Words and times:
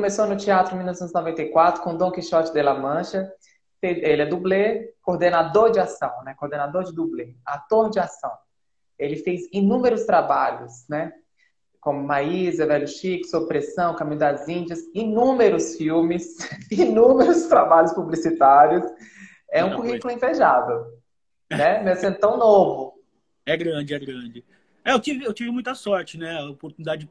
começou 0.00 0.26
no 0.26 0.34
teatro 0.34 0.72
em 0.72 0.78
1994 0.78 1.82
com 1.82 1.94
Dom 1.94 2.10
Quixote 2.10 2.54
de 2.54 2.62
la 2.62 2.72
Mancha. 2.72 3.30
Ele 3.82 4.22
é 4.22 4.24
dublê, 4.24 4.94
coordenador 5.02 5.70
de 5.70 5.78
ação, 5.78 6.24
né? 6.24 6.34
Coordenador 6.38 6.84
de 6.84 6.94
dublê, 6.94 7.34
ator 7.44 7.90
de 7.90 8.00
ação. 8.00 8.32
Ele 8.98 9.16
fez 9.16 9.42
inúmeros 9.52 10.04
trabalhos, 10.04 10.86
né? 10.88 11.12
Como 11.78 12.02
Maísa, 12.02 12.66
Velho 12.66 12.88
Chico, 12.88 13.26
Sopressão, 13.26 13.94
Caminho 13.94 14.18
das 14.18 14.48
Índias, 14.48 14.80
inúmeros 14.94 15.76
filmes, 15.76 16.38
inúmeros 16.72 17.42
trabalhos 17.42 17.92
publicitários. 17.92 18.90
É 19.50 19.62
um 19.62 19.76
currículo 19.76 20.14
invejável, 20.14 20.86
né? 21.50 21.82
Mesmo 21.82 22.00
sendo 22.00 22.18
tão 22.18 22.38
novo. 22.38 22.94
É 23.44 23.54
grande, 23.54 23.92
é 23.92 23.98
grande. 23.98 24.44
É, 24.82 24.92
eu 24.92 25.00
tive, 25.00 25.26
eu 25.26 25.34
tive 25.34 25.50
muita 25.50 25.74
sorte, 25.74 26.16
né? 26.16 26.38
A 26.38 26.48
oportunidade 26.48 27.04
de 27.04 27.10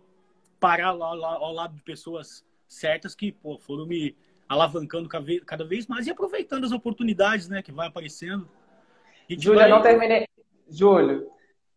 parar 0.60 0.92
lá, 0.92 1.14
lá 1.14 1.36
ao 1.36 1.54
lado 1.54 1.76
de 1.76 1.84
pessoas 1.84 2.49
certas 2.70 3.16
que 3.16 3.32
pô, 3.32 3.58
foram 3.58 3.86
me 3.86 4.16
alavancando 4.48 5.10
cada 5.10 5.66
vez 5.66 5.88
mais 5.88 6.08
e 6.08 6.12
aproveitando 6.12 6.66
as 6.66 6.72
oportunidades, 6.72 7.50
né, 7.50 7.62
que 7.62 7.72
vai 7.72 7.88
aparecendo. 7.88 8.48
Júlio, 9.30 9.60
vai... 9.60 9.70
eu 9.70 9.76
não 9.76 9.82
terminei. 9.82 10.28
Júlio, 10.70 11.28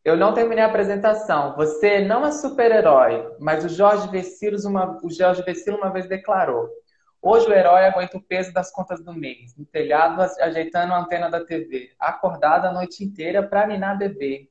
eu 0.04 0.16
não 0.16 0.32
terminei 0.32 0.62
a 0.62 0.68
apresentação. 0.68 1.54
Você 1.56 2.00
não 2.04 2.24
é 2.24 2.30
super-herói, 2.30 3.36
mas 3.40 3.64
o 3.64 3.68
Jorge 3.68 4.08
Vecilos 4.08 4.64
uma, 4.64 4.98
o 5.02 5.10
Jorge 5.10 5.42
Vecilo 5.42 5.78
uma 5.78 5.90
vez 5.90 6.08
declarou: 6.08 6.68
Hoje 7.20 7.46
o 7.46 7.52
herói 7.52 7.84
aguenta 7.84 8.16
o 8.16 8.22
peso 8.22 8.52
das 8.52 8.70
contas 8.70 9.02
do 9.02 9.12
mês, 9.12 9.54
no 9.56 9.64
telhado 9.64 10.20
ajeitando 10.40 10.92
a 10.92 11.00
antena 11.00 11.30
da 11.30 11.44
TV, 11.44 11.92
acordado 11.98 12.66
a 12.66 12.72
noite 12.72 13.04
inteira 13.04 13.42
para 13.42 13.66
ninar 13.66 13.98
bebê. 13.98 14.48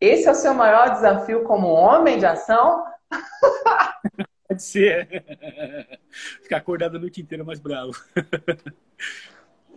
Esse 0.00 0.28
é 0.28 0.30
o 0.30 0.34
seu 0.34 0.54
maior 0.54 0.90
desafio 0.90 1.44
como 1.44 1.68
homem 1.68 2.18
de 2.18 2.26
ação? 2.26 2.84
Pode 4.48 4.62
ser. 4.62 5.06
Ficar 6.42 6.56
acordado 6.56 6.96
a 6.96 7.00
noite 7.00 7.20
inteira 7.20 7.44
mais 7.44 7.60
bravo. 7.60 7.92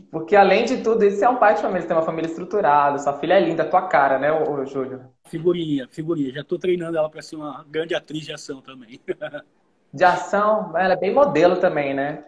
Porque, 0.10 0.36
além 0.36 0.66
de 0.66 0.82
tudo, 0.82 1.06
isso 1.06 1.24
é 1.24 1.30
um 1.30 1.38
pai 1.38 1.56
de 1.56 1.62
família. 1.62 1.82
Você 1.82 1.88
tem 1.88 1.98
uma 1.98 2.06
família 2.06 2.30
estruturada, 2.30 2.98
sua 2.98 3.20
filha 3.20 3.34
é 3.34 3.40
linda, 3.40 3.66
tua 3.66 3.88
cara, 3.88 4.18
né, 4.18 4.32
ô, 4.32 4.66
Júlio? 4.66 5.12
Figurinha, 5.26 5.88
figurinha. 5.90 6.34
Já 6.34 6.44
tô 6.44 6.58
treinando 6.58 6.98
ela 6.98 7.10
para 7.10 7.22
ser 7.22 7.36
uma 7.36 7.66
grande 7.70 7.94
atriz 7.94 8.26
de 8.26 8.34
ação 8.34 8.62
também. 8.62 9.00
De 9.94 10.06
ação? 10.06 10.72
Ela 10.78 10.94
é 10.94 10.98
bem 10.98 11.14
modelo 11.14 11.58
também, 11.58 11.94
né? 11.94 12.24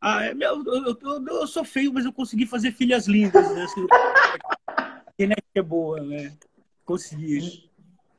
Ah, 0.00 0.24
é, 0.24 0.30
eu, 0.30 0.64
eu, 0.64 0.96
eu, 1.02 1.26
eu, 1.26 1.46
sou 1.48 1.64
feio, 1.64 1.92
mas 1.92 2.04
eu 2.04 2.12
consegui 2.12 2.46
fazer 2.46 2.70
filhas 2.70 3.08
lindas, 3.08 3.52
né? 3.52 3.64
Assim, 3.64 3.84
genética 5.18 5.48
é 5.56 5.62
boa, 5.62 6.00
né? 6.00 6.36
Consegui. 6.84 7.65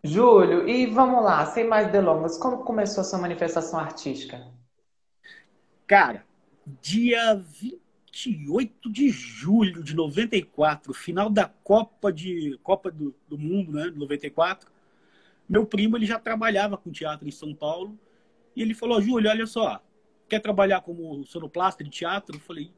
Júlio, 0.04 0.68
e 0.68 0.86
vamos 0.86 1.24
lá, 1.24 1.46
sem 1.46 1.68
mais 1.68 1.92
delongas, 1.92 2.38
como 2.38 2.64
começou 2.64 3.02
a 3.02 3.04
sua 3.04 3.20
manifestação 3.20 3.80
artística? 3.80 4.48
Cara, 5.86 6.26
dia 6.82 7.36
28 7.36 8.92
de 8.92 9.10
julho 9.10 9.84
de 9.84 9.96
94, 9.96 10.94
final 10.94 11.30
da 11.30 11.48
Copa 11.64 12.12
de 12.12 12.60
Copa 12.62 12.92
do, 12.92 13.16
do 13.28 13.38
Mundo, 13.38 13.72
né, 13.74 13.90
de 13.90 13.98
94. 13.98 14.70
Meu 15.50 15.66
primo, 15.66 15.98
ele 15.98 16.06
já 16.06 16.20
trabalhava 16.20 16.78
com 16.78 16.92
teatro 16.92 17.28
em 17.28 17.32
São 17.32 17.54
Paulo, 17.56 17.98
e 18.56 18.62
ele 18.62 18.74
falou: 18.74 19.02
"Júlio, 19.02 19.30
olha 19.30 19.48
só, 19.48 19.82
quer 20.28 20.40
trabalhar 20.40 20.82
como 20.82 21.24
sonoplasta 21.26 21.84
de 21.84 21.90
teatro?" 21.90 22.36
Eu 22.36 22.42
falei: 22.42 22.72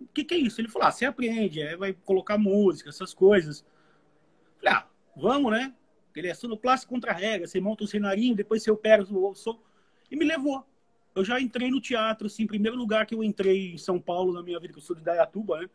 "O 0.00 0.06
que, 0.06 0.22
que 0.22 0.34
é 0.34 0.38
isso?" 0.38 0.60
Ele 0.60 0.68
falou: 0.68 0.86
ah, 0.86 0.92
"Você 0.92 1.04
aprende, 1.04 1.60
é, 1.60 1.76
vai 1.76 1.92
colocar 1.92 2.38
música, 2.38 2.90
essas 2.90 3.12
coisas." 3.12 3.60
Eu 3.60 4.52
falei: 4.60 4.74
"Ah, 4.74 4.86
vamos, 5.16 5.50
né?" 5.50 5.74
Ele 6.14 6.28
é 6.28 6.34
sonoplasta 6.34 6.86
contra 6.86 7.12
regra. 7.12 7.46
Você 7.46 7.60
monta 7.60 7.84
o 7.84 7.86
cenarinho, 7.86 8.34
depois 8.34 8.62
você 8.62 8.70
opera 8.70 9.02
o 9.02 9.34
som. 9.34 9.60
E 10.10 10.16
me 10.16 10.24
levou. 10.24 10.64
Eu 11.14 11.24
já 11.24 11.40
entrei 11.40 11.70
no 11.70 11.80
teatro, 11.80 12.26
assim, 12.26 12.46
primeiro 12.46 12.76
lugar 12.76 13.06
que 13.06 13.14
eu 13.14 13.22
entrei 13.22 13.74
em 13.74 13.78
São 13.78 14.00
Paulo 14.00 14.32
na 14.32 14.42
minha 14.42 14.58
vida, 14.58 14.72
que 14.72 14.78
eu 14.78 14.82
sou 14.82 14.96
de 14.96 15.02
Dayatuba, 15.02 15.60
né? 15.60 15.70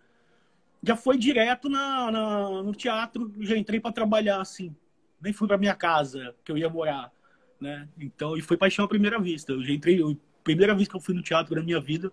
Já 0.83 0.95
foi 0.95 1.17
direto 1.17 1.69
na, 1.69 2.11
na 2.11 2.63
no 2.63 2.73
teatro, 2.73 3.31
já 3.39 3.57
entrei 3.57 3.79
para 3.79 3.91
trabalhar, 3.91 4.41
assim. 4.41 4.75
Nem 5.21 5.33
fui 5.33 5.47
para 5.47 5.57
minha 5.57 5.75
casa, 5.75 6.35
que 6.43 6.51
eu 6.51 6.57
ia 6.57 6.69
morar, 6.69 7.11
né? 7.59 7.87
Então, 7.97 8.37
e 8.37 8.41
foi 8.41 8.57
paixão 8.57 8.85
à 8.85 8.87
primeira 8.87 9.19
vista. 9.19 9.53
Eu 9.53 9.63
já 9.63 9.71
entrei, 9.71 9.99
primeira 10.43 10.75
vez 10.75 10.87
que 10.87 10.95
eu 10.95 10.99
fui 10.99 11.15
no 11.15 11.21
teatro 11.21 11.55
na 11.55 11.63
minha 11.63 11.79
vida, 11.79 12.11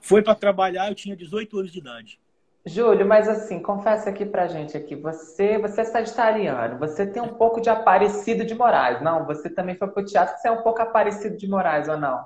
foi 0.00 0.22
para 0.22 0.34
trabalhar, 0.34 0.88
eu 0.88 0.94
tinha 0.94 1.16
18 1.16 1.58
anos 1.58 1.72
de 1.72 1.78
idade. 1.78 2.20
Júlio, 2.66 3.06
mas 3.06 3.28
assim, 3.28 3.60
confessa 3.60 4.08
aqui 4.08 4.24
pra 4.24 4.46
gente 4.46 4.74
aqui, 4.74 4.96
você, 4.96 5.58
você 5.58 5.82
é 5.82 5.84
sagitariano, 5.84 6.78
você 6.78 7.06
tem 7.06 7.22
um 7.22 7.34
pouco 7.34 7.60
de 7.60 7.68
Aparecido 7.68 8.44
de 8.44 8.54
Moraes, 8.54 9.02
não? 9.02 9.26
Você 9.26 9.50
também 9.50 9.76
foi 9.76 9.88
pro 9.88 10.04
teatro, 10.04 10.38
você 10.38 10.48
é 10.48 10.50
um 10.50 10.62
pouco 10.62 10.80
Aparecido 10.80 11.36
de 11.36 11.46
Moraes, 11.46 11.88
ou 11.88 11.98
não? 11.98 12.24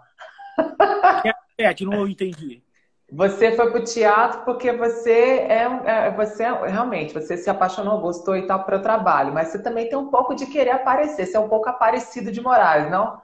É, 1.59 1.75
que 1.75 1.85
não 1.85 2.07
entendi. 2.07 2.63
Você 3.11 3.57
foi 3.57 3.71
pro 3.73 3.83
teatro 3.83 4.45
porque 4.45 4.71
você 4.71 5.11
é, 5.11 5.63
é 5.87 6.11
você 6.13 6.45
é, 6.45 6.67
realmente, 6.69 7.15
você 7.15 7.37
se 7.37 7.51
apaixonou, 7.51 8.01
gostou 8.01 8.37
e 8.37 8.47
tal 8.47 8.63
para 8.63 8.77
o 8.77 8.83
trabalho, 8.83 9.33
mas 9.33 9.49
você 9.49 9.61
também 9.61 9.89
tem 9.89 9.99
um 9.99 10.11
pouco 10.11 10.35
de 10.35 10.47
querer 10.47 10.71
aparecer, 10.71 11.27
você 11.27 11.37
é 11.37 11.41
um 11.41 11.49
pouco 11.49 11.69
Aparecido 11.69 12.31
de 12.31 12.41
Moraes, 12.41 12.89
não? 12.91 13.21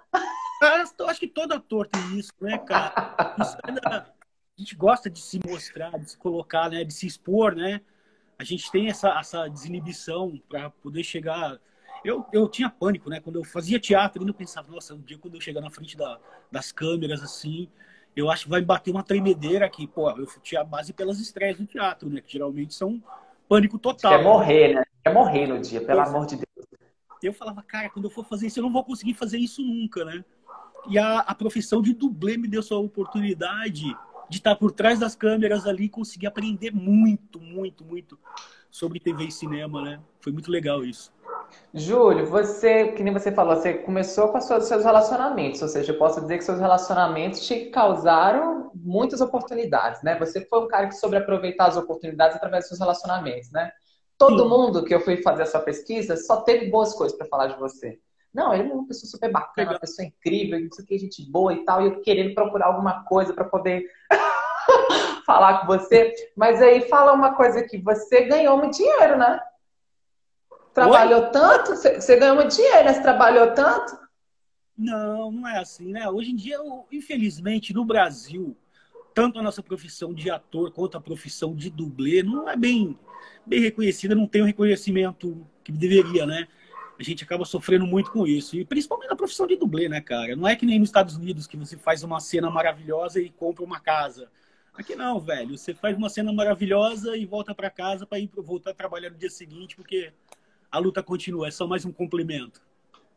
Eu 0.98 1.08
acho 1.08 1.20
que 1.20 1.28
todo 1.28 1.52
ator 1.52 1.86
tem 1.86 2.19
isso, 2.19 2.32
né, 2.41 2.56
cara? 2.58 2.92
Isso 3.38 3.56
é 3.69 3.72
da, 3.72 4.06
a 4.56 4.60
gente 4.60 4.76
gosta 4.76 5.10
de 5.10 5.20
se 5.20 5.41
mostrar, 5.44 5.98
de 5.98 6.12
se 6.12 6.16
colocar, 6.16 6.70
né, 6.70 6.84
de 6.84 6.94
se 6.94 7.06
expor, 7.06 7.54
né? 7.54 7.81
A 8.38 8.44
gente 8.44 8.70
tem 8.70 8.88
essa, 8.88 9.09
essa 9.19 9.48
desinibição 9.48 10.41
para 10.48 10.70
poder 10.70 11.03
chegar. 11.03 11.59
Eu, 12.04 12.25
eu 12.32 12.48
tinha 12.48 12.70
pânico, 12.70 13.10
né? 13.10 13.20
Quando 13.20 13.37
eu 13.37 13.44
fazia 13.44 13.81
teatro, 13.81 14.22
eu 14.22 14.26
não 14.26 14.32
pensava, 14.32 14.70
nossa, 14.70 14.94
um 14.94 15.00
dia 15.00 15.19
quando 15.19 15.34
eu 15.34 15.41
chegar 15.41 15.60
na 15.60 15.70
frente 15.70 15.97
da, 15.97 16.19
das 16.50 16.70
câmeras, 16.70 17.22
assim, 17.22 17.69
eu 18.14 18.31
acho 18.31 18.44
que 18.44 18.50
vai 18.50 18.62
bater 18.62 18.91
uma 18.93 19.03
tremedeira 19.03 19.66
aqui. 19.66 19.87
Pô, 19.87 20.10
eu 20.10 20.26
tinha 20.43 20.62
base 20.62 20.93
pelas 20.93 21.19
estreias 21.19 21.56
do 21.56 21.66
teatro, 21.66 22.09
né? 22.09 22.20
Que 22.20 22.32
geralmente 22.32 22.75
são 22.75 23.03
pânico 23.48 23.78
total. 23.78 24.12
Quer 24.12 24.22
morrer, 24.22 24.75
né? 24.75 24.84
Quer 25.03 25.14
morrer 25.14 25.47
no 25.48 25.60
dia, 25.60 25.81
pelo 25.81 26.00
amor 26.00 26.26
de 26.26 26.37
Deus. 26.37 26.66
Eu 27.22 27.32
falava, 27.32 27.62
cara, 27.62 27.88
quando 27.88 28.04
eu 28.04 28.10
for 28.10 28.25
fazer 28.25 28.48
isso, 28.48 28.59
eu 28.59 28.62
não 28.62 28.72
vou 28.72 28.84
conseguir 28.84 29.14
fazer 29.14 29.38
isso 29.38 29.62
nunca, 29.62 30.04
né? 30.04 30.25
E 30.88 30.98
a, 30.98 31.20
a 31.20 31.34
profissão 31.34 31.81
de 31.81 31.94
dublê 31.94 32.37
me 32.37 32.47
deu 32.47 32.60
essa 32.60 32.76
oportunidade 32.76 33.97
de 34.28 34.38
estar 34.38 34.56
por 34.56 34.72
trás 34.72 34.98
das 34.98 35.14
câmeras 35.14 35.66
ali 35.66 35.84
e 35.84 35.88
conseguir 35.88 36.26
aprender 36.26 36.70
muito, 36.70 37.40
muito, 37.40 37.84
muito 37.84 38.18
sobre 38.70 38.98
TV 38.98 39.24
e 39.24 39.32
cinema, 39.32 39.82
né? 39.82 40.00
Foi 40.20 40.32
muito 40.32 40.50
legal 40.50 40.84
isso. 40.84 41.12
Júlio, 41.72 42.26
você, 42.26 42.88
que 42.92 43.02
nem 43.02 43.12
você 43.12 43.32
falou, 43.32 43.56
você 43.56 43.74
começou 43.74 44.28
com 44.28 44.38
os 44.38 44.44
seus 44.44 44.84
relacionamentos, 44.84 45.60
ou 45.60 45.68
seja, 45.68 45.92
eu 45.92 45.98
posso 45.98 46.20
dizer 46.20 46.38
que 46.38 46.44
seus 46.44 46.60
relacionamentos 46.60 47.46
te 47.46 47.66
causaram 47.66 48.70
muitas 48.74 49.20
oportunidades, 49.20 50.02
né? 50.02 50.18
Você 50.18 50.44
foi 50.46 50.60
um 50.60 50.68
cara 50.68 50.88
que 50.88 50.94
soube 50.94 51.16
aproveitar 51.16 51.66
as 51.66 51.76
oportunidades 51.76 52.36
através 52.36 52.64
dos 52.64 52.68
seus 52.68 52.80
relacionamentos, 52.80 53.50
né? 53.50 53.70
Todo 54.16 54.44
Sim. 54.44 54.48
mundo 54.48 54.84
que 54.84 54.94
eu 54.94 55.00
fui 55.00 55.20
fazer 55.22 55.42
essa 55.42 55.58
pesquisa 55.58 56.16
só 56.16 56.42
teve 56.42 56.70
boas 56.70 56.94
coisas 56.94 57.16
para 57.16 57.26
falar 57.26 57.48
de 57.48 57.58
você. 57.58 57.98
Não, 58.34 58.52
ele 58.52 58.68
é 58.68 58.74
uma 58.74 58.86
pessoa 58.86 59.08
super 59.08 59.30
bacana, 59.30 59.70
uma 59.70 59.78
pessoa 59.78 60.04
incrível, 60.04 60.58
não 60.58 60.72
sei 60.72 60.84
o 60.84 60.88
que, 60.88 60.98
gente 60.98 61.30
boa 61.30 61.52
e 61.52 61.64
tal, 61.64 61.80
e 61.80 61.86
eu 61.86 62.00
querendo 62.00 62.34
procurar 62.34 62.66
alguma 62.66 63.04
coisa 63.04 63.32
para 63.32 63.44
poder 63.44 63.84
falar 65.24 65.60
com 65.60 65.68
você. 65.68 66.12
Mas 66.36 66.60
aí 66.60 66.88
fala 66.88 67.12
uma 67.12 67.34
coisa 67.36 67.60
aqui, 67.60 67.78
você 67.78 68.24
ganhou 68.24 68.58
muito 68.58 68.76
dinheiro, 68.76 69.16
né? 69.16 69.40
Trabalhou 70.74 71.22
Oi? 71.22 71.30
tanto? 71.30 71.76
Você 71.76 72.16
ganhou 72.16 72.34
muito 72.34 72.56
dinheiro, 72.56 72.84
né? 72.84 72.94
Você 72.94 73.02
trabalhou 73.02 73.52
tanto? 73.52 73.96
Não, 74.76 75.30
não 75.30 75.48
é 75.48 75.58
assim, 75.58 75.92
né? 75.92 76.10
Hoje 76.10 76.32
em 76.32 76.36
dia, 76.36 76.58
infelizmente, 76.90 77.72
no 77.72 77.84
Brasil, 77.84 78.56
tanto 79.14 79.38
a 79.38 79.42
nossa 79.42 79.62
profissão 79.62 80.12
de 80.12 80.28
ator 80.28 80.72
quanto 80.72 80.98
a 80.98 81.00
profissão 81.00 81.54
de 81.54 81.70
dublê 81.70 82.24
não 82.24 82.48
é 82.48 82.56
bem, 82.56 82.98
bem 83.46 83.60
reconhecida, 83.60 84.16
não 84.16 84.26
tem 84.26 84.42
o 84.42 84.46
reconhecimento 84.46 85.46
que 85.62 85.70
deveria, 85.70 86.26
né? 86.26 86.48
A 86.99 87.03
gente 87.03 87.25
acaba 87.25 87.44
sofrendo 87.44 87.87
muito 87.87 88.10
com 88.10 88.27
isso. 88.27 88.56
E 88.56 88.65
principalmente 88.65 89.10
na 89.10 89.16
profissão 89.16 89.47
de 89.47 89.56
dublê, 89.56 89.88
né, 89.88 90.00
cara? 90.00 90.37
Não 90.37 90.47
é 90.47 90.55
que 90.55 90.65
nem 90.65 90.78
nos 90.78 90.88
Estados 90.88 91.16
Unidos 91.16 91.47
que 91.47 91.56
você 91.56 91.77
faz 91.77 92.03
uma 92.03 92.20
cena 92.20 92.50
maravilhosa 92.50 93.20
e 93.20 93.31
compra 93.31 93.64
uma 93.64 93.81
casa. 93.81 94.29
Aqui 94.75 94.94
não, 94.94 95.20
velho. 95.20 95.56
Você 95.56 95.75
faz 95.75 95.96
uma 95.96 96.08
cena 96.08 96.32
maravilhosa 96.32 97.17
e 97.17 97.25
volta 97.25 97.55
para 97.55 97.70
casa 97.70 98.06
para 98.06 98.19
ir 98.19 98.31
voltar 98.37 98.70
a 98.70 98.75
trabalhar 98.75 99.11
no 99.11 99.17
dia 99.17 99.31
seguinte, 99.31 99.76
porque 99.76 100.12
a 100.70 100.79
luta 100.79 101.02
continua. 101.02 101.49
É 101.49 101.50
só 101.50 101.67
mais 101.67 101.85
um 101.85 101.93
complemento. 101.93 102.61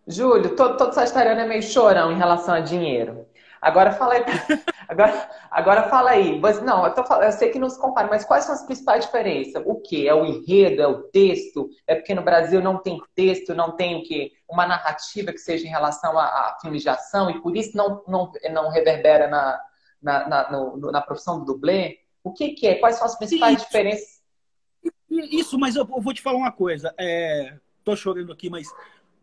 Júlio, 0.08 0.56
todo, 0.56 0.78
todo 0.78 0.94
sagitariano 0.94 1.42
é 1.42 1.48
meio 1.48 1.64
chorão 1.64 2.12
em 2.12 2.18
relação 2.18 2.54
a 2.54 2.60
dinheiro. 2.60 3.28
Agora 3.62 3.92
fala 3.92 4.14
aí. 4.14 4.24
Agora, 4.88 5.30
agora 5.52 5.90
fala 5.90 6.12
aí. 6.12 6.40
Você, 6.40 6.62
não, 6.62 6.86
eu, 6.86 6.94
tô, 6.94 7.02
eu 7.16 7.32
sei 7.32 7.50
que 7.50 7.60
não 7.60 7.70
se 7.70 7.80
compara, 7.80 8.08
mas 8.08 8.24
quais 8.24 8.46
são 8.46 8.56
as 8.56 8.64
principais 8.64 9.06
diferenças? 9.06 9.62
O 9.66 9.76
que? 9.76 10.08
É 10.08 10.14
o 10.14 10.26
enredo? 10.26 10.82
É 10.82 10.88
o 10.88 11.04
texto? 11.04 11.70
É 11.86 11.96
porque 11.96 12.16
no 12.16 12.22
Brasil 12.22 12.62
não 12.62 12.78
tem 12.78 13.00
texto, 13.14 13.54
não 13.54 13.76
tem 13.76 13.98
o 13.98 14.04
quê? 14.04 14.32
Uma 14.50 14.66
narrativa 14.66 15.32
que 15.32 15.40
seja 15.40 15.66
em 15.66 15.70
relação 15.70 16.18
a, 16.18 16.24
a 16.24 16.58
filmes 16.62 16.82
de 16.82 16.90
ação 16.90 17.30
e 17.30 17.42
por 17.42 17.56
isso 17.56 17.76
não, 17.76 18.04
não, 18.08 18.32
não 18.52 18.70
reverbera 18.70 19.28
na, 19.28 19.62
na, 20.02 20.28
na, 20.28 20.52
no, 20.52 20.92
na 20.92 21.02
profissão 21.02 21.40
do 21.40 21.46
dublê? 21.46 22.00
O 22.24 22.32
que, 22.32 22.50
que 22.50 22.68
é? 22.68 22.76
Quais 22.76 22.96
são 22.96 23.06
as 23.06 23.18
principais 23.18 23.62
diferenças? 23.62 24.22
Isso, 25.10 25.58
mas 25.58 25.76
eu 25.76 25.86
vou 25.86 26.14
te 26.14 26.22
falar 26.22 26.38
uma 26.38 26.52
coisa. 26.52 26.94
É, 26.98 27.58
tô 27.84 27.96
chorando 27.96 28.32
aqui, 28.32 28.50
mas 28.50 28.68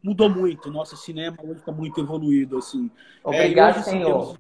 mudou 0.03 0.29
muito. 0.29 0.71
Nosso 0.71 0.97
cinema 0.97 1.37
hoje 1.43 1.61
está 1.61 1.73
muito 1.73 2.01
evoluído, 2.01 2.59
assim. 2.59 2.91
Obrigado, 3.23 3.77
é, 3.77 3.79
hoje, 3.79 3.85
senhor. 3.85 4.21
Temos, 4.21 4.39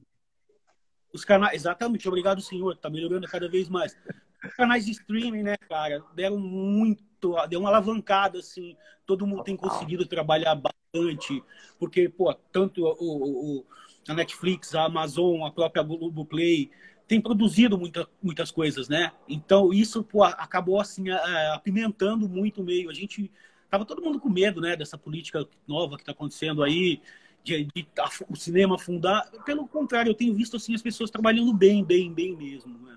Os 1.14 1.24
canais, 1.24 1.54
exatamente, 1.54 2.08
obrigado, 2.08 2.42
senhor, 2.42 2.76
tá 2.76 2.90
melhorando 2.90 3.28
cada 3.28 3.48
vez 3.48 3.68
mais. 3.68 3.96
Os 4.44 4.52
canais 4.54 4.84
de 4.84 4.90
streaming, 4.90 5.44
né, 5.44 5.56
cara, 5.56 6.02
deram 6.12 6.36
muito, 6.36 7.36
deu 7.48 7.60
uma 7.60 7.68
alavancada, 7.68 8.40
assim, 8.40 8.76
todo 9.06 9.24
mundo 9.24 9.44
tem 9.44 9.56
conseguido 9.56 10.04
trabalhar 10.06 10.56
bastante, 10.56 11.40
porque, 11.78 12.08
pô, 12.08 12.34
tanto 12.52 12.82
o, 12.84 13.58
o, 13.60 13.66
a 14.08 14.12
Netflix, 14.12 14.74
a 14.74 14.86
Amazon, 14.86 15.44
a 15.44 15.52
própria 15.52 15.84
Globoplay, 15.84 16.68
tem 17.06 17.20
produzido 17.20 17.78
muita, 17.78 18.08
muitas 18.20 18.50
coisas, 18.50 18.88
né? 18.88 19.12
Então, 19.28 19.72
isso 19.72 20.02
pô, 20.02 20.24
acabou, 20.24 20.80
assim, 20.80 21.10
apimentando 21.52 22.28
muito 22.28 22.60
o 22.60 22.64
meio. 22.64 22.90
A 22.90 22.94
gente, 22.94 23.30
tava 23.70 23.84
todo 23.84 24.02
mundo 24.02 24.18
com 24.18 24.28
medo, 24.28 24.60
né, 24.60 24.74
dessa 24.74 24.98
política 24.98 25.46
nova 25.64 25.94
que 25.94 26.02
está 26.02 26.10
acontecendo 26.10 26.60
aí, 26.62 27.00
de, 27.44 27.68
de, 27.74 27.86
o 28.28 28.34
cinema 28.34 28.76
afundar. 28.76 29.30
Pelo 29.44 29.68
contrário, 29.68 30.10
eu 30.10 30.14
tenho 30.14 30.34
visto 30.34 30.56
assim 30.56 30.74
as 30.74 30.82
pessoas 30.82 31.10
trabalhando 31.10 31.52
bem, 31.52 31.84
bem, 31.84 32.12
bem 32.12 32.34
mesmo, 32.34 32.78
né? 32.78 32.96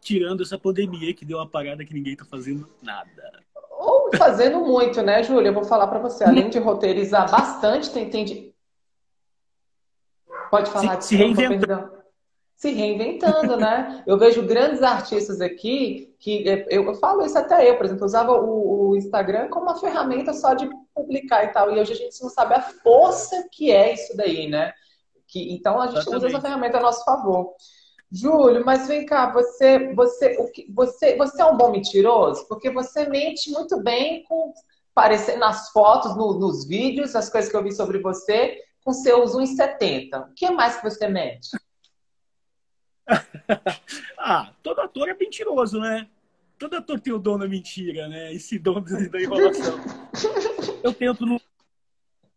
Tirando 0.00 0.42
essa 0.42 0.58
pandemia 0.58 1.14
que 1.14 1.24
deu 1.24 1.38
uma 1.38 1.48
parada 1.48 1.84
que 1.84 1.94
ninguém 1.94 2.14
está 2.14 2.24
fazendo 2.24 2.68
nada. 2.82 3.44
Ou 3.70 4.10
fazendo 4.16 4.60
muito, 4.60 5.00
né, 5.02 5.22
Júlia? 5.22 5.48
Eu 5.48 5.54
vou 5.54 5.64
falar 5.64 5.86
para 5.86 6.00
você, 6.00 6.24
além 6.24 6.50
de 6.50 6.58
roteirizar 6.58 7.30
bastante, 7.30 7.90
tem, 7.90 8.10
tem 8.10 8.24
de... 8.24 8.54
Pode 10.50 10.70
falar. 10.70 11.00
Se, 11.00 11.08
se 11.08 11.16
reinventar 11.16 11.95
se 12.56 12.70
reinventando, 12.70 13.56
né? 13.58 14.02
Eu 14.06 14.18
vejo 14.18 14.42
grandes 14.42 14.82
artistas 14.82 15.42
aqui 15.42 16.14
que 16.18 16.42
eu, 16.70 16.84
eu 16.84 16.94
falo 16.94 17.24
isso 17.24 17.38
até 17.38 17.68
eu, 17.68 17.76
por 17.76 17.84
exemplo, 17.84 18.02
eu 18.02 18.06
usava 18.06 18.32
o, 18.32 18.88
o, 18.88 18.96
Instagram 18.96 19.48
como 19.48 19.66
uma 19.66 19.78
ferramenta 19.78 20.32
só 20.32 20.54
de 20.54 20.68
publicar 20.94 21.44
e 21.44 21.48
tal. 21.48 21.70
E 21.70 21.78
hoje 21.78 21.92
a 21.92 21.96
gente 21.96 22.20
não 22.22 22.30
sabe 22.30 22.54
a 22.54 22.62
força 22.62 23.46
que 23.52 23.70
é 23.70 23.92
isso 23.92 24.16
daí, 24.16 24.48
né? 24.48 24.72
Que, 25.28 25.54
então 25.54 25.78
a 25.78 25.86
gente 25.86 25.98
Exatamente. 25.98 26.24
usa 26.24 26.26
essa 26.28 26.40
ferramenta 26.40 26.78
a 26.78 26.80
nosso 26.80 27.04
favor. 27.04 27.54
Júlio, 28.10 28.64
mas 28.64 28.88
vem 28.88 29.04
cá, 29.04 29.30
você, 29.32 29.92
você, 29.92 30.36
o 30.38 30.50
que, 30.50 30.72
você, 30.72 31.14
você 31.16 31.42
é 31.42 31.44
um 31.44 31.56
bom 31.56 31.70
mentiroso? 31.70 32.46
Porque 32.48 32.70
você 32.70 33.06
mente 33.06 33.50
muito 33.50 33.82
bem 33.82 34.22
com 34.24 34.54
parecer 34.94 35.36
nas 35.36 35.70
fotos, 35.70 36.16
no, 36.16 36.38
nos 36.38 36.66
vídeos, 36.66 37.14
as 37.14 37.28
coisas 37.28 37.50
que 37.50 37.56
eu 37.56 37.62
vi 37.62 37.72
sobre 37.72 37.98
você, 37.98 38.56
com 38.82 38.94
seus 38.94 39.36
1,70. 39.36 40.30
O 40.30 40.34
que 40.34 40.50
mais 40.50 40.76
que 40.76 40.88
você 40.88 41.06
mente? 41.08 41.48
ah, 44.18 44.52
todo 44.62 44.80
ator 44.80 45.08
é 45.08 45.14
mentiroso, 45.14 45.80
né? 45.80 46.08
Todo 46.58 46.76
ator 46.76 46.98
tem 47.00 47.12
o 47.12 47.18
dom 47.18 47.38
da 47.38 47.46
mentira, 47.46 48.08
né? 48.08 48.32
Esse 48.32 48.58
dom 48.58 48.80
da 48.80 49.20
enrolação. 49.20 49.78
Eu 50.82 50.92
tento 50.92 51.26
não. 51.26 51.40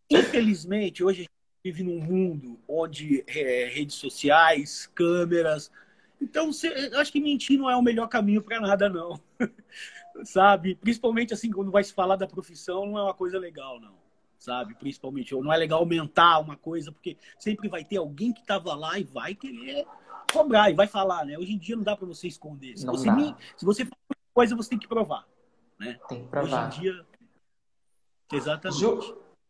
Infelizmente, 0.09 1.03
hoje 1.03 1.21
a 1.21 1.23
gente 1.23 1.31
vive 1.63 1.83
num 1.83 1.99
mundo 1.99 2.59
onde 2.67 3.23
é, 3.27 3.69
redes 3.73 3.95
sociais, 3.95 4.87
câmeras. 4.93 5.71
Então, 6.21 6.49
acho 6.99 7.11
que 7.11 7.21
mentir 7.21 7.57
não 7.57 7.69
é 7.69 7.75
o 7.75 7.81
melhor 7.81 8.07
caminho 8.07 8.41
para 8.41 8.59
nada, 8.59 8.89
não. 8.89 9.19
Sabe? 10.25 10.75
Principalmente 10.75 11.33
assim, 11.33 11.49
quando 11.49 11.71
vai 11.71 11.83
se 11.83 11.93
falar 11.93 12.17
da 12.17 12.27
profissão, 12.27 12.85
não 12.85 12.97
é 12.97 13.03
uma 13.03 13.13
coisa 13.13 13.39
legal, 13.39 13.79
não 13.79 13.97
sabe? 14.39 14.73
Principalmente, 14.73 15.35
ou 15.35 15.43
não 15.43 15.51
é 15.51 15.57
legal 15.57 15.79
aumentar 15.79 16.39
uma 16.39 16.55
coisa, 16.55 16.91
porque 16.91 17.17
sempre 17.37 17.67
vai 17.67 17.83
ter 17.83 17.97
alguém 17.97 18.31
que 18.31 18.39
estava 18.39 18.73
lá 18.73 18.97
e 18.97 19.03
vai 19.03 19.35
querer 19.35 19.85
cobrar 20.31 20.69
e 20.69 20.73
vai 20.73 20.87
falar, 20.87 21.25
né? 21.25 21.37
Hoje 21.37 21.53
em 21.53 21.57
dia 21.57 21.75
não 21.75 21.83
dá 21.83 21.95
para 21.95 22.07
você 22.07 22.27
esconder. 22.27 22.77
Se 22.77 22.85
não 22.85 22.93
você, 22.95 23.11
me, 23.11 23.35
se 23.55 23.65
você 23.65 23.85
faz 23.85 24.21
coisa, 24.33 24.55
você 24.55 24.69
tem 24.69 24.79
que 24.79 24.87
provar, 24.87 25.25
né? 25.79 25.99
Tem 26.07 26.23
que 26.23 26.27
provar. 26.27 26.67
Hoje 26.67 26.77
em 26.77 26.81
dia, 26.81 27.05
exatamente. 28.33 28.79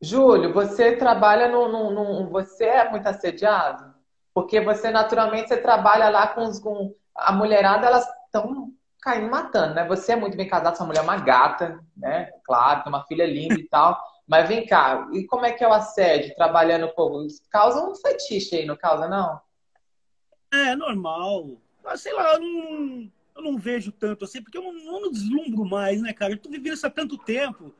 Júlio, 0.01 0.53
você 0.53 0.95
trabalha 0.95 1.49
no, 1.49 1.67
no, 1.67 1.91
no, 1.91 2.29
Você 2.29 2.65
é 2.65 2.89
muito 2.89 3.05
assediado? 3.07 3.93
Porque 4.33 4.61
você, 4.61 4.89
naturalmente, 4.89 5.49
você 5.49 5.57
trabalha 5.57 6.09
lá 6.09 6.27
com, 6.27 6.43
os, 6.43 6.59
com 6.59 6.95
a 7.13 7.33
mulherada, 7.33 7.85
elas 7.85 8.07
estão 8.25 8.71
caindo 9.01 9.29
matando, 9.29 9.75
né? 9.75 9.85
Você 9.87 10.13
é 10.13 10.15
muito 10.15 10.37
bem 10.37 10.47
casado, 10.47 10.77
sua 10.77 10.85
mulher 10.85 10.99
é 10.99 11.03
uma 11.03 11.17
gata, 11.17 11.79
né? 11.97 12.31
Claro, 12.45 12.83
tem 12.83 12.93
uma 12.93 13.03
filha 13.05 13.25
linda 13.25 13.55
e 13.55 13.67
tal. 13.67 13.99
Mas 14.25 14.47
vem 14.47 14.65
cá, 14.65 15.07
e 15.11 15.25
como 15.25 15.45
é 15.45 15.51
que 15.51 15.63
é 15.63 15.67
o 15.67 15.73
assédio 15.73 16.35
trabalhando 16.35 16.87
com. 16.93 17.27
Causa 17.49 17.83
um 17.83 17.95
fetiche 17.95 18.57
aí, 18.57 18.65
não 18.65 18.77
causa, 18.77 19.07
não? 19.07 19.41
É, 20.51 20.75
normal. 20.75 21.61
Mas, 21.83 22.01
sei 22.01 22.13
lá, 22.13 22.33
eu 22.33 22.39
não, 22.39 23.11
eu 23.35 23.41
não 23.43 23.57
vejo 23.57 23.91
tanto 23.91 24.25
assim, 24.25 24.41
porque 24.41 24.57
eu 24.57 24.63
não, 24.63 25.01
não 25.01 25.11
deslumbro 25.11 25.65
mais, 25.65 26.01
né, 26.01 26.13
cara? 26.13 26.33
Eu 26.33 26.37
tô 26.37 26.49
vivendo 26.49 26.73
isso 26.73 26.87
há 26.87 26.89
tanto 26.89 27.17
tempo. 27.17 27.73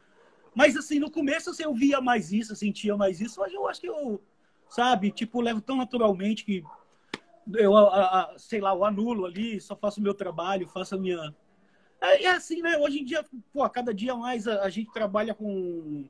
Mas, 0.56 0.76
assim, 0.76 1.00
no 1.00 1.12
começo 1.12 1.50
assim, 1.50 1.64
eu 1.64 1.74
via 1.74 2.02
mais 2.02 2.32
isso, 2.32 2.52
eu 2.52 2.56
sentia 2.56 2.96
mais 2.96 3.22
isso. 3.22 3.42
Hoje 3.42 3.56
eu 3.56 3.68
acho 3.68 3.82
que 3.82 3.88
eu, 3.88 4.22
sabe, 4.70 5.12
tipo, 5.12 5.42
levo 5.42 5.62
tão 5.62 5.78
naturalmente 5.78 6.46
que 6.46 6.64
eu, 7.56 7.76
a, 7.76 8.22
a, 8.22 8.38
sei 8.38 8.62
lá, 8.62 8.74
eu 8.74 8.86
anulo 8.86 9.26
ali, 9.26 9.60
só 9.60 9.76
faço 9.76 10.00
o 10.00 10.04
meu 10.04 10.14
trabalho, 10.14 10.68
faço 10.68 10.96
a 10.96 10.98
minha. 10.98 11.34
É, 12.02 12.24
é 12.24 12.28
assim, 12.32 12.62
né? 12.62 12.78
Hoje 12.78 13.00
em 13.00 13.06
dia, 13.06 13.26
pô, 13.52 13.68
cada 13.70 13.94
dia 13.94 14.16
mais 14.16 14.48
a, 14.48 14.64
a 14.64 14.70
gente 14.70 14.92
trabalha 14.92 15.34
com 15.34 16.06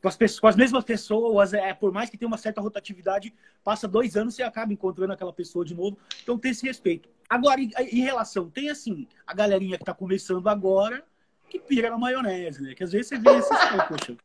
com 0.00 0.08
as, 0.08 0.16
pessoas, 0.16 0.40
com 0.40 0.46
as 0.46 0.56
mesmas 0.56 0.84
pessoas, 0.84 1.52
é, 1.52 1.74
por 1.74 1.92
mais 1.92 2.08
que 2.08 2.16
tenha 2.16 2.28
uma 2.28 2.38
certa 2.38 2.60
rotatividade, 2.60 3.34
passa 3.64 3.88
dois 3.88 4.16
anos 4.16 4.38
e 4.38 4.42
acaba 4.42 4.72
encontrando 4.72 5.12
aquela 5.12 5.32
pessoa 5.32 5.64
de 5.64 5.74
novo. 5.74 5.98
Então 6.22 6.38
tem 6.38 6.52
esse 6.52 6.66
respeito. 6.66 7.08
Agora, 7.28 7.60
em, 7.60 7.70
em 7.78 8.00
relação, 8.00 8.48
tem 8.48 8.70
assim, 8.70 9.08
a 9.26 9.34
galerinha 9.34 9.76
que 9.76 9.82
está 9.82 9.92
começando 9.92 10.48
agora, 10.48 11.04
que 11.48 11.58
pira 11.58 11.90
na 11.90 11.98
maionese, 11.98 12.62
né? 12.62 12.74
Que 12.74 12.84
às 12.84 12.92
vezes 12.92 13.08
você 13.08 13.18
vê 13.18 13.30
esses, 13.36 13.58
poxa, 13.88 14.16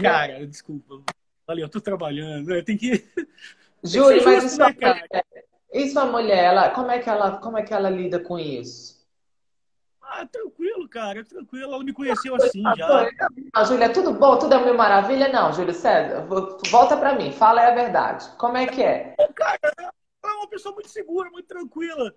cara, 0.00 0.46
desculpa, 0.46 1.02
valeu, 1.46 1.64
eu 1.64 1.68
tô 1.68 1.80
trabalhando, 1.80 2.48
né? 2.48 2.62
Tem 2.62 2.76
que. 2.76 3.04
Júlio, 3.82 4.24
mas 4.24 4.44
isso, 4.44 4.58
né, 4.58 4.72
cara? 4.72 5.06
e 5.72 5.90
sua 5.90 6.06
mulher, 6.06 6.44
ela, 6.44 6.70
como, 6.70 6.90
é 6.90 6.98
que 6.98 7.08
ela, 7.08 7.38
como 7.38 7.58
é 7.58 7.62
que 7.62 7.74
ela 7.74 7.90
lida 7.90 8.18
com 8.18 8.38
isso? 8.38 8.93
Ah, 10.16 10.26
tranquilo, 10.26 10.88
cara, 10.88 11.24
tranquilo. 11.24 11.74
Ela 11.74 11.82
me 11.82 11.92
conheceu 11.92 12.36
assim 12.36 12.62
já. 12.76 13.10
Ah, 13.52 13.64
Júlia, 13.64 13.92
tudo 13.92 14.12
bom? 14.12 14.38
Tudo 14.38 14.54
é 14.54 14.64
mil 14.64 14.74
maravilha? 14.74 15.28
Não, 15.28 15.52
Júlio 15.52 15.74
César, 15.74 16.24
volta 16.70 16.96
pra 16.96 17.14
mim, 17.14 17.32
fala 17.32 17.66
a 17.66 17.74
verdade. 17.74 18.28
Como 18.38 18.56
é 18.56 18.66
que 18.66 18.82
é? 18.82 19.16
Cara, 19.34 19.58
é 19.80 20.28
uma 20.28 20.48
pessoa 20.48 20.72
muito 20.72 20.88
segura, 20.88 21.28
muito 21.30 21.48
tranquila. 21.48 22.14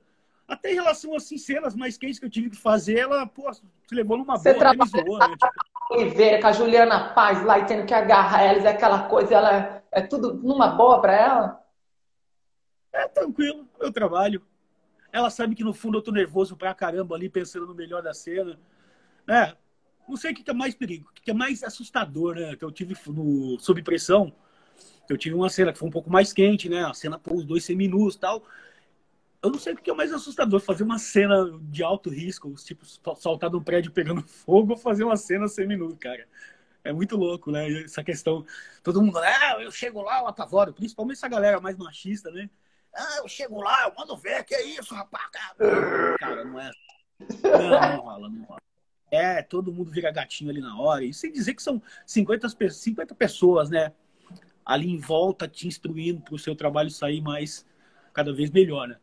Até 0.48 0.72
em 0.72 0.76
relação 0.76 1.16
assim, 1.16 1.38
cenas 1.38 1.76
mais 1.76 1.98
quentes 1.98 2.20
que 2.20 2.26
eu 2.26 2.30
tive 2.30 2.52
que 2.52 2.58
fazer, 2.58 3.00
ela, 3.00 3.26
pô, 3.26 3.52
se 3.52 3.64
levou 3.92 4.18
numa 4.18 4.38
Você 4.38 4.54
boa, 4.54 4.60
trabalha 4.60 4.90
zoou, 4.90 5.18
né? 5.18 5.30
Tipo... 5.30 5.48
Oliveira, 5.90 6.42
com 6.42 6.48
a 6.48 6.52
Juliana 6.52 7.14
Paz 7.14 7.44
lá 7.44 7.60
e 7.60 7.66
tendo 7.66 7.86
que 7.86 7.94
agarrar 7.94 8.44
elas, 8.44 8.64
é 8.64 8.70
aquela 8.70 9.08
coisa, 9.08 9.34
ela 9.34 9.58
é, 9.58 9.84
é 9.92 10.02
tudo 10.02 10.36
numa 10.36 10.68
boa 10.68 11.02
pra 11.02 11.14
ela? 11.14 11.66
É 12.94 13.08
tranquilo, 13.08 13.68
meu 13.80 13.92
trabalho. 13.92 14.42
Ela 15.18 15.32
sabe 15.32 15.56
que 15.56 15.64
no 15.64 15.74
fundo 15.74 15.98
eu 15.98 16.02
tô 16.02 16.12
nervoso 16.12 16.56
pra 16.56 16.76
caramba 16.76 17.16
ali, 17.16 17.28
pensando 17.28 17.66
no 17.66 17.74
melhor 17.74 18.04
da 18.04 18.14
cena. 18.14 18.60
Né? 19.26 19.52
Não 20.08 20.16
sei 20.16 20.32
o 20.32 20.36
que 20.36 20.48
é 20.48 20.54
mais 20.54 20.76
perigo, 20.76 21.10
o 21.10 21.14
que 21.14 21.32
é 21.32 21.34
mais 21.34 21.64
assustador, 21.64 22.36
né? 22.36 22.56
Que 22.56 22.64
eu 22.64 22.72
tive 22.72 22.96
no 23.08 23.58
Sob 23.60 23.82
Pressão. 23.82 24.32
Eu 25.10 25.18
tive 25.18 25.34
uma 25.34 25.50
cena 25.50 25.74
que 25.74 25.80
foi 25.80 25.88
um 25.88 25.92
pouco 25.92 26.10
mais 26.10 26.32
quente, 26.32 26.70
né? 26.70 26.86
A 26.86 26.94
cena 26.94 27.18
com 27.18 27.36
os 27.36 27.44
dois 27.46 27.66
seminus 27.66 28.14
e 28.14 28.20
tal. 28.20 28.44
Eu 29.42 29.50
não 29.50 29.58
sei 29.58 29.74
o 29.74 29.78
que 29.78 29.90
é 29.90 29.94
mais 29.94 30.14
assustador, 30.14 30.60
fazer 30.60 30.84
uma 30.84 31.00
cena 31.00 31.58
de 31.64 31.84
alto 31.84 32.12
risco, 32.12 32.54
tipo, 32.64 32.86
saltar 33.16 33.50
de 33.50 33.56
um 33.56 33.64
prédio 33.64 33.92
pegando 33.92 34.22
fogo 34.28 34.74
ou 34.74 34.78
fazer 34.78 35.04
uma 35.04 35.18
cena 35.18 35.48
seminu, 35.48 35.98
cara. 35.98 36.28
É 36.84 36.94
muito 36.94 37.18
louco, 37.18 37.52
né? 37.52 37.84
Essa 37.84 38.04
questão. 38.04 38.46
Todo 38.84 39.02
mundo, 39.02 39.18
ah, 39.18 39.58
eu 39.62 39.72
chego 39.72 40.04
lá, 40.04 40.20
eu 40.20 40.28
apavoro. 40.28 40.74
Principalmente 40.74 41.18
essa 41.18 41.28
galera 41.28 41.60
mais 41.60 41.76
machista, 41.76 42.30
né? 42.30 42.50
Ah, 42.98 43.18
eu 43.20 43.28
chego 43.28 43.62
lá, 43.62 43.84
eu 43.86 43.94
mando 43.96 44.18
ver, 44.18 44.44
que 44.44 44.56
é 44.56 44.64
isso, 44.64 44.96
rapaz? 44.96 45.30
Cara, 45.32 46.18
cara 46.20 46.44
não 46.44 46.60
é. 46.60 46.72
Não, 47.44 47.70
não 47.70 48.02
rola, 48.02 48.30
não 48.30 48.44
rola. 48.44 48.60
É, 49.12 49.42
todo 49.42 49.72
mundo 49.72 49.92
vira 49.92 50.12
gatinho 50.12 50.50
ali 50.50 50.60
na 50.60 50.80
hora. 50.80 51.04
E 51.04 51.14
sem 51.14 51.32
dizer 51.32 51.54
que 51.54 51.62
são 51.62 51.82
50, 52.06 52.48
50 52.70 53.16
pessoas, 53.16 53.70
né? 53.70 53.94
Ali 54.66 54.90
em 54.90 54.98
volta 54.98 55.48
te 55.48 55.68
instruindo 55.68 56.22
para 56.22 56.36
o 56.36 56.40
seu 56.40 56.56
trabalho 56.56 56.90
sair 56.90 57.22
mais, 57.22 57.66
cada 58.14 58.34
vez 58.34 58.50
melhor, 58.50 58.88
né? 58.88 58.98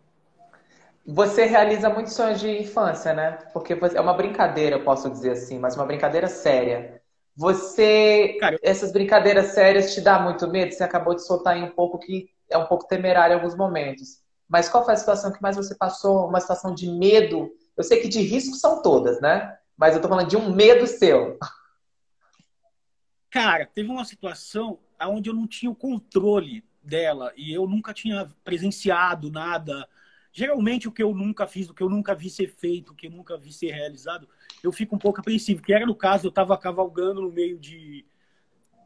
Você 1.07 1.45
realiza 1.45 1.89
muitos 1.89 2.15
sonhos 2.15 2.41
de 2.41 2.51
infância, 2.51 3.13
né? 3.13 3.39
Porque 3.53 3.75
é 3.75 4.01
uma 4.01 4.15
brincadeira, 4.15 4.77
eu 4.77 4.85
posso 4.85 5.11
dizer 5.11 5.33
assim, 5.33 5.59
mas 5.59 5.77
uma 5.77 5.87
brincadeira 5.87 6.29
séria. 6.29 7.01
Você, 7.37 8.37
Cara, 8.41 8.59
essas 8.63 8.93
brincadeiras 8.93 9.49
sérias 9.49 9.95
te 9.95 10.01
dá 10.01 10.19
muito 10.19 10.49
medo? 10.49 10.73
Você 10.73 10.83
acabou 10.83 11.15
de 11.15 11.25
soltar 11.27 11.55
aí 11.55 11.63
um 11.63 11.71
pouco 11.71 11.99
que 11.99 12.34
é 12.51 12.59
um 12.59 12.67
pouco 12.67 12.87
temerário 12.87 13.35
em 13.35 13.37
alguns 13.37 13.57
momentos. 13.57 14.23
Mas 14.49 14.69
qual 14.69 14.85
foi 14.85 14.95
a 14.95 14.97
situação 14.97 15.33
que 15.33 15.43
mais 15.43 15.57
você 15.57 15.75
passou? 15.75 16.29
Uma 16.29 16.41
situação 16.41 16.75
de 16.75 16.89
medo? 16.91 17.51
Eu 17.77 17.83
sei 17.83 18.01
que 18.01 18.09
de 18.09 18.21
risco 18.21 18.55
são 18.55 18.83
todas, 18.83 19.21
né? 19.21 19.57
Mas 19.77 19.95
eu 19.95 20.03
tô 20.03 20.09
falando 20.09 20.29
de 20.29 20.37
um 20.37 20.55
medo 20.55 20.87
seu. 20.87 21.39
Cara, 23.31 23.67
teve 23.67 23.89
uma 23.91 24.05
situação 24.05 24.79
onde 25.03 25.29
eu 25.29 25.35
não 25.35 25.47
tinha 25.47 25.71
o 25.71 25.75
controle 25.75 26.65
dela 26.83 27.33
e 27.37 27.53
eu 27.53 27.67
nunca 27.67 27.93
tinha 27.93 28.31
presenciado 28.45 29.31
nada. 29.31 29.89
Geralmente, 30.33 30.87
o 30.87 30.93
que 30.93 31.03
eu 31.03 31.15
nunca 31.15 31.47
fiz, 31.47 31.69
o 31.69 31.75
que 31.75 31.83
eu 31.83 31.89
nunca 31.89 32.15
vi 32.15 32.31
ser 32.31 32.49
feito, 32.49 32.93
o 32.93 32.95
que 32.95 33.07
eu 33.07 33.11
nunca 33.11 33.37
vi 33.37 33.53
ser 33.53 33.73
realizado, 33.73 34.29
eu 34.63 34.71
fico 34.71 34.95
um 34.95 34.99
pouco 34.99 35.21
apreensivo. 35.21 35.63
Que 35.63 35.73
era 35.73 35.87
no 35.87 35.97
caso, 35.97 36.27
eu 36.27 36.29
estava 36.29 36.57
cavalgando 36.57 37.23
no 37.23 37.33
meio 37.33 37.59
de 37.59 38.05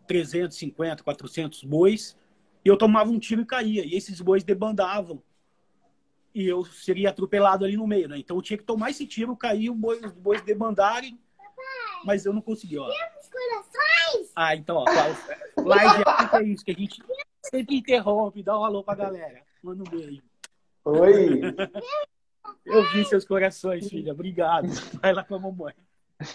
350, 0.07 1.03
400 1.03 1.65
bois 1.65 2.17
e 2.69 2.71
eu 2.71 2.77
tomava 2.77 3.11
um 3.11 3.19
tiro 3.19 3.41
e 3.41 3.47
caía. 3.47 3.83
E 3.83 3.95
esses 3.95 4.21
bois 4.21 4.45
debandavam. 4.45 5.23
e 6.35 6.47
eu 6.47 6.67
seria 6.67 7.09
atropelado 7.09 7.65
ali 7.65 7.79
no 7.79 7.87
meio, 7.87 8.11
né? 8.11 8.19
Então 8.19 8.37
eu 8.37 8.43
tinha 8.43 8.59
que 8.59 8.63
tomar 8.63 8.91
esse 8.91 9.07
tiro, 9.07 9.35
cair, 9.35 9.71
os 9.71 9.77
bois, 9.79 10.05
os 10.05 10.13
bois 10.13 10.43
debandarem, 10.43 11.19
mas 12.05 12.27
eu 12.27 12.33
não 12.35 12.43
consegui, 12.43 12.77
ó. 12.79 12.87
Ah, 14.37 14.55
então, 14.55 14.77
ó, 14.77 14.85
live 15.63 16.03
é 16.35 16.43
isso, 16.43 16.63
que 16.63 16.73
a 16.73 16.75
gente 16.75 17.03
sempre 17.43 17.77
interrompe, 17.79 18.43
dá 18.43 18.59
um 18.59 18.65
alô 18.65 18.85
pra 18.85 18.95
galera. 18.95 19.43
Manda 19.63 19.83
um 19.83 19.91
beijo. 19.91 20.23
Oi! 20.85 21.41
Eu 22.67 22.93
vi 22.93 23.03
seus 23.07 23.25
corações, 23.25 23.89
filha. 23.89 24.13
Obrigado. 24.13 24.69
Vai 25.01 25.15
lá 25.15 25.25
com 25.25 25.37
a 25.37 25.39
mamãe. 25.41 25.75
E 26.21 26.27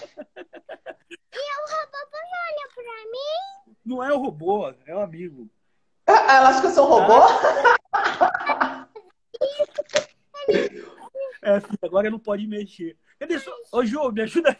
o 1.37 1.61
robô 1.69 1.97
olha 2.11 2.69
pra 2.73 3.11
mim? 3.11 3.75
Não 3.85 4.03
é 4.03 4.11
o 4.11 4.17
robô, 4.17 4.73
é 4.87 4.95
o 4.95 4.99
amigo. 4.99 5.47
Ela 6.13 6.49
acha 6.49 6.61
que 6.61 6.67
eu 6.67 6.71
sou 6.71 6.85
um 6.85 6.89
robô? 6.89 7.21
É, 11.41 11.59
filha, 11.59 11.79
agora 11.83 12.09
não 12.09 12.19
pode 12.19 12.47
mexer. 12.47 12.97
Cadê 13.19 13.37
só? 13.39 13.51
Ô, 13.71 13.85
Ju, 13.85 14.11
me 14.11 14.21
ajuda 14.21 14.49
aí. 14.49 14.57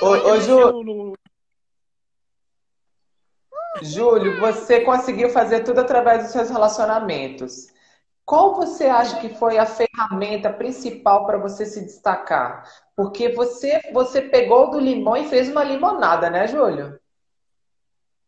Ô, 0.00 0.06
ô 0.06 0.40
Ju. 0.40 1.14
Júlio, 3.82 4.40
você 4.40 4.80
conseguiu 4.80 5.30
fazer 5.30 5.62
tudo 5.62 5.80
através 5.80 6.22
dos 6.22 6.32
seus 6.32 6.50
relacionamentos. 6.50 7.68
Qual 8.24 8.54
você 8.54 8.86
acha 8.86 9.20
que 9.20 9.30
foi 9.30 9.56
a 9.56 9.66
ferramenta 9.66 10.52
principal 10.52 11.24
para 11.26 11.38
você 11.38 11.64
se 11.64 11.80
destacar? 11.80 12.64
Porque 12.94 13.30
você, 13.30 13.80
você 13.92 14.20
pegou 14.20 14.70
do 14.70 14.78
limão 14.78 15.16
e 15.16 15.28
fez 15.28 15.48
uma 15.48 15.64
limonada, 15.64 16.28
né, 16.28 16.46
Júlio? 16.46 17.00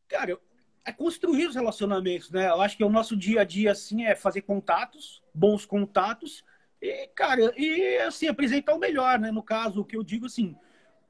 Cara, 0.08 0.38
é 0.84 0.92
construir 0.92 1.46
os 1.46 1.54
relacionamentos, 1.54 2.30
né? 2.30 2.48
Eu 2.48 2.60
acho 2.60 2.76
que 2.76 2.84
o 2.84 2.88
nosso 2.88 3.16
dia 3.16 3.42
a 3.42 3.44
dia, 3.44 3.72
assim, 3.72 4.04
é 4.04 4.14
fazer 4.14 4.42
contatos, 4.42 5.22
bons 5.34 5.66
contatos, 5.66 6.44
e, 6.80 7.08
cara, 7.08 7.52
e, 7.56 7.98
assim, 7.98 8.26
apresentar 8.26 8.74
o 8.74 8.78
melhor, 8.78 9.18
né? 9.18 9.30
No 9.30 9.42
caso, 9.42 9.80
o 9.80 9.84
que 9.84 9.96
eu 9.96 10.02
digo, 10.02 10.26
assim, 10.26 10.56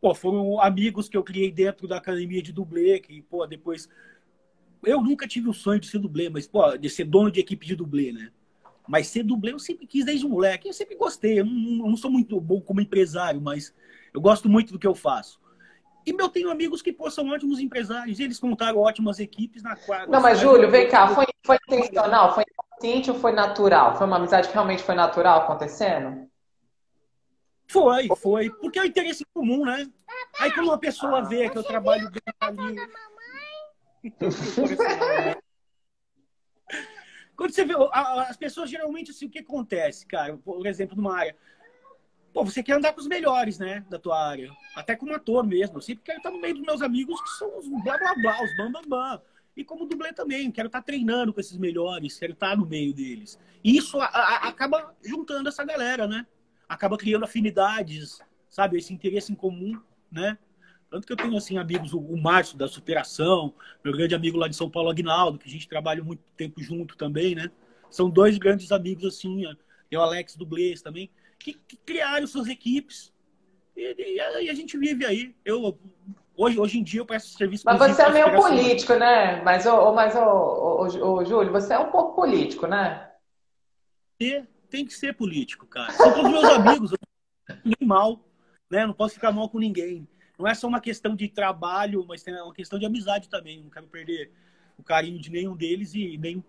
pô, 0.01 0.15
foram 0.15 0.61
amigos 0.61 1.09
que 1.09 1.17
eu 1.17 1.23
criei 1.23 1.51
dentro 1.51 1.87
da 1.87 1.99
academia 1.99 2.43
de 2.43 2.53
dublê, 2.53 2.99
que, 3.01 3.23
pô, 3.23 3.47
depois... 3.47 3.89
Eu 4.83 5.03
nunca 5.03 5.29
tive 5.29 5.49
o 5.49 5.53
sonho 5.53 5.79
de 5.79 5.87
ser 5.87 5.99
dublê, 5.99 6.31
mas, 6.31 6.47
pô, 6.47 6.77
de 6.77 6.89
ser 6.89 7.05
dono 7.05 7.31
de 7.31 7.39
equipe 7.39 7.67
de 7.67 7.77
dublê, 7.77 8.13
né? 8.13 8.33
Mas 8.91 9.07
ser 9.07 9.23
dublê 9.23 9.53
eu 9.53 9.59
sempre 9.61 9.87
quis 9.87 10.05
desde 10.05 10.27
moleque. 10.27 10.69
Eu 10.69 10.73
sempre 10.73 10.97
gostei. 10.97 11.39
Eu 11.39 11.45
não, 11.45 11.89
não, 11.89 11.97
sou 11.97 12.11
muito 12.11 12.41
bom 12.41 12.61
como 12.61 12.81
empresário, 12.81 13.41
mas 13.41 13.73
eu 14.13 14.21
gosto 14.21 14.49
muito 14.49 14.73
do 14.73 14.81
que 14.81 14.87
eu 14.87 14.97
faço. 14.97 15.40
E 16.11 16.23
eu 16.23 16.29
tenho 16.29 16.51
amigos 16.51 16.83
que 16.83 16.93
pô, 16.93 17.11
são 17.11 17.29
ótimos 17.31 17.61
empresários. 17.61 18.19
E 18.19 18.25
eles 18.25 18.41
montaram 18.41 18.79
ótimas 18.79 19.19
equipes 19.19 19.63
na 19.63 19.77
quadra. 19.77 20.09
Não, 20.09 20.21
mas 20.21 20.41
Júlio, 20.41 20.71
vem 20.71 20.89
cá. 20.89 21.09
Foi, 21.09 21.27
foi 21.45 21.57
intencional? 21.69 22.35
Foi 22.35 22.45
inconsciente 22.51 23.11
ou 23.11 23.19
foi 23.19 23.33
natural? 23.33 23.97
Foi 23.97 24.07
uma 24.07 24.17
amizade 24.17 24.49
que 24.49 24.55
realmente 24.55 24.83
foi 24.83 24.95
natural 24.95 25.43
acontecendo? 25.43 26.29
Foi, 27.69 28.09
foi. 28.17 28.51
Porque 28.51 28.79
é 28.79 28.83
o 28.83 28.87
interesse 28.87 29.25
comum, 29.33 29.65
né? 29.65 29.87
Aí 30.41 30.53
quando 30.53 30.67
uma 30.67 30.79
pessoa 30.79 31.23
vê 31.23 31.49
que 31.49 31.59
eu 31.59 31.63
trabalho 31.63 32.11
bem 32.11 32.21
ali... 32.41 32.77
Quando 37.37 37.55
você 37.55 37.65
vê, 37.65 37.73
as 37.93 38.37
pessoas 38.37 38.69
geralmente, 38.69 39.13
assim, 39.13 39.25
o 39.25 39.31
que 39.31 39.39
acontece, 39.39 40.07
cara? 40.07 40.37
Por 40.37 40.67
exemplo, 40.67 40.95
numa 40.95 41.19
área. 41.19 41.35
Pô, 42.33 42.45
você 42.45 42.63
quer 42.63 42.75
andar 42.75 42.93
com 42.93 43.01
os 43.01 43.09
melhores, 43.09 43.59
né? 43.59 43.85
Da 43.91 43.99
tua 43.99 44.29
área. 44.29 44.51
Até 44.77 44.95
como 44.95 45.15
ator 45.15 45.45
mesmo. 45.45 45.79
Eu 45.79 45.83
sempre 45.83 46.05
quero 46.05 46.19
estar 46.19 46.31
no 46.31 46.41
meio 46.41 46.55
dos 46.55 46.63
meus 46.63 46.83
amigos 46.83 47.21
que 47.21 47.31
são 47.31 47.59
os 47.59 47.69
blá 47.83 47.99
blá 47.99 48.15
blá, 48.15 48.45
os 48.45 48.57
bam 48.57 48.71
bam 48.71 48.83
bam. 48.87 49.23
E 49.57 49.65
como 49.65 49.85
dublê 49.85 50.13
também, 50.13 50.51
quero 50.51 50.69
estar 50.69 50.81
treinando 50.81 51.35
com 51.35 51.41
esses 51.41 51.59
melhores, 51.59 52.19
quero 52.19 52.33
estar 52.33 52.57
no 52.57 52.65
meio 52.65 52.95
deles. 52.95 53.39
E 53.65 53.77
isso 53.77 54.01
a, 54.01 54.07
a, 54.07 54.49
acaba 54.49 54.95
juntando 55.05 55.49
essa 55.49 55.65
galera, 55.65 56.07
né? 56.07 56.27
Acaba 56.69 56.97
criando 56.97 57.25
afinidades, 57.25 58.21
sabe? 58.49 58.79
Esse 58.79 58.95
interesse 58.95 59.33
em 59.33 59.35
comum, 59.35 59.79
né? 60.11 60.39
Tanto 60.89 61.07
que 61.07 61.13
eu 61.13 61.17
tenho, 61.17 61.37
assim, 61.37 61.59
amigos, 61.59 61.93
o, 61.93 62.17
Márcio 62.17 62.59
da 62.59 62.67
Superação, 62.67 63.55
meu 63.85 63.93
grande 63.93 64.15
amigo 64.15 64.37
lá 64.37 64.49
de 64.49 64.57
São 64.57 64.69
Paulo, 64.69 64.91
Agnaldo, 64.91 65.39
que 65.39 65.49
a 65.49 65.53
gente 65.53 65.69
trabalha 65.69 66.03
muito 66.03 66.23
tempo 66.37 66.61
junto 66.61 66.97
também, 66.97 67.35
né? 67.35 67.51
São 67.91 68.09
dois 68.09 68.39
grandes 68.39 68.73
amigos, 68.73 69.05
assim, 69.05 69.45
e 69.91 69.97
o 69.97 70.01
Alex 70.01 70.37
Dublês 70.37 70.83
também, 70.83 71.11
que, 71.41 71.55
que 71.55 71.77
criaram 71.77 72.27
suas 72.27 72.47
equipes. 72.47 73.13
E, 73.77 73.83
e, 73.99 74.45
e, 74.45 74.51
a 74.51 74.55
gente 74.55 74.79
vive 74.79 75.05
aí. 75.05 75.35
Eu, 75.45 75.79
hoje, 76.37 76.61
hoje 76.61 76.79
em 76.79 76.83
dia 76.83 77.01
eu 77.01 77.07
presto 77.07 77.37
serviço... 77.37 77.65
Mas 77.67 77.79
você 77.79 78.03
é 78.03 78.11
meio 78.11 78.37
político, 78.37 78.95
né? 78.95 79.43
Mas, 79.43 79.67
oh, 79.67 79.93
mas 79.93 80.15
oh, 80.15 80.87
oh, 80.87 81.25
Júlio, 81.25 81.51
você 81.51 81.75
é 81.75 81.79
um 81.79 81.91
pouco 81.91 82.15
político, 82.15 82.67
né? 82.67 83.11
E 84.21 84.45
tem 84.69 84.85
que 84.85 84.95
ser 84.95 85.15
político, 85.15 85.67
cara. 85.67 85.93
São 85.93 86.15
todos 86.15 86.31
meus 86.31 86.45
amigos, 86.45 86.93
eu 86.93 86.99
não 87.65 87.89
mal, 87.89 88.25
né? 88.71 88.87
Não 88.87 88.95
posso 88.95 89.15
ficar 89.15 89.33
mal 89.33 89.49
com 89.49 89.59
ninguém 89.59 90.07
não 90.41 90.49
é 90.49 90.55
só 90.55 90.67
uma 90.67 90.81
questão 90.81 91.15
de 91.15 91.29
trabalho, 91.29 92.05
mas 92.09 92.27
é 92.27 92.43
uma 92.43 92.55
questão 92.55 92.79
de 92.79 92.87
amizade 92.87 93.29
também. 93.29 93.63
Não 93.63 93.69
quero 93.69 93.87
perder 93.87 94.33
o 94.79 94.83
carinho 94.83 95.21
de 95.21 95.31
nenhum 95.31 95.55
deles 95.55 95.95
e 95.95 96.17
nem, 96.17 96.43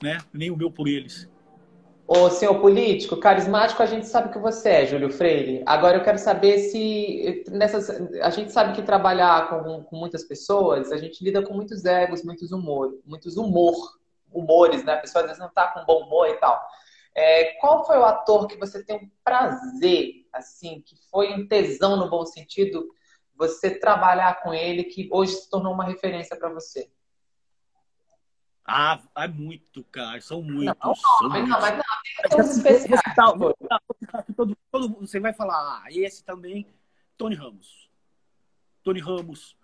né, 0.00 0.18
nem 0.32 0.52
o 0.52 0.56
meu 0.56 0.70
por 0.70 0.86
eles. 0.86 1.28
Ô, 2.10 2.30
senhor 2.30 2.58
político, 2.58 3.18
carismático, 3.18 3.82
a 3.82 3.86
gente 3.86 4.06
sabe 4.06 4.32
que 4.32 4.38
você 4.38 4.70
é, 4.70 4.86
Júlio 4.86 5.10
Freire. 5.10 5.62
Agora 5.66 5.98
eu 5.98 6.02
quero 6.02 6.16
saber 6.16 6.58
se 6.58 7.44
nessas, 7.50 7.90
a 8.22 8.30
gente 8.30 8.50
sabe 8.50 8.72
que 8.74 8.80
trabalhar 8.80 9.50
com, 9.50 9.84
com 9.84 9.94
muitas 9.94 10.24
pessoas, 10.24 10.90
a 10.90 10.96
gente 10.96 11.22
lida 11.22 11.42
com 11.42 11.52
muitos 11.52 11.84
egos, 11.84 12.24
muitos 12.24 12.50
humor, 12.50 12.98
muitos 13.04 13.36
humor, 13.36 13.76
humores, 14.32 14.82
né? 14.84 14.94
A 14.94 15.00
pessoa 15.02 15.20
às 15.20 15.28
vezes 15.28 15.42
não 15.42 15.50
tá 15.50 15.68
com 15.68 15.84
bom 15.84 16.06
humor 16.06 16.26
e 16.30 16.36
tal. 16.36 16.58
É, 17.14 17.52
qual 17.60 17.84
foi 17.84 17.98
o 17.98 18.04
ator 18.06 18.46
que 18.46 18.56
você 18.56 18.82
tem 18.82 18.96
um 18.96 19.10
prazer, 19.22 20.26
assim, 20.32 20.80
que 20.80 20.96
foi 21.10 21.34
um 21.34 21.46
tesão 21.46 21.98
no 21.98 22.08
bom 22.08 22.24
sentido, 22.24 22.88
você 23.36 23.78
trabalhar 23.78 24.40
com 24.40 24.54
ele 24.54 24.84
que 24.84 25.10
hoje 25.12 25.32
se 25.32 25.50
tornou 25.50 25.74
uma 25.74 25.84
referência 25.84 26.38
para 26.38 26.48
você? 26.48 26.90
Ah, 28.70 29.00
é 29.16 29.26
muito, 29.26 29.82
cara. 29.84 30.20
São 30.20 30.42
muitos. 30.42 30.76
Não, 30.84 30.94
são 30.94 31.22
não, 31.22 31.30
muitos. 31.30 31.48
mas 31.48 31.78
Você 35.00 35.20
vai 35.20 35.32
falar, 35.32 35.56
ah, 35.56 35.84
esse 35.90 36.24
também, 36.24 36.66
Tony 37.16 37.34
Ramos. 37.34 37.88
Tony 38.82 39.00
Ramos. 39.00 39.56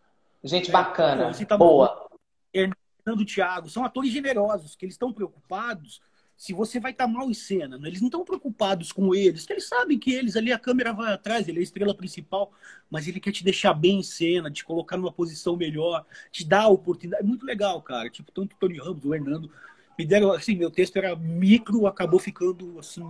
Gente 0.42 0.70
bacana, 0.70 1.30
é, 1.30 1.44
tá 1.44 1.56
boa. 1.56 2.08
Fernando 2.52 3.24
Thiago, 3.24 3.68
são 3.68 3.84
atores 3.84 4.12
generosos, 4.12 4.76
que 4.76 4.84
eles 4.84 4.94
estão 4.94 5.12
preocupados 5.12 6.00
se 6.36 6.52
você 6.52 6.80
vai 6.80 6.90
estar 6.92 7.06
tá 7.06 7.10
mal 7.10 7.30
em 7.30 7.34
cena. 7.34 7.78
Né? 7.78 7.88
Eles 7.88 8.00
não 8.00 8.08
estão 8.08 8.24
preocupados 8.24 8.92
com 8.92 9.14
eles, 9.14 9.46
que 9.46 9.52
eles 9.52 9.68
sabem 9.68 9.98
que 9.98 10.12
eles 10.12 10.36
ali, 10.36 10.52
a 10.52 10.58
câmera 10.58 10.92
vai 10.92 11.12
atrás, 11.12 11.46
ele 11.46 11.58
é 11.58 11.60
a 11.60 11.62
estrela 11.62 11.94
principal, 11.94 12.52
mas 12.90 13.06
ele 13.06 13.20
quer 13.20 13.32
te 13.32 13.44
deixar 13.44 13.74
bem 13.74 14.00
em 14.00 14.02
cena, 14.02 14.50
te 14.50 14.64
colocar 14.64 14.96
numa 14.96 15.12
posição 15.12 15.56
melhor, 15.56 16.04
te 16.30 16.44
dar 16.44 16.62
a 16.62 16.68
oportunidade. 16.68 17.22
É 17.22 17.26
muito 17.26 17.46
legal, 17.46 17.80
cara. 17.82 18.10
Tipo, 18.10 18.32
tanto 18.32 18.54
o 18.54 18.58
Tony 18.58 18.78
Ramos, 18.78 19.04
o 19.04 19.14
Hernando, 19.14 19.50
me 19.98 20.04
deram, 20.04 20.32
assim, 20.32 20.56
meu 20.56 20.70
texto 20.70 20.96
era 20.96 21.14
micro, 21.16 21.86
acabou 21.86 22.18
ficando, 22.18 22.78
assim, 22.78 23.08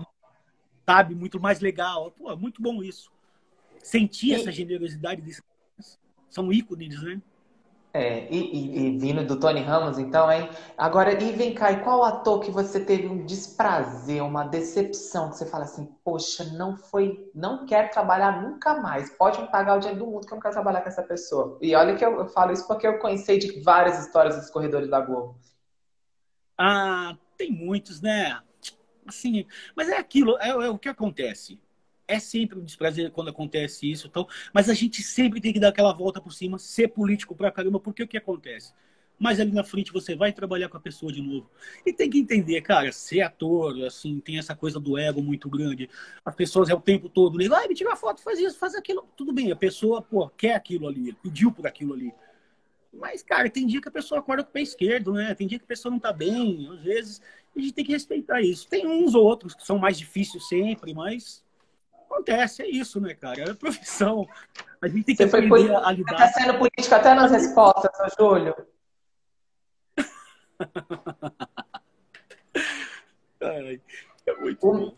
sabe, 0.86 1.14
muito 1.14 1.40
mais 1.40 1.60
legal. 1.60 2.10
Pô, 2.12 2.34
muito 2.36 2.62
bom 2.62 2.82
isso. 2.82 3.10
Sentir 3.78 4.34
essa 4.34 4.50
generosidade 4.50 5.20
desses 5.20 5.42
são 6.30 6.52
ícones, 6.52 7.02
né? 7.02 7.20
É, 7.96 8.26
e, 8.28 8.38
e, 8.38 8.78
e, 8.78 8.98
vindo 8.98 9.24
do 9.24 9.38
Tony 9.38 9.60
Ramos, 9.60 9.98
então, 10.00 10.30
hein? 10.30 10.50
Agora, 10.76 11.12
e 11.12 11.30
vem 11.30 11.54
cá, 11.54 11.70
e 11.70 11.80
qual 11.84 12.02
ator 12.02 12.40
que 12.40 12.50
você 12.50 12.80
teve 12.80 13.06
um 13.06 13.24
desprazer, 13.24 14.20
uma 14.20 14.42
decepção, 14.42 15.30
que 15.30 15.36
você 15.36 15.46
fala 15.46 15.62
assim, 15.62 15.88
poxa, 16.02 16.42
não 16.54 16.76
foi, 16.76 17.30
não 17.32 17.64
quero 17.66 17.92
trabalhar 17.92 18.42
nunca 18.42 18.80
mais, 18.80 19.10
pode 19.10 19.40
me 19.40 19.46
pagar 19.48 19.76
o 19.76 19.78
dinheiro 19.78 20.04
do 20.04 20.10
mundo 20.10 20.26
que 20.26 20.32
eu 20.32 20.34
não 20.34 20.42
quero 20.42 20.54
trabalhar 20.54 20.80
com 20.80 20.88
essa 20.88 21.04
pessoa. 21.04 21.56
E 21.62 21.72
olha 21.76 21.94
que 21.94 22.04
eu, 22.04 22.18
eu 22.18 22.26
falo 22.26 22.50
isso 22.50 22.66
porque 22.66 22.84
eu 22.84 22.98
conheci 22.98 23.38
de 23.38 23.60
várias 23.60 24.04
histórias 24.04 24.34
dos 24.34 24.50
corredores 24.50 24.90
da 24.90 25.00
Globo. 25.00 25.38
Ah, 26.58 27.16
tem 27.37 27.50
muitos, 27.50 28.00
né? 28.00 28.40
Assim, 29.06 29.46
mas 29.76 29.88
é 29.88 29.99
aquilo, 29.99 30.38
é, 30.38 30.49
é 30.49 30.68
o 30.68 30.78
que 30.78 30.88
acontece 30.88 31.61
é 32.06 32.18
sempre 32.18 32.58
um 32.58 32.64
desprazer 32.64 33.11
quando 33.11 33.30
acontece 33.30 33.90
isso, 33.90 34.06
então, 34.06 34.26
mas 34.52 34.68
a 34.68 34.75
gente 34.75 35.02
sempre 35.02 35.40
tem 35.40 35.52
que 35.52 35.61
dar 35.61 35.68
aquela 35.68 35.92
volta 35.92 36.20
por 36.20 36.32
cima, 36.32 36.58
ser 36.58 36.88
político 36.88 37.34
pra 37.34 37.50
caramba, 37.50 37.80
porque 37.80 38.02
o 38.02 38.08
que 38.08 38.16
acontece? 38.16 38.73
Mas 39.18 39.38
ali 39.38 39.52
na 39.52 39.62
frente 39.62 39.92
você 39.92 40.16
vai 40.16 40.32
trabalhar 40.32 40.68
com 40.68 40.76
a 40.76 40.80
pessoa 40.80 41.12
de 41.12 41.23
novo. 41.23 41.49
E 41.87 41.92
tem 41.92 42.11
que 42.11 42.18
entender, 42.18 42.61
cara, 42.62 42.90
ser 42.90 43.20
ator, 43.23 43.84
assim, 43.84 44.18
tem 44.20 44.38
essa 44.38 44.56
coisa 44.56 44.80
do 44.80 44.99
ego 44.99 45.23
muito 45.23 45.49
grande. 45.49 45.88
As 46.25 46.34
pessoas 46.34 46.68
é 46.68 46.75
o 46.75 46.80
tempo 46.80 47.08
todo, 47.08 47.38
né? 47.38 47.49
Vai, 47.49 47.68
me 47.68 47.75
tira 47.75 47.90
uma 47.90 47.96
foto, 47.96 48.20
faz 48.20 48.40
isso, 48.40 48.58
faz 48.58 48.75
aquilo. 48.75 49.06
Tudo 49.16 49.32
bem, 49.32 49.52
a 49.52 49.56
pessoa, 49.56 50.02
pô, 50.02 50.28
quer 50.30 50.54
aquilo 50.54 50.88
ali, 50.88 51.12
pediu 51.23 51.52
por 51.52 51.66
aquilo 51.66 51.94
ali. 51.94 52.12
Mas, 52.98 53.22
cara, 53.22 53.50
tem 53.50 53.66
dia 53.66 53.80
que 53.80 53.88
a 53.88 53.92
pessoa 53.92 54.20
acorda 54.20 54.42
com 54.42 54.50
o 54.50 54.52
pé 54.52 54.62
esquerdo, 54.62 55.12
né? 55.12 55.34
Tem 55.34 55.46
dia 55.46 55.58
que 55.58 55.64
a 55.64 55.68
pessoa 55.68 55.92
não 55.92 55.98
tá 55.98 56.12
bem, 56.12 56.68
às 56.72 56.82
vezes. 56.82 57.20
A 57.56 57.60
gente 57.60 57.72
tem 57.72 57.84
que 57.84 57.92
respeitar 57.92 58.40
isso. 58.40 58.68
Tem 58.68 58.86
uns 58.86 59.14
ou 59.14 59.24
outros 59.24 59.54
que 59.54 59.64
são 59.64 59.78
mais 59.78 59.98
difíceis 59.98 60.48
sempre, 60.48 60.94
mas 60.94 61.44
acontece, 61.92 62.62
é 62.62 62.68
isso, 62.68 63.00
né, 63.00 63.14
cara? 63.14 63.42
É 63.42 63.50
a 63.50 63.54
profissão. 63.54 64.26
A 64.80 64.88
gente 64.88 65.04
tem 65.04 65.16
que 65.16 65.22
Você 65.22 65.36
aprender 65.36 65.48
foi, 65.48 65.74
a 65.74 65.90
lidar. 65.90 66.12
Está 66.14 66.28
sendo 66.28 66.58
político 66.58 66.94
até 66.94 67.14
nas 67.14 67.30
respostas, 67.30 67.90
Júlio. 68.18 68.54
É 74.26 74.34
muito 74.40 74.66
o, 74.66 74.72
bom. 74.72 74.96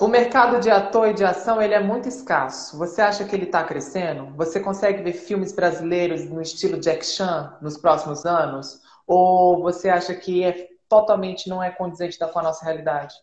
O 0.00 0.08
mercado 0.08 0.62
de 0.62 0.70
ator 0.70 1.08
e 1.08 1.12
de 1.12 1.22
ação 1.22 1.60
ele 1.60 1.74
é 1.74 1.78
muito 1.78 2.08
escasso. 2.08 2.78
Você 2.78 3.02
acha 3.02 3.22
que 3.22 3.36
ele 3.36 3.44
está 3.44 3.62
crescendo? 3.62 4.34
Você 4.34 4.58
consegue 4.58 5.02
ver 5.02 5.12
filmes 5.12 5.52
brasileiros 5.52 6.24
no 6.24 6.40
estilo 6.40 6.80
Jack 6.80 7.04
Chan 7.04 7.54
nos 7.60 7.76
próximos 7.76 8.24
anos? 8.24 8.80
Ou 9.06 9.60
você 9.60 9.90
acha 9.90 10.14
que 10.14 10.42
é 10.42 10.70
totalmente 10.88 11.50
não 11.50 11.62
é 11.62 11.70
condizente 11.70 12.16
com 12.18 12.38
a 12.38 12.42
nossa 12.42 12.64
realidade? 12.64 13.14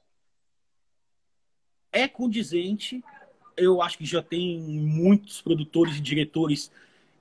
É 1.91 2.07
condizente. 2.07 3.03
Eu 3.57 3.81
acho 3.81 3.98
que 3.98 4.05
já 4.05 4.22
tem 4.22 4.60
muitos 4.60 5.41
produtores 5.41 5.96
e 5.96 6.00
diretores 6.00 6.72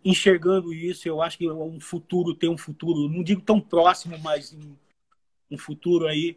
enxergando 0.05 0.71
isso. 0.75 1.09
Eu 1.09 1.23
acho 1.23 1.39
que 1.39 1.51
um 1.51 1.81
futuro 1.81 2.35
tem 2.35 2.51
um 2.51 2.59
futuro, 2.59 3.09
não 3.09 3.23
digo 3.23 3.41
tão 3.41 3.59
próximo, 3.59 4.19
mas 4.19 4.55
um 5.51 5.57
futuro 5.57 6.07
aí 6.07 6.37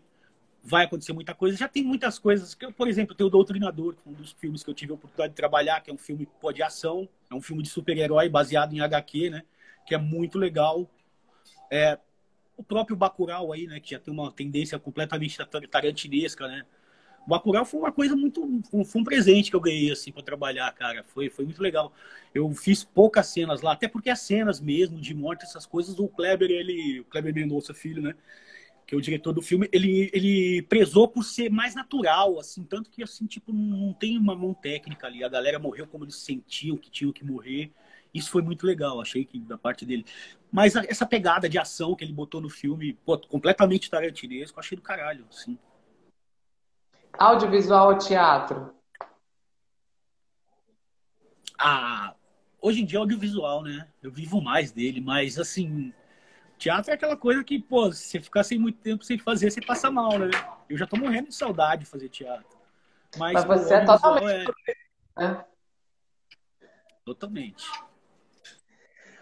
vai 0.63 0.86
acontecer 0.86 1.13
muita 1.13 1.34
coisa. 1.34 1.58
Já 1.58 1.68
tem 1.68 1.84
muitas 1.84 2.20
coisas. 2.20 2.54
Que, 2.54 2.72
por 2.72 2.88
exemplo, 2.88 3.16
tem 3.16 3.25
o 3.25 3.30
Doutrinador, 3.30 3.96
um 4.06 4.13
dos 4.13 4.32
filmes 4.32 4.63
que 4.63 4.70
eu 4.70 4.74
tive 4.74 4.92
a 4.92 4.96
oportunidade 4.96 5.32
de 5.32 5.36
trabalhar, 5.36 5.82
que 5.82 5.89
é 5.89 5.94
um 5.94 5.98
filme 5.98 6.28
pô, 6.39 6.51
de 6.51 6.62
ação, 6.62 7.08
é 7.30 7.36
um 7.36 7.42
filme 7.42 7.63
de 7.63 7.70
super-herói 7.70 8.30
baseado 8.30 8.74
em 8.74 8.82
HQ, 8.82 9.30
né? 9.30 9.44
Que 9.86 9.96
é 9.96 9.98
muito 9.98 10.38
legal. 10.38 10.89
É, 11.72 11.98
o 12.58 12.63
próprio 12.63 12.96
Bacurau 12.96 13.54
aí, 13.54 13.68
né? 13.68 13.80
Que 13.80 13.92
já 13.92 14.00
tem 14.00 14.13
uma 14.13 14.32
tendência 14.32 14.78
completamente 14.78 15.38
tarantinesca, 15.70 16.48
né? 16.48 16.66
O 17.25 17.30
Bacurau 17.30 17.63
foi 17.63 17.80
uma 17.80 17.92
coisa 17.92 18.16
muito... 18.16 18.42
Foi 18.86 19.01
um 19.01 19.04
presente 19.04 19.50
que 19.50 19.56
eu 19.56 19.62
ganhei, 19.62 19.92
assim, 19.92 20.12
para 20.12 20.24
trabalhar, 20.24 20.72
cara. 20.74 21.04
Foi, 21.04 21.30
foi 21.30 21.46
muito 21.46 21.62
legal. 21.62 21.94
Eu 22.34 22.50
fiz 22.54 22.84
poucas 22.84 23.28
cenas 23.28 23.62
lá, 23.62 23.74
até 23.74 23.88
porque 23.88 24.10
as 24.10 24.22
cenas 24.22 24.60
mesmo 24.60 25.00
de 25.00 25.13
morte, 25.13 25.44
essas 25.44 25.66
coisas, 25.66 26.00
o 26.00 26.08
Kleber, 26.08 26.50
ele... 26.50 27.01
O 27.01 27.06
Kleber 27.06 27.34
Mendonça, 27.34 27.74
filho, 27.74 28.01
né? 28.01 28.16
Que 28.89 28.96
é 28.96 28.98
o 28.98 29.01
diretor 29.01 29.31
do 29.31 29.39
filme, 29.39 29.69
ele, 29.72 30.10
ele 30.12 30.63
prezou 30.63 31.08
por 31.08 31.24
ser 31.24 31.51
mais 31.51 31.75
natural, 31.75 32.39
assim, 32.39 32.63
tanto 32.63 32.89
que, 32.89 33.03
assim, 33.03 33.27
tipo, 33.27 33.53
não 33.53 33.93
tem 33.93 34.17
uma 34.17 34.36
mão 34.36 34.51
técnica 34.51 35.05
ali. 35.05 35.24
A 35.24 35.29
galera 35.29 35.60
morreu 35.60 35.86
como 35.86 36.05
eles 36.05 36.15
sentiam 36.15 36.75
que 36.75 36.89
tinham 36.89 37.13
que 37.13 37.24
morrer. 37.24 37.72
Isso 38.12 38.31
foi 38.31 38.41
muito 38.41 38.65
legal, 38.65 39.00
achei 39.00 39.24
que 39.24 39.38
da 39.41 39.60
parte 39.60 39.86
dele. 39.86 40.03
Mas 40.51 40.75
essa 40.75 41.05
pegada 41.05 41.48
de 41.48 41.60
ação 41.60 41.96
que 41.96 42.03
ele 42.03 42.12
botou 42.12 42.41
no 42.41 42.50
filme, 42.50 42.93
pô, 43.05 43.15
completamente 43.15 43.91
tarantinesco, 43.91 44.60
achei 44.60 44.75
do 44.75 44.81
caralho, 44.81 45.24
assim. 45.29 45.55
Audiovisual 47.13 47.89
ou 47.89 47.98
teatro? 48.00 48.74
Ah, 51.60 52.15
hoje 52.60 52.81
em 52.81 52.86
dia 52.86 52.98
é 52.98 53.01
audiovisual, 53.01 53.62
né? 53.62 53.88
Eu 54.01 54.12
vivo 54.12 54.41
mais 54.41 54.72
dele, 54.72 55.00
mas 55.00 55.38
assim, 55.38 55.93
teatro 56.60 56.92
é 56.92 56.94
aquela 56.94 57.18
coisa 57.18 57.44
que, 57.44 57.58
pô, 57.58 57.92
se 57.92 58.04
você 58.04 58.20
ficar 58.20 58.44
sem 58.44 58.60
muito 58.60 58.80
tempo 58.80 59.04
sem 59.04 59.18
fazer, 59.18 59.50
você 59.50 59.62
passa 59.62 59.89
mal, 59.89 60.20
né? 60.20 60.30
Eu 60.70 60.78
já 60.78 60.86
tô 60.86 60.98
morrendo 60.98 61.30
de 61.30 61.36
saudade 61.36 61.86
de 61.86 61.89
fazer 61.89 62.10
teatro. 62.10 62.60
Mas, 63.18 63.46
Mas 63.46 63.46
você 63.46 63.74
é 63.75 63.86
totalmente. 63.86 64.51
É... 65.18 65.25
É. 65.25 65.46
Totalmente. 67.06 67.66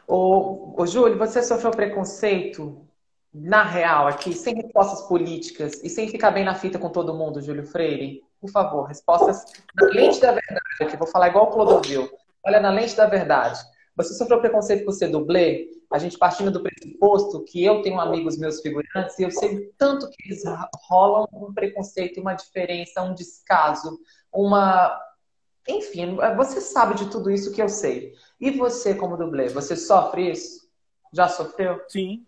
Ô, 0.08 0.82
ô, 0.82 0.86
Júlio, 0.86 1.18
você 1.18 1.42
sofreu 1.42 1.72
preconceito 1.72 2.86
na 3.34 3.64
real 3.64 4.08
aqui, 4.08 4.34
sem 4.34 4.56
respostas 4.56 5.08
políticas 5.08 5.82
e 5.84 5.90
sem 5.90 6.10
ficar 6.10 6.32
bem 6.32 6.44
na 6.44 6.56
fita 6.56 6.80
com 6.80 6.90
todo 6.90 7.14
mundo, 7.14 7.42
Júlio 7.42 7.66
Freire? 7.66 8.24
Por 8.42 8.50
favor, 8.50 8.86
respostas 8.86 9.46
na 9.76 9.88
lente 9.88 10.20
da 10.20 10.32
verdade, 10.32 10.62
aqui 10.82 10.98
vou 10.98 11.08
falar 11.08 11.30
igual 11.30 11.46
o 11.46 11.52
Clodovil. 11.52 12.10
Olha, 12.46 12.60
na 12.60 12.72
lente 12.72 12.96
da 12.96 13.06
verdade. 13.06 13.60
Você 13.98 14.14
sofreu 14.14 14.40
preconceito 14.40 14.86
por 14.86 14.94
ser 14.94 15.10
dublê? 15.10 15.72
A 15.92 15.98
gente 15.98 16.18
partindo 16.18 16.52
do 16.52 16.62
pressuposto 16.62 17.44
que 17.44 17.64
eu 17.64 17.82
tenho 17.82 18.00
amigos 18.00 18.38
meus 18.38 18.62
figurantes 18.62 19.18
e 19.18 19.24
eu 19.24 19.32
sei 19.32 19.72
tanto 19.78 20.10
que 20.10 20.28
eles 20.28 20.44
rolam 20.88 21.28
um 21.34 21.54
preconceito, 21.54 22.22
uma 22.22 22.36
diferença, 22.36 23.02
um 23.02 23.16
descaso, 23.16 24.00
uma 24.32 24.96
enfim, 25.68 26.16
você 26.38 26.62
sabe 26.62 26.96
de 26.96 27.10
tudo 27.10 27.30
isso 27.30 27.52
que 27.52 27.62
eu 27.62 27.68
sei. 27.68 28.14
E 28.40 28.52
você, 28.52 28.96
como 28.96 29.18
dublê, 29.18 29.50
você 29.50 29.76
sofre 29.76 30.32
isso? 30.32 30.70
Já 31.12 31.28
sofreu? 31.28 31.82
Sim. 31.90 32.26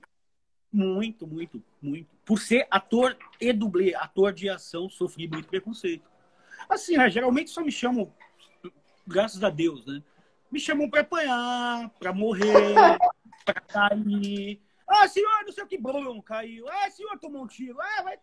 Muito, 0.72 1.26
muito, 1.26 1.64
muito. 1.82 2.10
Por 2.26 2.40
ser 2.40 2.68
ator 2.70 3.18
e 3.40 3.54
dublê, 3.54 3.96
ator 3.96 4.34
de 4.34 4.50
ação, 4.50 4.90
sofri 4.90 5.28
muito 5.28 5.48
preconceito. 5.48 6.04
Assim, 6.70 6.98
né, 6.98 7.10
geralmente 7.10 7.50
só 7.50 7.62
me 7.62 7.72
chamam, 7.72 8.12
graças 9.08 9.44
a 9.44 9.50
Deus, 9.50 9.86
né? 9.86 10.04
Me 10.52 10.60
chamam 10.60 10.90
para 10.90 11.02
apanhar, 11.02 11.90
para 12.00 12.14
morrer, 12.14 12.44
para 13.46 13.62
cair. 13.62 14.62
Ah, 14.88 15.08
senhor, 15.08 15.44
não 15.46 15.52
sei 15.52 15.64
o 15.64 15.68
que, 15.68 15.78
bom, 15.78 16.22
caiu. 16.22 16.68
Ah, 16.68 16.90
senhor, 16.90 17.18
tomou 17.20 17.44
um 17.44 17.48
tiro. 17.48 17.78
Ah, 17.80 18.02
vai 18.04 18.18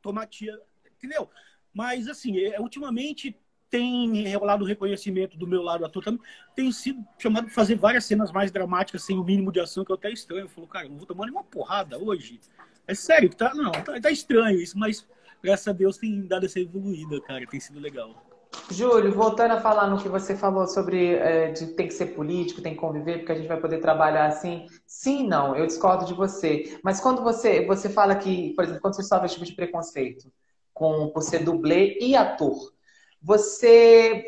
tomar 0.00 0.26
tiro. 0.26 0.60
Entendeu? 0.96 1.28
Mas, 1.74 2.06
assim, 2.06 2.38
é, 2.38 2.60
ultimamente 2.60 3.36
tem 3.68 4.36
rolado 4.36 4.66
reconhecimento 4.66 5.36
do 5.38 5.46
meu 5.46 5.62
lado 5.62 5.84
ator 5.84 6.04
também. 6.04 6.20
Tem 6.54 6.70
sido 6.70 7.02
chamado 7.18 7.46
para 7.46 7.54
fazer 7.54 7.74
várias 7.74 8.04
cenas 8.04 8.30
mais 8.30 8.52
dramáticas 8.52 9.02
sem 9.02 9.18
o 9.18 9.24
mínimo 9.24 9.50
de 9.50 9.58
ação, 9.60 9.84
que 9.84 9.90
eu 9.90 9.96
até 9.96 10.10
estranho. 10.10 10.42
Eu 10.42 10.48
falo, 10.48 10.66
cara, 10.68 10.84
eu 10.84 10.90
não 10.90 10.98
vou 10.98 11.06
tomar 11.06 11.24
nenhuma 11.24 11.42
porrada 11.42 11.98
hoje. 11.98 12.38
É 12.86 12.94
sério, 12.94 13.30
tá? 13.34 13.54
Não, 13.54 13.72
tá, 13.72 13.98
tá 13.98 14.10
estranho 14.10 14.60
isso, 14.60 14.78
mas 14.78 15.08
graças 15.42 15.66
a 15.66 15.72
Deus 15.72 15.96
tem 15.96 16.26
dado 16.26 16.44
essa 16.44 16.60
evoluída, 16.60 17.20
cara. 17.22 17.46
Tem 17.46 17.58
sido 17.58 17.80
legal. 17.80 18.31
Júlio, 18.70 19.12
voltando 19.12 19.52
a 19.52 19.60
falar 19.60 19.86
no 19.88 20.00
que 20.00 20.08
você 20.08 20.36
falou 20.36 20.66
sobre 20.66 21.14
é, 21.16 21.50
de 21.50 21.68
tem 21.74 21.88
que 21.88 21.94
ser 21.94 22.06
político, 22.06 22.62
tem 22.62 22.74
que 22.74 22.80
conviver, 22.80 23.18
porque 23.18 23.32
a 23.32 23.34
gente 23.34 23.48
vai 23.48 23.60
poder 23.60 23.78
trabalhar 23.78 24.26
assim. 24.26 24.66
Sim, 24.86 25.26
não, 25.26 25.56
eu 25.56 25.66
discordo 25.66 26.04
de 26.04 26.14
você. 26.14 26.78
Mas 26.82 27.00
quando 27.00 27.22
você, 27.22 27.66
você 27.66 27.88
fala 27.88 28.14
que, 28.14 28.54
por 28.54 28.64
exemplo, 28.64 28.80
quando 28.80 28.94
você 28.94 29.02
sofre 29.02 29.26
esse 29.26 29.34
tipo 29.34 29.46
de 29.46 29.54
preconceito 29.54 30.32
com 30.72 31.10
por 31.10 31.22
ser 31.22 31.40
dublê 31.44 31.98
e 32.00 32.16
ator, 32.16 32.72
você, 33.20 34.24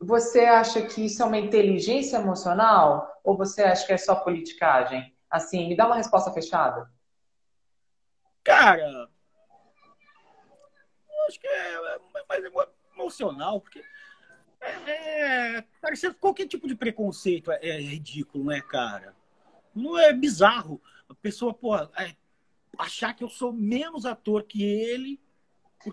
você 0.00 0.40
acha 0.40 0.82
que 0.82 1.06
isso 1.06 1.22
é 1.22 1.26
uma 1.26 1.38
inteligência 1.38 2.18
emocional 2.18 3.08
ou 3.24 3.36
você 3.36 3.62
acha 3.62 3.86
que 3.86 3.92
é 3.92 3.98
só 3.98 4.14
politicagem? 4.16 5.14
Assim, 5.30 5.68
me 5.68 5.76
dá 5.76 5.86
uma 5.86 5.96
resposta 5.96 6.30
fechada. 6.32 6.88
Cara, 8.44 9.08
acho 11.28 11.40
que 11.40 11.46
é, 11.46 11.74
é 11.74 11.98
mais 12.28 12.44
emocional, 12.96 13.60
porque 13.60 13.82
é, 14.60 15.56
é, 15.58 15.64
cara, 15.80 16.14
qualquer 16.18 16.46
tipo 16.46 16.66
de 16.66 16.74
preconceito 16.74 17.52
é, 17.52 17.58
é, 17.62 17.80
ridículo, 17.80 18.44
né, 18.44 18.60
cara? 18.60 19.14
Não 19.74 19.98
é 19.98 20.12
bizarro. 20.12 20.80
A 21.08 21.14
pessoa, 21.14 21.54
pô, 21.54 21.76
é, 21.76 22.16
achar 22.78 23.14
que 23.14 23.22
eu 23.22 23.28
sou 23.28 23.52
menos 23.52 24.06
ator 24.06 24.42
que 24.42 24.62
ele 24.62 25.20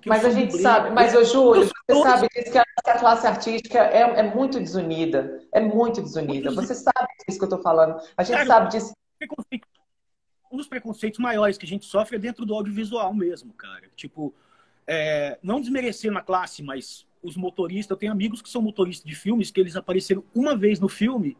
mas 0.05 0.25
a 0.25 0.29
gente 0.31 0.57
sabe, 0.57 0.89
mas 0.89 1.13
o 1.13 1.23
Júlio, 1.23 1.69
você 1.87 2.01
sabe 2.01 2.29
que 2.29 2.57
a 2.57 2.99
classe 2.99 3.27
artística 3.27 3.77
é, 3.77 4.01
é 4.01 4.23
muito 4.23 4.59
desunida. 4.59 5.41
É 5.51 5.59
muito 5.59 6.01
desunida. 6.01 6.51
Você 6.51 6.73
sabe 6.73 7.07
disso 7.27 7.37
que 7.37 7.43
eu 7.43 7.49
estou 7.49 7.61
falando. 7.61 8.01
A 8.17 8.23
gente 8.23 8.37
Cara, 8.37 8.47
sabe 8.47 8.71
disso. 8.71 8.93
Um 10.51 10.57
dos 10.57 10.67
preconceitos 10.67 11.19
maiores 11.19 11.57
que 11.57 11.65
a 11.65 11.69
gente 11.69 11.85
sofre 11.85 12.15
é 12.15 12.19
dentro 12.19 12.45
do 12.45 12.53
audiovisual 12.55 13.13
mesmo, 13.13 13.53
cara. 13.53 13.89
Tipo, 13.95 14.33
é, 14.87 15.37
não 15.41 15.59
desmerecendo 15.59 16.17
a 16.17 16.21
classe, 16.21 16.61
mas 16.63 17.05
os 17.21 17.37
motoristas, 17.37 17.91
eu 17.91 17.97
tenho 17.97 18.11
amigos 18.11 18.41
que 18.41 18.49
são 18.49 18.61
motoristas 18.61 19.05
de 19.05 19.15
filmes 19.15 19.49
que 19.49 19.59
eles 19.59 19.75
apareceram 19.75 20.23
uma 20.35 20.55
vez 20.55 20.79
no 20.79 20.89
filme, 20.89 21.37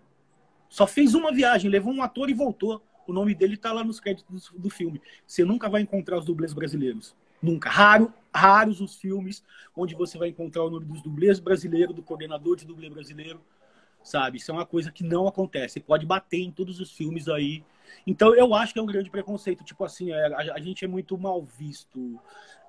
só 0.69 0.88
fez 0.88 1.13
uma 1.13 1.32
viagem, 1.32 1.69
levou 1.69 1.93
um 1.93 2.01
ator 2.01 2.29
e 2.29 2.34
voltou. 2.34 2.82
O 3.06 3.13
nome 3.13 3.36
dele 3.36 3.56
está 3.56 3.71
lá 3.71 3.84
nos 3.84 3.99
créditos 3.99 4.49
do 4.58 4.69
filme. 4.69 5.01
Você 5.27 5.43
nunca 5.43 5.69
vai 5.69 5.82
encontrar 5.82 6.17
os 6.17 6.25
dublês 6.25 6.53
brasileiros. 6.53 7.15
Nunca. 7.41 7.69
Raro, 7.69 8.13
raros 8.34 8.79
os 8.79 8.95
filmes 8.95 9.43
onde 9.75 9.93
você 9.93 10.17
vai 10.17 10.29
encontrar 10.29 10.63
o 10.63 10.69
nome 10.69 10.86
dos 10.86 11.01
dublês 11.01 11.39
brasileiros, 11.39 11.93
do 11.93 12.01
coordenador 12.01 12.56
de 12.56 12.65
dublê 12.65 12.89
brasileiro, 12.89 13.41
sabe? 14.01 14.38
Isso 14.38 14.49
é 14.49 14.53
uma 14.53 14.65
coisa 14.65 14.91
que 14.91 15.03
não 15.03 15.27
acontece. 15.27 15.73
Você 15.73 15.79
pode 15.82 16.06
bater 16.06 16.39
em 16.39 16.51
todos 16.51 16.79
os 16.79 16.91
filmes 16.91 17.27
aí. 17.27 17.63
Então, 18.08 18.34
eu 18.34 18.56
acho 18.56 18.73
que 18.73 18.79
é 18.79 18.82
um 18.82 18.88
grande 18.88 19.10
preconceito. 19.10 19.63
Tipo 19.63 19.84
assim, 19.84 20.12
é, 20.12 20.25
a, 20.34 20.56
a 20.56 20.60
gente 20.60 20.86
é 20.86 20.88
muito 20.88 21.17
mal 21.17 21.43
visto. 21.43 22.19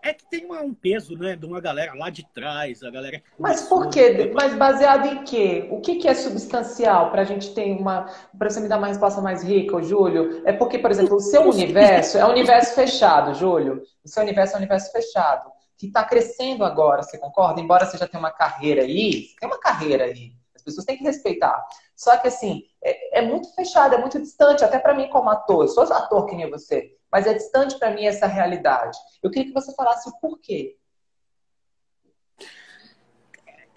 É 0.04 0.12
que 0.12 0.26
tem 0.26 0.44
uma, 0.44 0.60
um 0.60 0.74
peso, 0.74 1.16
né, 1.16 1.34
de 1.34 1.46
uma 1.46 1.62
galera 1.62 1.94
lá 1.94 2.10
de 2.10 2.22
trás, 2.34 2.82
a 2.82 2.90
galera. 2.90 3.22
Mas 3.38 3.62
por 3.62 3.88
quê? 3.88 4.30
Mas 4.34 4.54
baseado 4.54 5.06
em 5.06 5.24
quê? 5.24 5.66
O 5.70 5.80
que, 5.80 5.96
que 5.96 6.06
é 6.06 6.12
substancial 6.12 7.10
para 7.10 7.22
a 7.22 7.24
gente 7.24 7.54
ter 7.54 7.72
uma. 7.72 8.04
Para 8.38 8.50
você 8.50 8.60
me 8.60 8.68
dar 8.68 8.76
uma 8.76 8.88
resposta 8.88 9.22
mais 9.22 9.42
rica, 9.42 9.82
Júlio? 9.82 10.42
É 10.44 10.52
porque, 10.52 10.78
por 10.78 10.90
exemplo, 10.90 11.16
o 11.16 11.20
seu 11.20 11.48
universo 11.48 12.18
é 12.18 12.26
um 12.26 12.32
universo 12.32 12.74
fechado, 12.74 13.32
Júlio. 13.32 13.82
O 14.04 14.08
seu 14.08 14.22
universo 14.22 14.52
é 14.52 14.56
um 14.56 14.58
universo 14.58 14.92
fechado, 14.92 15.50
que 15.78 15.86
está 15.86 16.04
crescendo 16.04 16.66
agora, 16.66 17.02
você 17.02 17.16
concorda? 17.16 17.62
Embora 17.62 17.86
você 17.86 17.96
já 17.96 18.06
tenha 18.06 18.20
uma 18.20 18.30
carreira 18.30 18.82
aí, 18.82 19.28
tem 19.40 19.48
uma 19.48 19.58
carreira 19.58 20.04
aí. 20.04 20.32
As 20.54 20.62
pessoas 20.62 20.84
têm 20.84 20.98
que 20.98 21.04
respeitar. 21.04 21.64
Só 21.96 22.14
que, 22.18 22.28
assim, 22.28 22.64
é, 22.82 23.20
é 23.20 23.22
muito 23.22 23.54
fechado, 23.54 23.94
é 23.94 23.98
muito 23.98 24.20
distante, 24.20 24.64
até 24.64 24.78
para 24.78 24.92
mim 24.92 25.08
como 25.08 25.30
ator. 25.30 25.64
Eu 25.64 25.68
sou 25.68 25.84
ator 25.84 26.26
que 26.26 26.36
nem 26.36 26.50
você 26.50 26.92
mas 27.14 27.28
é 27.28 27.34
distante 27.34 27.78
para 27.78 27.94
mim 27.94 28.06
essa 28.06 28.26
realidade. 28.26 28.98
Eu 29.22 29.30
queria 29.30 29.46
que 29.46 29.54
você 29.54 29.72
falasse 29.72 30.08
o 30.08 30.18
porquê. 30.18 30.76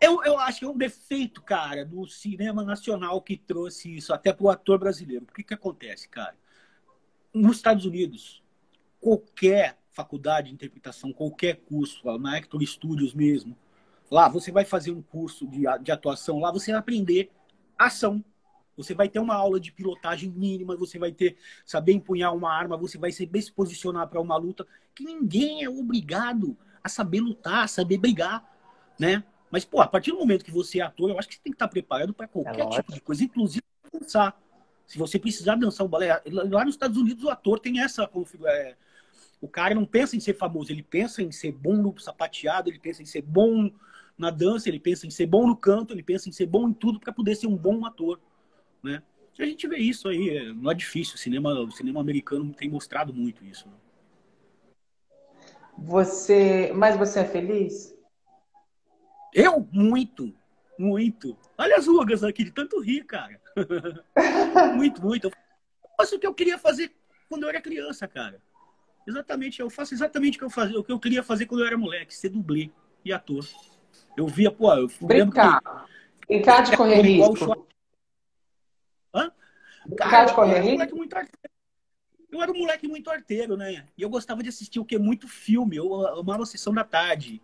Eu, 0.01 0.23
eu 0.23 0.39
acho 0.39 0.57
que 0.57 0.65
é 0.65 0.67
um 0.67 0.75
defeito, 0.75 1.43
cara, 1.43 1.85
do 1.85 2.07
cinema 2.07 2.63
nacional 2.63 3.21
que 3.21 3.37
trouxe 3.37 3.95
isso 3.95 4.11
até 4.11 4.33
para 4.33 4.43
o 4.43 4.49
ator 4.49 4.79
brasileiro. 4.79 5.27
O 5.29 5.31
que, 5.31 5.43
que 5.43 5.53
acontece, 5.53 6.09
cara? 6.09 6.35
Nos 7.31 7.57
Estados 7.57 7.85
Unidos, 7.85 8.41
qualquer 8.99 9.77
faculdade 9.91 10.47
de 10.47 10.55
interpretação, 10.55 11.13
qualquer 11.13 11.57
curso, 11.57 12.17
na 12.17 12.37
Actor 12.37 12.65
Studios 12.65 13.13
mesmo, 13.13 13.55
lá 14.09 14.27
você 14.27 14.51
vai 14.51 14.65
fazer 14.65 14.89
um 14.89 15.01
curso 15.03 15.45
de, 15.45 15.61
de 15.83 15.91
atuação, 15.91 16.39
lá 16.39 16.51
você 16.51 16.71
vai 16.71 16.79
aprender 16.79 17.29
ação. 17.77 18.25
Você 18.77 18.93
vai 18.93 19.09
ter 19.09 19.19
uma 19.19 19.35
aula 19.35 19.59
de 19.59 19.71
pilotagem 19.71 20.29
mínima, 20.29 20.77
você 20.77 20.99
vai 20.99 21.11
ter 21.11 21.35
saber 21.65 21.93
empunhar 21.93 22.33
uma 22.33 22.53
arma, 22.53 22.77
você 22.77 22.97
vai 22.97 23.11
saber 23.11 23.41
se 23.41 23.51
posicionar 23.51 24.07
para 24.07 24.21
uma 24.21 24.37
luta, 24.37 24.65
que 24.93 25.03
ninguém 25.03 25.63
é 25.63 25.69
obrigado 25.69 26.55
a 26.83 26.87
saber 26.87 27.19
lutar, 27.19 27.63
a 27.63 27.67
saber 27.67 27.97
brigar, 27.97 28.47
né? 28.99 29.23
Mas, 29.49 29.65
pô, 29.65 29.81
a 29.81 29.87
partir 29.87 30.11
do 30.11 30.17
momento 30.17 30.45
que 30.45 30.51
você 30.51 30.79
é 30.79 30.83
ator, 30.83 31.09
eu 31.09 31.17
acho 31.17 31.27
que 31.27 31.35
você 31.35 31.41
tem 31.41 31.51
que 31.51 31.55
estar 31.55 31.67
preparado 31.67 32.13
para 32.13 32.27
qualquer 32.27 32.59
é 32.59 32.69
tipo 32.69 32.93
de 32.93 33.01
coisa, 33.01 33.23
inclusive 33.23 33.63
dançar. 33.91 34.39
Se 34.85 34.97
você 34.97 35.17
precisar 35.17 35.55
dançar 35.55 35.85
o 35.85 35.89
balé. 35.89 36.21
Lá 36.25 36.63
nos 36.63 36.75
Estados 36.75 36.97
Unidos, 36.97 37.23
o 37.23 37.29
ator 37.29 37.59
tem 37.59 37.81
essa 37.81 38.07
configuração. 38.07 38.57
É, 38.57 38.75
o 39.41 39.47
cara 39.47 39.75
não 39.75 39.85
pensa 39.85 40.15
em 40.15 40.19
ser 40.19 40.33
famoso, 40.33 40.71
ele 40.71 40.83
pensa 40.83 41.21
em 41.21 41.31
ser 41.31 41.51
bom 41.51 41.75
no 41.75 41.97
sapateado, 41.99 42.69
ele 42.69 42.79
pensa 42.79 43.03
em 43.03 43.05
ser 43.05 43.21
bom 43.21 43.71
na 44.17 44.31
dança, 44.31 44.67
ele 44.67 44.79
pensa 44.79 45.05
em 45.05 45.11
ser 45.11 45.27
bom 45.27 45.45
no 45.45 45.55
canto, 45.55 45.93
ele 45.93 46.01
pensa 46.01 46.27
em 46.27 46.31
ser 46.31 46.47
bom 46.47 46.67
em 46.67 46.73
tudo 46.73 46.99
para 46.99 47.13
poder 47.13 47.35
ser 47.35 47.47
um 47.47 47.55
bom 47.55 47.85
ator, 47.85 48.19
né? 48.83 49.01
A 49.39 49.45
gente 49.45 49.67
vê 49.67 49.77
isso 49.77 50.07
aí, 50.07 50.29
é, 50.29 50.53
não 50.53 50.71
é 50.71 50.73
difícil. 50.73 51.15
O 51.15 51.17
cinema, 51.17 51.53
o 51.59 51.71
cinema 51.71 52.01
americano 52.01 52.53
tem 52.53 52.69
mostrado 52.69 53.13
muito 53.13 53.45
isso. 53.45 53.67
Né? 53.67 53.73
Você, 55.77 56.71
mas 56.73 56.97
você 56.97 57.19
é 57.19 57.25
feliz? 57.25 57.95
Eu 59.33 59.67
muito, 59.71 60.33
muito. 60.77 61.37
Olha 61.55 61.75
as 61.75 61.85
rugas 61.85 62.23
aqui 62.23 62.43
de 62.43 62.51
tanto 62.51 62.79
rir, 62.79 63.03
cara. 63.03 63.39
muito, 64.75 65.03
muito. 65.03 65.27
Eu 65.27 65.31
faço 65.95 66.15
o 66.15 66.19
que 66.19 66.25
eu 66.25 66.33
queria 66.33 66.57
fazer 66.57 66.91
quando 67.29 67.43
eu 67.43 67.49
era 67.49 67.61
criança, 67.61 68.07
cara. 68.07 68.41
Exatamente, 69.07 69.61
eu 69.61 69.69
faço 69.69 69.93
exatamente 69.93 70.35
o 70.35 70.39
que 70.39 70.45
eu 70.45 70.49
fazia, 70.49 70.79
o 70.79 70.83
que 70.83 70.91
eu 70.91 70.99
queria 70.99 71.23
fazer 71.23 71.45
quando 71.45 71.61
eu 71.61 71.67
era 71.67 71.77
moleque, 71.77 72.13
ser 72.13 72.29
dublê 72.29 72.69
e 73.05 73.13
ator. 73.13 73.47
Eu 74.17 74.27
via, 74.27 74.51
pô, 74.51 74.73
eu 74.73 74.89
Brincar. 74.99 75.61
Que... 75.61 76.27
Brincar 76.27 76.63
de 76.63 76.75
correr 76.75 77.01
risco. 77.01 77.66
Hã? 79.87 79.95
Brincar 79.95 80.25
de 80.25 80.33
correr 80.33 80.59
risco? 80.59 80.97
Eu 82.29 82.41
era 82.41 82.51
um 82.51 82.57
moleque 82.57 82.87
muito 82.87 83.09
arteiro, 83.09 83.55
né? 83.55 83.85
E 83.97 84.01
eu 84.01 84.09
gostava 84.09 84.43
de 84.43 84.49
assistir 84.49 84.79
o 84.79 84.85
que? 84.85 84.97
Muito 84.97 85.27
filme. 85.27 85.77
Eu 85.77 86.19
amava 86.19 86.43
a 86.43 86.45
sessão 86.45 86.73
da 86.73 86.83
tarde. 86.83 87.41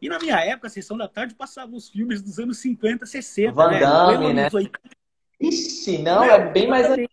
E 0.00 0.08
na 0.08 0.18
minha 0.18 0.36
época, 0.36 0.66
a 0.68 0.70
sessão 0.70 0.96
da 0.96 1.08
tarde 1.08 1.34
passava 1.34 1.74
os 1.74 1.88
filmes 1.88 2.22
dos 2.22 2.38
anos 2.38 2.58
50, 2.58 3.06
60. 3.06 3.52
Van 3.52 3.70
né? 3.70 3.80
Damme, 3.80 4.34
né? 4.34 4.48
né? 4.52 4.70
Ixi, 5.40 5.98
não, 5.98 6.24
é, 6.24 6.34
é 6.34 6.50
bem 6.50 6.68
mais 6.68 6.86
antigo. 6.86 7.08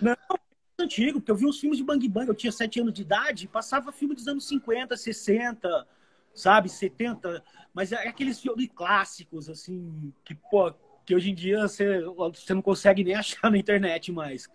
Não, 0.00 0.16
antigo, 0.78 1.20
porque 1.20 1.30
eu 1.30 1.36
vi 1.36 1.46
uns 1.46 1.60
filmes 1.60 1.78
de 1.78 1.84
Bang 1.84 2.08
Bang, 2.08 2.28
eu 2.28 2.34
tinha 2.34 2.52
7 2.52 2.80
anos 2.80 2.94
de 2.94 3.02
idade, 3.02 3.48
passava 3.48 3.92
filme 3.92 4.14
dos 4.14 4.26
anos 4.26 4.46
50, 4.48 4.96
60, 4.96 5.86
sabe, 6.32 6.68
70, 6.68 7.42
mas 7.74 7.92
é 7.92 8.08
aqueles 8.08 8.40
filmes 8.40 8.68
clássicos, 8.74 9.48
assim, 9.48 10.12
que, 10.24 10.34
pô, 10.34 10.72
que 11.10 11.14
hoje 11.16 11.30
em 11.32 11.34
dia 11.34 11.66
você, 11.66 12.04
você 12.04 12.54
não 12.54 12.62
consegue 12.62 13.02
nem 13.02 13.14
achar 13.16 13.50
na 13.50 13.58
internet 13.58 14.12
mais. 14.12 14.48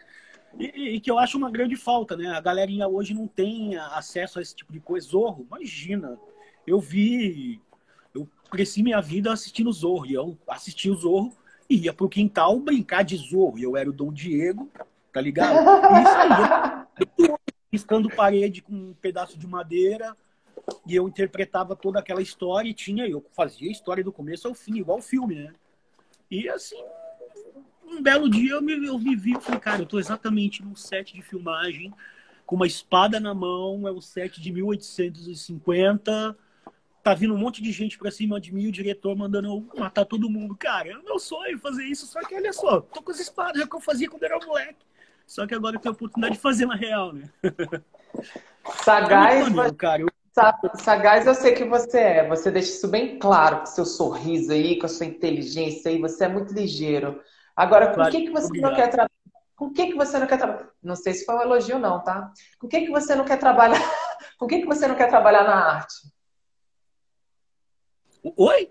E, 0.58 0.96
e, 0.96 1.00
que 1.02 1.12
eu 1.12 1.20
acho 1.20 1.38
uma 1.38 1.52
grande 1.52 1.76
falta, 1.76 2.16
né? 2.16 2.28
A 2.30 2.40
galerinha 2.40 2.88
hoje 2.88 3.14
não 3.14 3.28
tem 3.28 3.76
acesso 3.76 4.40
a 4.40 4.42
esse 4.42 4.56
tipo 4.56 4.72
de 4.72 4.80
coisa. 4.80 5.06
Zorro, 5.06 5.46
imagina. 5.46 6.18
Eu 6.66 6.80
vi, 6.80 7.62
eu 8.14 8.26
cresci 8.50 8.82
minha 8.82 9.02
vida 9.02 9.34
assistindo 9.34 9.72
Zorro, 9.74 10.06
e 10.06 10.14
eu 10.14 10.38
assisti 10.48 10.90
o 10.90 10.96
Zorro 10.96 11.36
e 11.70 11.76
ia 11.76 11.94
pro 11.94 12.08
quintal 12.08 12.58
brincar 12.58 13.04
de 13.04 13.18
Zorro. 13.18 13.60
E 13.60 13.64
eu 13.64 13.76
era 13.76 13.90
o 13.90 13.94
Dom 13.94 14.14
Diego, 14.14 14.72
tá 15.12 15.20
ligado? 15.20 15.58
E 15.58 16.04
isso 16.04 17.28
aí, 17.28 17.36
riscando 17.70 18.10
parede 18.10 18.62
com 18.62 18.74
um 18.74 18.94
pedaço 18.94 19.38
de 19.38 19.46
madeira, 19.46 20.16
e 20.88 20.96
eu 20.96 21.06
interpretava 21.06 21.76
toda 21.76 22.00
aquela 22.00 22.22
história 22.22 22.70
e 22.70 22.74
tinha, 22.74 23.06
eu 23.06 23.24
fazia 23.34 23.68
a 23.68 23.72
história 23.74 24.02
do 24.02 24.14
começo 24.14 24.48
ao 24.48 24.54
fim, 24.54 24.78
igual 24.78 25.00
o 25.00 25.02
filme, 25.02 25.36
né? 25.36 25.54
E 26.30 26.50
assim, 26.50 26.82
um 27.86 28.02
belo 28.02 28.30
dia 28.30 28.54
eu 28.54 28.62
me, 28.62 28.86
eu 28.86 28.98
me 28.98 29.16
vi 29.16 29.34
e 29.34 29.42
falei, 29.42 29.60
cara, 29.60 29.82
eu 29.82 29.86
tô 29.86 30.00
exatamente 30.00 30.64
num 30.64 30.76
set 30.76 31.14
de 31.14 31.22
filmagem, 31.22 31.94
com 32.46 32.56
uma 32.56 32.68
espada 32.68 33.20
na 33.20 33.34
mão, 33.34 33.88
é 33.88 33.92
o 33.92 34.02
set 34.02 34.42
de 34.42 34.52
1850, 34.52 36.38
tá 37.04 37.14
vindo 37.14 37.34
um 37.34 37.38
monte 37.38 37.62
de 37.62 37.72
gente 37.72 37.98
pra 37.98 38.12
cima 38.12 38.40
de 38.40 38.54
mim, 38.54 38.68
o 38.68 38.72
diretor 38.72 39.16
mandando 39.16 39.48
eu 39.48 39.80
matar 39.80 40.06
todo 40.06 40.30
mundo. 40.30 40.56
Cara, 40.56 40.90
é 40.90 40.98
o 40.98 41.04
meu 41.04 41.20
sonho 41.20 41.60
fazer 41.60 41.86
isso, 41.86 42.06
só 42.08 42.20
que 42.22 42.36
olha 42.36 42.52
só, 42.52 42.82
tô 42.82 43.02
com 43.02 43.12
as 43.12 43.20
espadas, 43.20 43.62
é 43.62 43.66
o 43.66 43.70
que 43.70 43.76
eu 43.76 43.82
fazia 43.82 44.10
quando 44.10 44.24
era 44.24 44.40
moleque. 44.46 44.86
Só 45.26 45.48
que 45.48 45.56
agora 45.56 45.76
eu 45.76 45.80
tenho 45.80 45.94
a 45.94 45.96
oportunidade 45.96 46.36
de 46.36 46.42
fazer 46.42 46.66
na 46.66 46.76
real, 46.76 47.14
né? 47.14 47.30
Sagaz, 48.84 49.56
é 49.56 49.74
cara. 49.74 50.02
Eu... 50.02 50.08
Sagaz, 50.76 51.26
eu 51.26 51.34
sei 51.34 51.54
que 51.54 51.64
você 51.64 51.98
é. 51.98 52.28
Você 52.28 52.52
deixa 52.52 52.70
isso 52.70 52.88
bem 52.90 53.18
claro 53.18 53.60
com 53.60 53.66
seu 53.68 53.86
sorriso 53.86 54.52
aí, 54.52 54.78
com 54.78 54.86
a 54.86 54.90
sua 54.90 55.06
inteligência 55.06 55.90
aí. 55.90 56.00
Você 56.02 56.26
é 56.26 56.28
muito 56.28 56.54
ligeiro. 56.54 57.22
Agora, 57.56 57.96
com 57.96 58.02
o 58.02 58.10
que, 58.10 58.24
que 58.24 58.32
você 58.32 58.48
Obrigado. 58.48 58.70
não 58.70 58.76
quer 58.76 58.90
trabalhar? 58.90 59.12
Com 59.56 59.66
o 59.68 59.74
que, 59.74 59.88
que 59.88 59.96
você 59.96 60.20
não 60.20 60.28
quer 60.28 60.38
trabalhar? 60.38 60.70
Não 60.84 60.96
sei 60.98 61.14
se 61.14 61.26
foi 61.26 61.36
um 61.36 61.42
elogio, 61.42 61.80
não, 61.80 62.04
tá? 62.04 62.34
Com 62.60 62.68
o 62.68 62.70
que, 62.70 62.82
que 62.82 62.92
você 62.92 63.16
não 63.16 63.24
quer 63.24 63.38
trabalhar? 63.38 63.80
com 64.38 64.46
o 64.46 64.48
que, 64.50 64.60
que 64.60 64.66
você 64.66 64.86
não 64.86 64.96
quer 64.96 65.08
trabalhar 65.08 65.46
na 65.46 65.56
arte? 65.56 65.96
Oi? 68.36 68.70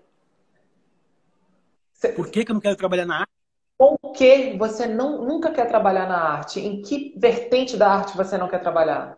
Por 2.15 2.29
que, 2.29 2.45
que 2.45 2.51
eu 2.51 2.53
não 2.53 2.61
quero 2.61 2.75
trabalhar 2.75 3.07
na 3.07 3.21
arte? 3.21 3.31
Com 3.79 3.97
o 4.03 4.11
que 4.11 4.55
você 4.55 4.85
não, 4.85 5.25
nunca 5.25 5.51
quer 5.51 5.67
trabalhar 5.67 6.07
na 6.07 6.17
arte? 6.17 6.59
Em 6.59 6.83
que 6.83 7.15
vertente 7.17 7.75
da 7.75 7.91
arte 7.91 8.15
você 8.15 8.37
não 8.37 8.47
quer 8.47 8.59
trabalhar? 8.59 9.17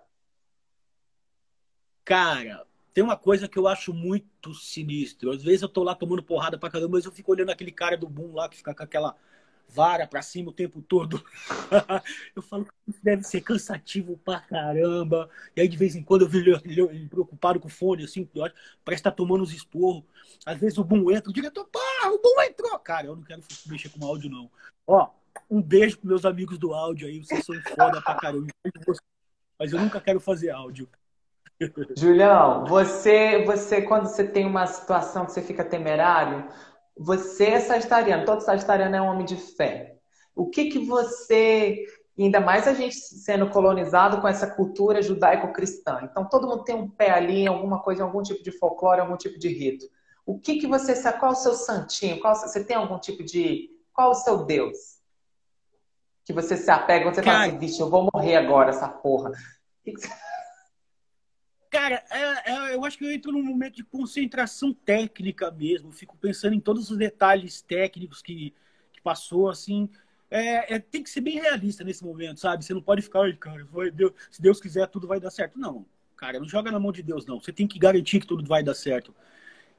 Cara, 2.08 2.66
tem 2.94 3.04
uma 3.04 3.18
coisa 3.18 3.50
que 3.50 3.60
eu 3.60 3.68
acho 3.68 3.94
muito 3.94 4.54
sinistro. 4.54 5.30
Às 5.30 5.44
vezes 5.44 5.62
eu 5.62 5.68
tô 5.68 5.84
lá 5.84 5.94
tomando 5.94 6.24
porrada 6.24 6.58
pra 6.58 6.70
caramba, 6.70 6.96
mas 6.96 7.04
eu 7.04 7.12
fico 7.12 7.34
olhando 7.34 7.50
aquele 7.50 7.70
cara 7.70 7.98
do 7.98 8.08
boom 8.08 8.34
lá 8.34 8.48
que 8.48 8.56
fica 8.56 8.74
com 8.74 8.82
aquela 8.82 9.14
vara 9.68 10.08
pra 10.08 10.22
cima 10.22 10.50
o 10.50 10.54
tempo 10.54 10.82
todo. 10.82 11.22
eu 12.34 12.42
falo 12.42 12.64
que 12.64 12.72
isso 12.88 13.04
deve 13.04 13.24
ser 13.24 13.42
cansativo 13.42 14.18
pra 14.24 14.40
caramba. 14.40 15.30
E 15.54 15.60
aí 15.60 15.68
de 15.68 15.76
vez 15.76 15.98
em 15.98 16.02
quando 16.02 16.22
eu 16.22 16.30
vejo 16.30 16.62
ele, 16.64 17.10
preocupado 17.10 17.60
com 17.60 17.68
o 17.68 17.70
fone, 17.70 18.06
assim, 18.06 18.26
parece 18.86 19.04
que 19.04 19.10
tá 19.10 19.12
tomando 19.12 19.44
os 19.44 19.52
esporros. 19.52 20.06
Às 20.46 20.58
vezes 20.58 20.78
o 20.78 20.86
boom 20.86 21.12
entra, 21.12 21.30
o 21.30 21.34
diretor, 21.34 21.66
pá, 21.66 22.08
o 22.08 22.22
boom 22.22 22.42
entrou. 22.44 22.80
Cara, 22.80 23.08
eu 23.08 23.18
não 23.18 23.24
quero 23.24 23.44
mexer 23.66 23.90
com 23.90 24.06
áudio, 24.06 24.30
não. 24.30 24.50
Ó, 24.88 25.10
um 25.52 25.62
beijo 25.62 25.98
pros 25.98 26.10
meus 26.10 26.26
amigos 26.26 26.58
do 26.58 26.74
áudio 26.74 27.10
aí, 27.10 27.22
vocês 27.22 27.44
são 27.44 27.62
foda 27.76 28.02
pra 28.02 28.16
caramba. 28.16 28.48
Mas 29.60 29.74
eu 29.74 29.80
nunca 29.82 30.00
quero 30.00 30.22
fazer 30.22 30.52
áudio. 30.52 30.88
Julião, 31.98 32.66
você, 32.66 33.44
você, 33.44 33.82
quando 33.82 34.06
você 34.08 34.24
tem 34.24 34.46
uma 34.46 34.68
situação 34.68 35.26
que 35.26 35.32
você 35.32 35.42
fica 35.42 35.64
temerário, 35.64 36.48
você 36.96 37.46
é 37.46 37.60
sagitariano, 37.60 38.26
todo 38.26 38.42
sagitariano 38.42 38.96
é 38.96 39.02
um 39.02 39.08
homem 39.08 39.26
de 39.26 39.36
fé. 39.36 39.98
O 40.36 40.50
que 40.50 40.70
que 40.70 40.86
você, 40.86 41.84
ainda 42.18 42.40
mais 42.40 42.68
a 42.68 42.74
gente 42.74 42.96
sendo 42.96 43.50
colonizado 43.50 44.22
com 44.22 44.28
essa 44.28 44.46
cultura 44.48 45.02
judaico-cristã, 45.02 46.02
então 46.04 46.30
todo 46.30 46.48
mundo 46.48 46.64
tem 46.64 46.76
um 46.76 46.88
pé 46.88 47.10
ali 47.10 47.42
em 47.42 47.48
alguma 47.48 47.82
coisa, 47.82 48.02
em 48.02 48.06
algum 48.06 48.22
tipo 48.22 48.44
de 48.44 48.52
folclore, 48.52 49.02
algum 49.02 49.18
tipo 49.18 49.40
de 49.40 49.50
rito. 49.50 49.86
O 50.26 50.38
que 50.40 50.60
que 50.60 50.68
você, 50.68 50.94
qual 51.14 51.32
o 51.32 51.36
seu 51.36 51.54
santinho? 51.54 52.20
Qual, 52.20 52.36
você 52.36 52.64
tem 52.64 52.78
algum 52.78 53.00
tipo 53.00 53.24
de, 53.24 53.70
qual 53.94 54.12
o 54.12 54.16
seu 54.16 54.46
Deus? 54.46 54.98
Que 56.24 56.34
você 56.34 56.56
se 56.56 56.70
apega, 56.70 57.12
você 57.12 57.22
Cara... 57.22 57.38
fala 57.38 57.48
assim, 57.48 57.58
vixe, 57.58 57.80
eu 57.80 57.90
vou 57.90 58.08
morrer 58.14 58.36
agora, 58.36 58.70
essa 58.70 58.88
porra. 58.88 59.32
Que 59.86 59.94
que 59.94 60.02
você... 60.02 60.27
Cara, 61.70 62.04
é, 62.10 62.52
é, 62.52 62.76
eu 62.76 62.86
acho 62.86 62.98
que 62.98 63.04
eu 63.04 63.12
entro 63.12 63.32
num 63.32 63.44
momento 63.44 63.76
de 63.76 63.84
concentração 63.84 64.74
técnica 64.74 65.52
mesmo. 65.52 65.92
Fico 65.92 66.16
pensando 66.18 66.54
em 66.54 66.60
todos 66.60 66.90
os 66.90 66.98
detalhes 66.98 67.62
técnicos 67.62 68.22
que, 68.22 68.54
que 68.94 69.02
passou, 69.02 69.50
assim. 69.50 69.90
É, 70.32 70.76
é, 70.76 70.80
tem 70.80 71.04
que 71.04 71.10
ser 71.10 71.22
bem 71.22 71.36
realista 71.40 71.84
nesse 71.84 72.04
momento, 72.04 72.40
sabe? 72.40 72.64
Você 72.64 72.74
não 72.74 72.82
pode 72.82 73.02
ficar, 73.02 73.36
cara, 73.38 73.66
vai, 73.66 73.92
Deus, 73.92 74.14
se 74.32 74.42
Deus 74.42 74.60
quiser, 74.62 74.88
tudo 74.88 75.08
vai 75.08 75.20
dar 75.20 75.30
certo. 75.30 75.60
Não, 75.60 75.86
cara, 76.16 76.40
não 76.40 76.48
joga 76.48 76.72
na 76.72 76.80
mão 76.80 76.92
de 76.92 77.04
Deus, 77.04 77.26
não. 77.26 77.40
Você 77.40 77.52
tem 77.52 77.68
que 77.68 77.80
garantir 77.80 78.22
que 78.22 78.28
tudo 78.28 78.46
vai 78.46 78.64
dar 78.64 78.74
certo. 78.74 79.14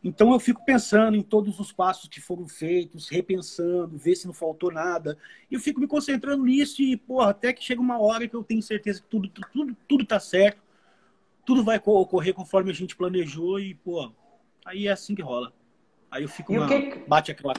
Então 0.05 0.33
eu 0.33 0.39
fico 0.39 0.65
pensando 0.65 1.17
em 1.17 1.23
todos 1.23 1.59
os 1.59 1.73
passos 1.73 2.09
que 2.09 2.21
foram 2.21 2.47
feitos, 2.47 3.09
repensando, 3.09 3.99
ver 3.99 4.15
se 4.15 4.27
não 4.27 4.35
faltou 4.35 4.71
nada. 4.71 5.19
E 5.51 5.55
eu 5.55 5.61
fico 5.61 5.81
me 5.81 5.89
concentrando 5.89 6.45
nisso 6.45 6.83
e, 6.83 6.97
porra, 6.97 7.31
até 7.31 7.53
que 7.53 7.65
chega 7.65 7.81
uma 7.81 7.99
hora 7.99 8.29
que 8.29 8.37
eu 8.37 8.45
tenho 8.45 8.63
certeza 8.63 9.01
que 9.01 9.09
tudo, 9.09 9.29
tudo, 9.29 9.77
tudo 9.89 10.07
tá 10.07 10.21
certo 10.21 10.68
tudo 11.49 11.65
vai 11.65 11.81
ocorrer 11.83 12.35
conforme 12.35 12.71
a 12.71 12.75
gente 12.75 12.95
planejou 12.95 13.59
e, 13.59 13.75
pô, 13.75 14.13
aí 14.67 14.87
é 14.87 14.91
assim 14.91 15.15
que 15.15 15.23
rola. 15.23 15.51
Aí 16.11 16.23
eu 16.23 16.29
fico, 16.29 16.53
uma... 16.53 16.69
que... 16.69 16.99
bate 17.09 17.31
aquela. 17.31 17.55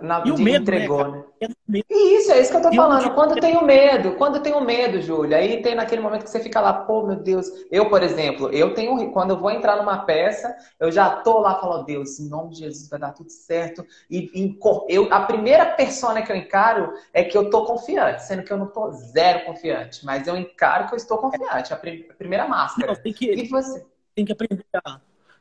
Na 0.00 0.24
E 0.26 0.30
o 0.30 0.38
medo, 0.38 0.62
entregou, 0.62 1.04
né, 1.08 1.24
né? 1.68 1.80
Isso, 1.88 2.30
é 2.32 2.40
isso 2.40 2.50
que 2.50 2.56
eu 2.56 2.62
tô 2.62 2.70
E 2.72 2.76
eu 2.76 2.82
falando. 2.82 3.02
digo- 3.02 3.14
Quando 3.14 3.32
eu 3.32 3.40
tenho 3.40 3.64
medo, 3.64 4.14
quando 4.16 4.36
eu 4.36 4.42
tenho 4.42 4.60
medo, 4.60 5.00
Júlia, 5.02 5.38
aí 5.38 5.60
tem 5.60 5.74
naquele 5.74 6.00
momento 6.00 6.24
que 6.24 6.30
você 6.30 6.40
fica 6.40 6.60
lá, 6.60 6.72
pô, 6.72 7.04
meu 7.06 7.16
Deus. 7.16 7.46
Eu, 7.70 7.88
por 7.90 8.02
exemplo, 8.02 8.48
eu 8.50 8.74
tenho, 8.74 9.10
quando 9.12 9.30
eu 9.30 9.38
vou 9.38 9.50
entrar 9.50 9.76
numa 9.76 10.04
peça, 10.04 10.54
eu 10.78 10.90
já 10.92 11.10
tô 11.10 11.40
lá 11.40 11.60
falando, 11.60 11.84
Deus, 11.86 12.18
em 12.20 12.28
nome 12.28 12.50
de 12.50 12.60
Jesus 12.60 12.88
vai 12.88 12.98
dar 13.00 13.12
tudo 13.12 13.30
certo. 13.30 13.84
E, 14.08 14.30
e 14.34 14.58
eu, 14.88 15.08
a 15.12 15.22
primeira 15.22 15.66
persona 15.66 16.22
que 16.22 16.30
eu 16.30 16.36
encaro 16.36 16.92
é 17.12 17.24
que 17.24 17.36
eu 17.36 17.50
tô 17.50 17.64
confiante, 17.64 18.22
sendo 18.24 18.44
que 18.44 18.52
eu 18.52 18.58
não 18.58 18.68
tô 18.68 18.90
zero 18.92 19.44
confiante, 19.46 20.04
mas 20.04 20.26
eu 20.28 20.36
encaro 20.36 20.86
que 20.86 20.94
eu 20.94 20.96
estou 20.96 21.18
confiante, 21.18 21.72
a, 21.72 21.76
prim- 21.76 22.06
a 22.10 22.14
primeira 22.14 22.44
Não, 22.44 22.50
máscara. 22.50 22.94
tem 22.96 23.12
que, 23.12 23.32
E 23.32 23.48
você? 23.48 23.84
tem 24.14 24.24
que 24.24 24.32
aprender 24.32 24.64
a. 24.84 25.00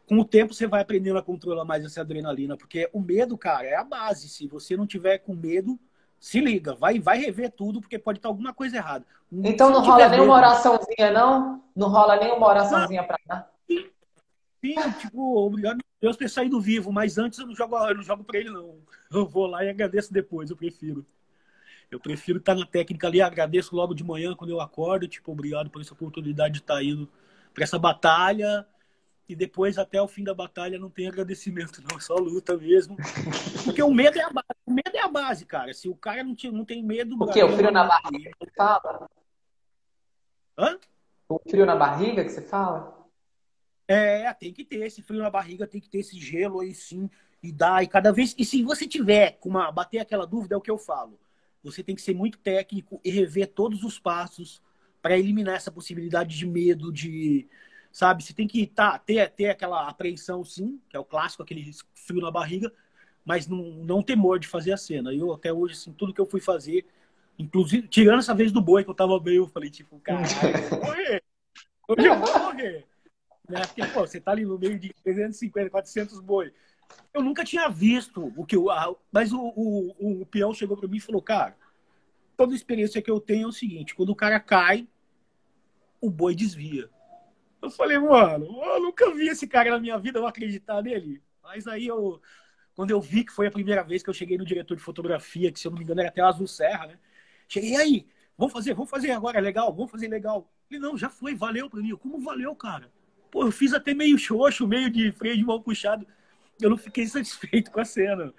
Com 0.10 0.18
o 0.18 0.26
tempo, 0.26 0.56
você 0.56 0.66
vai 0.66 0.82
aprendendo 0.82 1.20
a 1.20 1.22
controlar 1.22 1.64
mais 1.64 1.86
essa 1.86 2.02
adrenalina, 2.02 2.58
porque 2.58 2.90
o 2.92 3.00
medo, 3.00 3.38
cara, 3.38 3.68
é 3.68 3.76
a 3.76 3.84
base. 3.84 4.28
Se 4.28 4.48
você 4.48 4.76
não 4.76 4.88
tiver 4.88 5.20
com 5.20 5.36
medo, 5.36 5.80
se 6.20 6.40
liga, 6.40 6.74
vai, 6.74 7.00
vai 7.00 7.20
rever 7.20 7.52
tudo, 7.52 7.80
porque 7.80 8.00
pode 8.00 8.18
estar 8.18 8.28
alguma 8.28 8.52
coisa 8.52 8.78
errada. 8.78 9.06
Então 9.32 9.68
Se 9.68 9.74
não 9.74 9.82
rola 9.82 10.10
nenhuma 10.10 10.36
medo, 10.36 10.48
oraçãozinha, 10.48 11.12
não? 11.12 11.64
Não 11.76 11.90
rola 11.90 12.16
nenhuma 12.16 12.48
oraçãozinha 12.48 13.04
pra 13.04 13.20
dar? 13.24 13.52
Sim, 13.70 14.76
tipo, 15.00 15.46
obrigado 15.46 15.78
a 15.78 15.84
Deus 16.02 16.18
ter 16.18 16.28
saído 16.28 16.60
vivo, 16.60 16.92
mas 16.92 17.20
antes 17.20 17.38
eu 17.38 17.46
não 17.46 17.54
jogo, 17.54 17.78
eu 17.78 17.96
não 17.96 18.02
jogo 18.02 18.24
pra 18.24 18.40
ele, 18.40 18.50
não. 18.50 18.78
Eu 19.12 19.28
vou 19.28 19.46
lá 19.46 19.64
e 19.64 19.70
agradeço 19.70 20.12
depois, 20.12 20.50
eu 20.50 20.58
prefiro. 20.58 21.06
Eu 21.92 22.00
prefiro 22.00 22.40
estar 22.40 22.56
na 22.56 22.66
técnica 22.66 23.06
ali, 23.06 23.22
agradeço 23.22 23.76
logo 23.76 23.94
de 23.94 24.04
manhã 24.04 24.36
quando 24.36 24.50
eu 24.50 24.60
acordo, 24.60 25.08
tipo, 25.08 25.32
obrigado 25.32 25.70
por 25.70 25.84
essa 25.84 25.94
oportunidade 25.94 26.56
de 26.56 26.60
estar 26.62 26.84
indo 26.84 27.08
pra 27.54 27.64
essa 27.64 27.78
batalha. 27.78 28.66
E 29.30 29.36
depois, 29.36 29.78
até 29.78 30.02
o 30.02 30.08
fim 30.08 30.24
da 30.24 30.34
batalha, 30.34 30.80
não 30.80 30.90
tem 30.90 31.08
agradecimento, 31.08 31.84
não, 31.88 31.96
é 31.96 32.00
só 32.00 32.16
luta 32.16 32.58
mesmo. 32.58 32.98
Porque 33.64 33.84
o 33.84 33.94
medo 33.94 34.18
é 34.18 34.24
a 34.24 34.30
base, 34.32 34.48
o 34.66 34.74
medo 34.74 34.96
é 34.96 35.02
a 35.02 35.08
base, 35.08 35.46
cara. 35.46 35.72
Se 35.72 35.88
o 35.88 35.96
cara 35.96 36.24
não, 36.24 36.34
tinha, 36.34 36.52
não 36.52 36.66
tem 36.66 36.84
medo. 36.84 37.16
O 37.16 37.32
quê? 37.32 37.44
O 37.44 37.50
frio 37.56 37.70
na 37.70 37.84
barriga. 37.84 38.10
barriga 38.12 38.32
que 38.32 38.46
você 38.46 38.52
fala? 38.56 39.10
Hã? 40.58 40.80
O 41.30 41.40
frio 41.48 41.66
na 41.68 41.76
barriga 41.76 42.24
que 42.24 42.32
você 42.32 42.42
fala? 42.42 43.08
É, 43.88 44.34
tem 44.34 44.52
que 44.52 44.66
ter 44.66 44.86
esse 44.86 45.04
frio 45.04 45.22
na 45.22 45.30
barriga, 45.30 45.68
tem 45.68 45.80
que 45.80 45.90
ter 45.90 46.00
esse 46.00 46.20
gelo 46.20 46.62
aí 46.62 46.74
sim. 46.74 47.08
E 47.42 47.52
dá, 47.52 47.84
e 47.84 47.88
cada 47.88 48.12
vez. 48.12 48.34
E 48.36 48.44
se 48.44 48.64
você 48.64 48.88
tiver 48.88 49.38
com 49.40 49.50
uma. 49.50 49.72
bater 49.72 50.00
aquela 50.00 50.26
dúvida, 50.26 50.56
é 50.56 50.58
o 50.58 50.62
que 50.62 50.72
eu 50.72 50.78
falo. 50.80 51.20
Você 51.64 51.84
tem 51.84 51.94
que 51.94 52.02
ser 52.02 52.16
muito 52.16 52.40
técnico 52.40 53.00
e 53.04 53.12
rever 53.12 53.48
todos 53.48 53.84
os 53.84 54.00
passos 54.00 54.60
para 55.04 55.18
eliminar 55.18 55.56
essa 55.56 55.72
possibilidade 55.72 56.36
de 56.36 56.48
medo, 56.48 56.92
de. 56.92 57.48
Sabe? 57.92 58.24
Você 58.24 58.34
tem 58.34 58.48
que 58.48 58.68
tá, 58.68 58.98
ter, 59.00 59.30
ter 59.32 59.50
aquela 59.50 59.88
apreensão, 59.88 60.44
sim, 60.44 60.80
que 60.90 60.96
é 60.96 61.00
o 61.00 61.06
clássico, 61.06 61.44
aquele 61.44 61.72
frio 61.96 62.22
na 62.22 62.32
barriga, 62.32 62.72
mas 63.26 63.48
não, 63.48 63.64
não 63.84 64.04
temor 64.04 64.40
de 64.40 64.48
fazer 64.48 64.72
a 64.72 64.78
cena. 64.78 65.14
Eu, 65.14 65.34
até 65.34 65.52
hoje, 65.52 65.74
assim, 65.74 65.92
tudo 65.92 66.14
que 66.14 66.22
eu 66.22 66.26
fui 66.26 66.40
fazer, 66.40 66.86
inclusive, 67.38 67.88
tirando 67.88 68.20
essa 68.20 68.34
vez 68.34 68.52
do 68.52 68.62
boi, 68.62 68.84
que 68.84 68.90
eu 68.90 68.96
tava 68.96 69.20
meio, 69.20 69.44
eu 69.44 69.48
falei, 69.48 69.70
tipo, 69.70 70.02
eu 70.08 70.80
morrer. 70.84 71.24
Hoje 71.88 72.08
eu 72.08 72.20
vou 72.20 72.40
morrer 72.40 72.86
né? 73.50 73.62
Porque, 73.66 73.86
pô, 73.88 74.02
você 74.02 74.22
tá 74.22 74.32
ali 74.32 74.46
no 74.46 74.60
meio 74.60 74.78
de 74.78 74.94
350, 75.04 75.70
400 75.72 76.20
boi. 76.20 76.54
Eu 77.14 77.24
nunca 77.24 77.44
tinha 77.44 77.68
visto 77.70 78.32
o 78.38 78.46
que 78.46 78.56
o. 78.56 78.70
a- 78.70 78.96
Mas 79.12 79.34
o, 79.34 79.40
o, 79.40 80.22
o 80.22 80.26
peão 80.28 80.54
chegou 80.54 80.78
pra 80.78 80.88
mim 80.88 80.98
e 80.98 81.02
falou, 81.02 81.22
cara, 81.22 81.58
toda 82.38 82.56
experiência 82.56 83.02
que 83.02 83.10
eu 83.10 83.20
tenho 83.20 83.46
é 83.46 83.48
o 83.48 83.52
seguinte: 83.52 83.96
quando 83.96 84.10
o 84.10 84.16
cara 84.16 84.40
cai, 84.40 84.88
o 86.00 86.10
boi 86.10 86.36
desvia. 86.36 86.90
Eu 87.62 87.70
falei, 87.70 87.98
mano, 87.98 88.46
eu 88.46 88.82
nunca 88.82 89.14
vi 89.14 89.28
esse 89.28 89.48
cara 89.48 89.72
na 89.72 89.80
minha 89.80 89.98
vida, 89.98 90.18
eu 90.18 90.22
vou 90.22 90.30
acreditar 90.30 90.82
nele. 90.82 91.22
Mas 91.44 91.68
aí 91.68 91.88
eu. 91.88 92.22
Quando 92.76 92.92
eu 92.92 93.02
vi 93.02 93.26
que 93.26 93.34
foi 93.34 93.48
a 93.48 93.52
primeira 93.52 93.84
vez 93.84 94.02
que 94.02 94.10
eu 94.10 94.14
cheguei 94.14 94.38
no 94.38 94.46
diretor 94.46 94.76
de 94.76 94.82
fotografia, 94.82 95.52
que 95.52 95.60
se 95.60 95.68
eu 95.68 95.72
não 95.72 95.78
me 95.78 95.84
engano 95.84 96.00
era 96.00 96.10
até 96.10 96.24
o 96.24 96.28
Azul 96.28 96.48
Serra, 96.48 96.88
né? 96.88 97.00
Cheguei 97.48 97.76
aí, 97.76 98.08
vamos 98.38 98.54
fazer, 98.54 98.74
vamos 98.74 98.90
fazer 98.90 99.12
agora, 99.12 99.40
legal, 99.40 99.74
vamos 99.74 99.92
fazer 99.92 100.08
legal. 100.08 100.50
Ele, 100.72 100.80
não, 100.80 100.98
já 100.98 101.10
foi, 101.10 101.36
valeu 101.36 101.70
pra 101.70 101.82
mim. 101.82 101.90
Eu, 101.90 101.98
Como 101.98 102.20
valeu, 102.20 102.56
cara? 102.56 102.90
Pô, 103.30 103.44
eu 103.44 103.52
fiz 103.52 103.74
até 103.74 103.94
meio 103.94 104.18
xoxo, 104.18 104.68
meio 104.68 104.90
de 104.90 105.12
freio 105.12 105.36
de 105.36 105.44
mão 105.44 105.62
puxado. 105.62 106.08
Eu 106.62 106.70
não 106.70 106.78
fiquei 106.78 107.06
satisfeito 107.08 107.72
com 107.72 107.82
a 107.82 107.86
cena. 107.86 108.34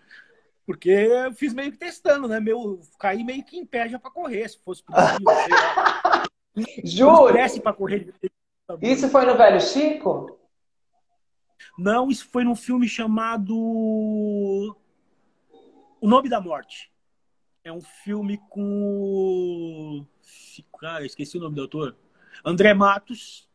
Porque 0.65 0.89
eu 0.89 1.35
fiz 1.35 1.53
meio 1.53 1.73
que 1.73 1.79
testando, 1.79 2.29
né? 2.29 2.39
Meu, 2.39 2.81
caí 2.99 3.25
meio 3.25 3.45
que 3.45 3.59
em 3.59 3.67
pé 3.67 3.89
já 3.89 3.99
pra 3.99 4.11
correr, 4.11 4.49
se 4.49 4.59
fosse 4.61 4.83
possível. 4.83 5.19
lá. 5.25 6.25
Se 7.49 7.61
pra 7.61 7.73
correr. 7.73 8.13
Isso 8.83 9.09
foi 9.09 9.25
no 9.27 9.37
Velho 9.37 9.61
Chico? 9.61 10.39
Não, 11.79 12.11
isso 12.11 12.29
foi 12.29 12.45
num 12.45 12.57
filme 12.57 12.89
chamado 12.89 13.57
O 16.01 16.09
Nome 16.09 16.29
da 16.29 16.41
Morte. 16.41 16.91
É 17.63 17.73
um 17.73 17.81
filme 17.81 18.39
com. 18.49 20.05
Cara, 20.79 21.05
esqueci 21.05 21.37
o 21.37 21.41
nome 21.41 21.55
do 21.55 21.63
autor. 21.63 21.95
André 22.45 22.73
Matos. 22.73 23.49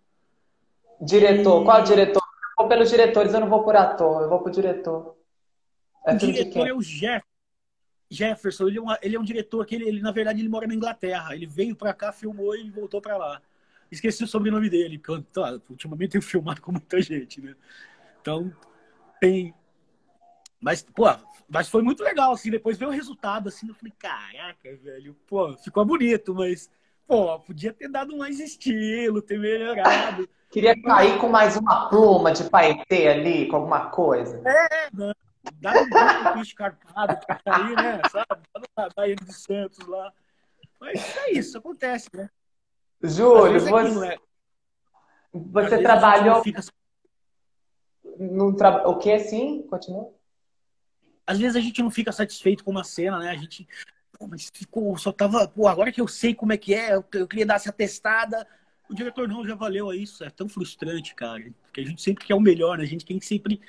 Diretor, 1.01 1.63
qual 1.65 1.83
diretor? 1.83 2.21
Eu 2.21 2.49
vou 2.57 2.67
pelos 2.69 2.89
diretores, 2.89 3.33
eu 3.33 3.39
não 3.39 3.49
vou 3.49 3.63
por 3.63 3.75
ator, 3.75 4.21
eu 4.21 4.29
vou 4.29 4.39
pro 4.39 4.51
diretor. 4.51 5.17
É 6.05 6.13
o 6.13 6.17
diretor 6.17 6.67
é 6.67 6.73
o 6.73 6.79
Jeff- 6.79 7.25
Jefferson. 8.09 8.67
Ele 8.67 8.77
é, 8.77 8.81
um, 8.81 8.85
ele 9.01 9.15
é 9.15 9.19
um 9.19 9.23
diretor 9.23 9.65
que 9.65 9.75
ele, 9.75 9.87
ele, 9.87 10.01
na 10.01 10.11
verdade, 10.11 10.39
ele 10.39 10.47
mora 10.47 10.67
na 10.67 10.75
Inglaterra. 10.75 11.35
Ele 11.35 11.47
veio 11.47 11.75
pra 11.75 11.93
cá, 11.93 12.11
filmou 12.11 12.55
e 12.55 12.69
voltou 12.69 13.01
pra 13.01 13.17
lá. 13.17 13.41
Esqueci 13.91 14.23
o 14.23 14.27
sobrenome 14.27 14.69
dele, 14.69 14.97
porque 14.97 15.11
eu, 15.11 15.23
tá, 15.23 15.59
ultimamente 15.69 16.11
tenho 16.11 16.21
filmado 16.21 16.61
com 16.61 16.71
muita 16.71 17.01
gente, 17.01 17.41
né? 17.41 17.55
Então, 18.21 18.51
tem. 19.19 19.53
Mas, 20.59 20.81
pô, 20.81 21.05
mas 21.47 21.69
foi 21.69 21.81
muito 21.81 22.03
legal, 22.03 22.33
assim. 22.33 22.49
Depois 22.49 22.77
veio 22.77 22.89
o 22.89 22.93
resultado, 22.93 23.49
assim. 23.49 23.67
Eu 23.67 23.75
falei, 23.75 23.93
caraca, 23.97 24.75
velho, 24.77 25.15
pô, 25.27 25.55
ficou 25.57 25.85
bonito, 25.85 26.33
mas, 26.33 26.69
pô, 27.07 27.39
podia 27.39 27.71
ter 27.71 27.87
dado 27.87 28.17
mais 28.17 28.39
estilo, 28.39 29.21
ter 29.21 29.39
melhorado. 29.39 30.27
Queria 30.49 30.79
cair 30.81 31.19
com 31.19 31.27
mais 31.27 31.57
uma 31.57 31.89
pluma 31.89 32.31
de 32.31 32.49
paetê 32.49 33.07
ali, 33.07 33.47
com 33.47 33.57
alguma 33.57 33.89
coisa. 33.89 34.41
Dá 35.59 35.71
um 35.71 35.89
pouco 36.23 36.39
escarpado 36.39 37.17
pra 37.25 37.35
cair, 37.35 37.75
né? 37.75 38.01
Sabe? 38.09 38.41
Dá 38.75 39.25
dos 39.25 39.43
Santos 39.43 39.85
lá. 39.87 40.13
Mas 40.79 41.17
é 41.17 41.31
isso, 41.31 41.57
acontece, 41.57 42.09
né? 42.13 42.29
Júlio, 43.07 43.59
você, 43.59 44.07
é. 44.07 44.17
Você 45.33 45.69
gente 45.75 45.83
trabalhou 45.83 46.43
fica- 46.43 46.61
tra... 48.57 48.87
O 48.87 48.97
que 48.97 49.11
assim? 49.11 49.63
Continua? 49.63 50.13
Às 51.27 51.39
vezes 51.39 51.55
a 51.55 51.59
gente 51.59 51.81
não 51.81 51.89
fica 51.89 52.11
satisfeito 52.11 52.63
com 52.63 52.71
uma 52.71 52.83
cena, 52.83 53.19
né? 53.19 53.29
A 53.29 53.35
gente. 53.35 53.67
Pô, 54.17 54.27
mas 54.27 54.49
ficou. 54.53 54.97
Só 54.97 55.11
tava. 55.11 55.47
Pô, 55.47 55.67
agora 55.67 55.91
que 55.91 55.99
eu 55.99 56.07
sei 56.07 56.33
como 56.35 56.53
é 56.53 56.57
que 56.57 56.73
é, 56.73 56.95
eu 56.95 57.03
eu 57.13 57.27
queria 57.27 57.45
dar 57.45 57.55
essa 57.55 57.71
testada. 57.71 58.47
O 58.87 58.93
diretor 58.93 59.27
não, 59.27 59.45
já 59.45 59.55
valeu 59.55 59.89
a 59.89 59.95
isso. 59.95 60.23
É 60.23 60.29
tão 60.29 60.47
frustrante, 60.47 61.15
cara. 61.15 61.43
Porque 61.63 61.81
a 61.81 61.85
gente 61.85 62.01
sempre 62.01 62.25
quer 62.25 62.35
o 62.35 62.39
melhor, 62.39 62.77
né? 62.77 62.83
A 62.83 62.87
gente 62.87 63.05
tem 63.05 63.17
que 63.17 63.25
sempre. 63.25 63.59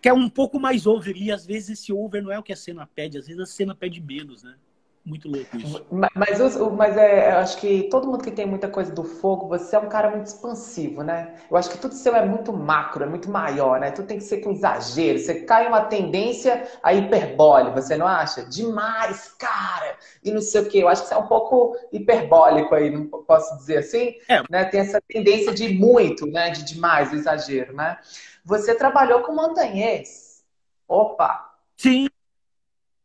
Quer 0.00 0.12
um 0.12 0.28
pouco 0.28 0.60
mais 0.60 0.86
over. 0.86 1.16
E 1.16 1.32
às 1.32 1.46
vezes 1.46 1.80
esse 1.80 1.92
over 1.92 2.22
não 2.22 2.30
é 2.30 2.38
o 2.38 2.42
que 2.42 2.52
a 2.52 2.56
cena 2.56 2.86
pede, 2.86 3.18
às 3.18 3.26
vezes 3.26 3.40
a 3.40 3.46
cena 3.46 3.74
pede 3.74 4.00
menos, 4.00 4.42
né? 4.42 4.56
Muito 5.04 5.28
louco 5.28 5.56
isso. 5.56 5.84
Ma- 5.90 6.08
Mas, 6.14 6.56
o- 6.56 6.70
mas 6.70 6.96
é, 6.96 7.32
eu 7.32 7.38
acho 7.38 7.56
que 7.58 7.84
todo 7.90 8.06
mundo 8.06 8.22
que 8.22 8.30
tem 8.30 8.46
muita 8.46 8.68
coisa 8.68 8.92
do 8.94 9.02
fogo, 9.02 9.48
você 9.48 9.74
é 9.74 9.78
um 9.78 9.88
cara 9.88 10.10
muito 10.10 10.26
expansivo, 10.26 11.02
né? 11.02 11.34
Eu 11.50 11.56
acho 11.56 11.70
que 11.70 11.78
tudo 11.78 11.94
seu 11.94 12.14
é 12.14 12.24
muito 12.24 12.52
macro, 12.52 13.02
é 13.02 13.06
muito 13.08 13.28
maior, 13.28 13.80
né? 13.80 13.90
Tudo 13.90 14.06
tem 14.06 14.18
que 14.18 14.24
ser 14.24 14.38
com 14.38 14.52
exagero. 14.52 15.18
Você 15.18 15.40
cai 15.44 15.66
uma 15.66 15.80
tendência 15.86 16.68
à 16.82 16.94
hiperbole, 16.94 17.72
você 17.72 17.96
não 17.96 18.06
acha? 18.06 18.44
Demais, 18.44 19.34
cara! 19.38 19.96
E 20.22 20.30
não 20.30 20.40
sei 20.40 20.62
o 20.62 20.68
quê. 20.68 20.78
Eu 20.78 20.88
acho 20.88 21.02
que 21.02 21.08
você 21.08 21.14
é 21.14 21.18
um 21.18 21.26
pouco 21.26 21.76
hiperbólico 21.92 22.72
aí, 22.74 22.88
não 22.90 23.06
posso 23.08 23.56
dizer 23.56 23.78
assim? 23.78 24.14
É. 24.28 24.40
Né? 24.48 24.64
Tem 24.66 24.80
essa 24.80 25.00
tendência 25.08 25.52
de 25.52 25.68
muito, 25.74 26.26
né? 26.26 26.50
De 26.50 26.64
demais, 26.64 27.10
o 27.12 27.16
exagero, 27.16 27.74
né? 27.74 27.98
Você 28.44 28.74
trabalhou 28.74 29.22
com 29.22 29.34
montanhês. 29.34 30.44
Opa! 30.86 31.50
Sim, 31.76 32.08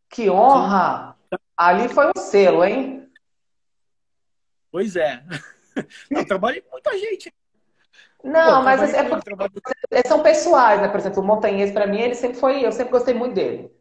Que 0.10 0.30
honra! 0.30 1.17
Ali 1.58 1.90
foi 1.90 2.08
um 2.16 2.20
selo, 2.20 2.64
hein? 2.64 3.10
pois 4.72 4.96
é. 4.96 5.24
Não, 6.12 6.22
eu 6.22 6.28
trabalhei 6.28 6.62
com 6.62 6.72
muita 6.72 6.98
gente. 6.98 7.34
Não, 8.24 8.58
Pô, 8.58 8.64
mas 8.64 8.94
é 8.94 9.04
com- 9.08 9.20
porque 9.20 9.74
eles 9.92 10.08
são 10.08 10.22
pessoais, 10.24 10.82
né? 10.82 10.88
Por 10.88 11.00
exemplo, 11.00 11.22
o 11.22 11.26
Montanhês, 11.26 11.72
pra 11.72 11.88
mim, 11.88 12.00
ele 12.00 12.16
sempre 12.16 12.38
foi. 12.38 12.66
Eu 12.66 12.72
sempre 12.72 12.92
gostei 12.92 13.14
muito 13.14 13.36
dele. 13.36 13.72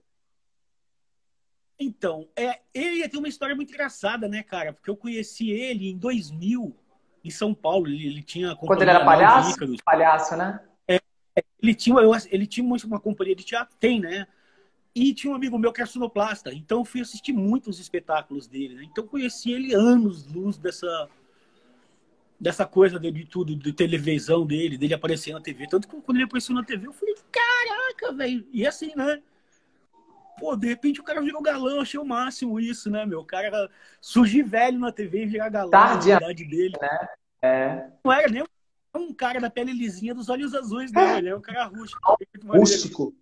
Então, 1.79 2.29
é, 2.35 2.61
ele 2.73 3.07
tem 3.09 3.19
uma 3.19 3.29
história 3.29 3.55
muito 3.55 3.71
engraçada, 3.73 4.29
né, 4.29 4.43
cara? 4.43 4.73
Porque 4.73 4.89
eu 4.89 4.97
conheci 4.97 5.51
ele 5.51 5.91
em 5.91 5.99
2000, 5.99 6.75
em 7.23 7.31
São 7.31 7.55
Paulo. 7.55 7.87
Ele, 7.89 8.07
ele 8.07 8.23
tinha 8.23 8.57
Quando 8.57 8.83
ele 8.83 8.91
era 8.91 9.05
palhaço? 9.05 9.51
Ícaros. 9.51 9.77
Palhaço, 9.85 10.37
né? 10.37 10.61
Ele 11.63 11.75
tinha, 11.75 11.99
eu- 12.01 12.13
ele 12.31 12.47
tinha 12.47 12.65
uma 12.67 13.01
companhia 13.01 13.35
de 13.37 13.45
teatro, 13.45 13.77
tem, 13.79 14.01
né? 14.01 14.27
E 14.97 15.13
tinha 15.13 15.31
um 15.31 15.37
amigo 15.37 15.59
meu 15.59 15.75
que 15.75 15.83
era 15.83 15.91
sonoplasta. 15.91 16.55
Então 16.55 16.79
eu 16.79 16.85
fui 16.87 17.03
assistir 17.03 17.35
muitos 17.35 17.79
espetáculos 17.79 18.47
dele, 18.47 18.77
né? 18.77 18.85
Então 18.85 19.05
eu 19.05 19.09
conheci 19.09 19.53
ele 19.53 19.75
anos 19.75 20.27
luz 20.27 20.57
dessa 20.57 21.09
dessa 22.41 22.65
coisa 22.67 22.99
de, 22.99 23.11
de 23.11 23.27
tudo, 23.27 23.55
de 23.55 23.73
televisão 23.75 24.47
dele, 24.47 24.79
dele 24.79 24.95
aparecer 24.95 25.35
na 25.35 25.41
TV. 25.41 25.67
Tanto 25.69 25.87
que 25.87 26.01
quando 26.01 26.17
ele 26.17 26.25
apareceu 26.25 26.55
na 26.55 26.65
TV, 26.65 26.87
eu 26.87 26.93
falei, 26.95 27.15
caraca, 27.31 28.13
velho. 28.15 28.47
E 28.51 28.67
assim, 28.67 28.95
né? 28.97 29.23
pô, 30.39 30.57
de 30.57 30.67
repente 30.67 31.01
o 31.01 31.05
cara 31.05 31.21
virou 31.21 31.43
galão, 31.43 31.81
achei 31.81 31.99
o 32.01 32.05
máximo 32.05 32.59
isso, 32.59 32.91
né, 32.91 33.05
meu? 33.05 33.21
O 33.21 33.25
cara 33.25 33.71
surgir 34.01 34.43
velho 34.43 34.79
na 34.79 34.93
TV 34.93 35.23
e 35.23 35.27
virar 35.27 35.49
galão 35.51 35.71
Tarde, 35.71 36.11
na 36.11 36.17
idade 36.17 36.45
dele. 36.45 36.75
Né? 36.81 37.09
É. 37.43 37.87
Não 38.03 38.13
era 38.13 38.29
nem 38.29 38.45
um 38.95 39.13
cara 39.13 39.41
da 39.41 39.51
pele 39.51 39.73
lisinha 39.73 40.15
dos 40.15 40.31
olhos 40.31 40.55
azuis, 40.55 40.91
né? 40.91 41.19
Ele 41.19 41.29
é 41.29 41.37
um 41.37 41.41
cara 41.41 41.65
rústico. 41.65 42.17
Rústico. 42.47 43.15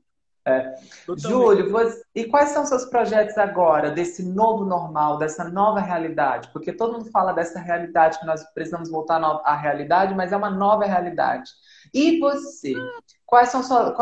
É. 0.47 0.75
Júlio, 1.17 1.71
você... 1.71 2.03
e 2.15 2.25
quais 2.27 2.51
são 2.51 2.67
seus 2.67 2.85
projetos 2.85 3.39
agora, 3.39 3.91
desse 3.91 4.23
novo 4.23 4.67
normal, 4.67 5.17
dessa 5.17 5.49
nova 5.49 5.81
realidade? 5.81 6.51
Porque 6.53 6.71
todo 6.71 6.93
mundo 6.93 7.11
fala 7.11 7.33
dessa 7.33 7.59
realidade 7.59 8.19
que 8.21 8.27
nós 8.27 8.45
precisamos 8.53 8.91
voltar 8.91 9.23
à 9.23 9.57
realidade, 9.57 10.15
mas 10.15 10.33
é 10.33 10.37
uma 10.37 10.51
nova 10.51 10.85
realidade. 10.85 11.51
E 11.95 12.19
você? 12.19 12.75
Quais 13.25 13.49
são, 13.49 13.63
sua... 13.63 13.93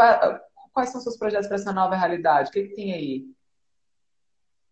quais 0.72 0.88
são 0.90 1.00
seus 1.00 1.16
projetos 1.16 1.46
para 1.46 1.56
essa 1.56 1.72
nova 1.72 1.94
realidade? 1.94 2.50
O 2.50 2.52
que, 2.52 2.64
que 2.64 2.74
tem 2.74 2.92
aí? 2.92 3.24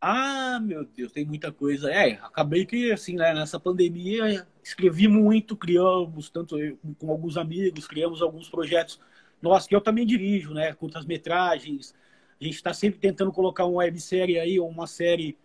Ah, 0.01 0.59
meu 0.61 0.85
Deus, 0.85 1.13
tem 1.13 1.25
muita 1.27 1.53
coisa. 1.53 1.93
É, 1.93 2.13
acabei 2.23 2.65
que, 2.67 2.91
assim, 2.91 3.15
né, 3.17 3.35
nessa 3.35 3.61
pandemia, 3.61 4.47
escrevi 4.63 5.07
muito, 5.07 5.57
criamos, 5.57 6.31
tanto 6.31 6.59
eu, 6.59 6.79
com 6.99 7.11
alguns 7.11 7.37
amigos, 7.37 7.87
criamos 7.87 8.23
alguns 8.23 8.49
projetos 8.49 8.99
nossos, 9.43 9.69
que 9.69 9.75
eu 9.75 9.81
também 9.81 10.07
dirijo, 10.07 10.53
né, 10.53 10.73
curtas-metragens. 10.75 11.95
A 12.41 12.45
gente 12.45 12.55
está 12.55 12.73
sempre 12.73 12.99
tentando 12.99 13.33
colocar 13.33 13.65
uma 13.67 13.79
websérie 13.79 14.39
aí, 14.39 14.59
ou 14.59 14.69
uma 14.69 14.87
série 14.87 15.37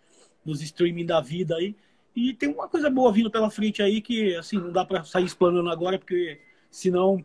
nos 0.44 0.62
streaming 0.62 1.06
da 1.06 1.20
vida 1.20 1.56
aí. 1.56 1.74
E 2.14 2.32
tem 2.32 2.48
uma 2.48 2.68
coisa 2.68 2.88
boa 2.88 3.12
vindo 3.12 3.30
pela 3.30 3.50
frente 3.50 3.82
aí 3.82 4.00
que, 4.00 4.34
assim, 4.36 4.58
não 4.58 4.72
dá 4.72 4.84
para 4.84 5.04
sair 5.04 5.24
explanando 5.24 5.68
agora, 5.68 5.98
porque 5.98 6.40
senão 6.70 7.22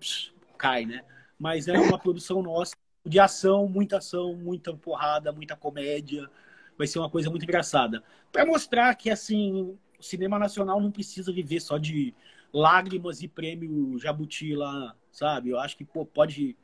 cai, 0.58 0.86
né? 0.86 1.04
Mas 1.40 1.68
é 1.68 1.80
uma 1.80 1.98
produção 1.98 2.42
nossa 2.42 2.76
de 3.06 3.20
ação, 3.20 3.68
muita 3.68 3.98
ação, 3.98 4.36
muita 4.36 4.74
porrada, 4.74 5.32
muita 5.32 5.56
comédia 5.56 6.30
vai 6.78 6.88
ser 6.88 7.00
uma 7.00 7.10
coisa 7.10 7.30
muito 7.30 7.44
engraçada. 7.44 8.04
Para 8.32 8.46
mostrar 8.46 8.94
que, 8.96 9.10
assim, 9.10 9.78
o 10.00 10.04
cinema 10.04 10.40
nacional 10.40 10.82
não 10.82 10.92
precisa 10.92 11.32
viver 11.32 11.60
só 11.60 11.78
de 11.78 12.14
lágrimas 12.54 13.22
e 13.22 13.28
prêmio 13.28 13.98
Jabuti 14.00 14.56
lá, 14.56 14.96
sabe? 15.12 15.50
Eu 15.50 15.60
acho 15.60 15.78
que 15.78 15.86
pô, 15.86 16.06
pode 16.06 16.56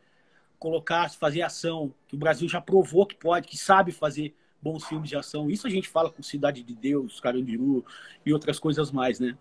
colocar, 0.60 1.10
fazer 1.12 1.41
ação, 1.41 1.93
que 2.07 2.15
o 2.15 2.19
Brasil 2.19 2.47
já 2.49 2.60
provou 2.60 3.05
que 3.05 3.15
pode, 3.15 3.47
que 3.47 3.57
sabe 3.57 3.91
fazer 3.91 4.36
bons 4.62 4.86
filmes 4.86 5.10
de 5.10 5.15
ação. 5.15 5.49
Isso 5.49 5.67
a 5.67 5.69
gente 5.69 5.88
fala 5.88 6.10
com 6.10 6.23
Cidade 6.23 6.63
de 6.63 6.75
Deus, 6.75 7.19
Carandiru 7.19 7.86
e 8.25 8.33
outras 8.33 8.60
coisas 8.60 8.91
mais, 8.91 9.19
né? 9.19 9.38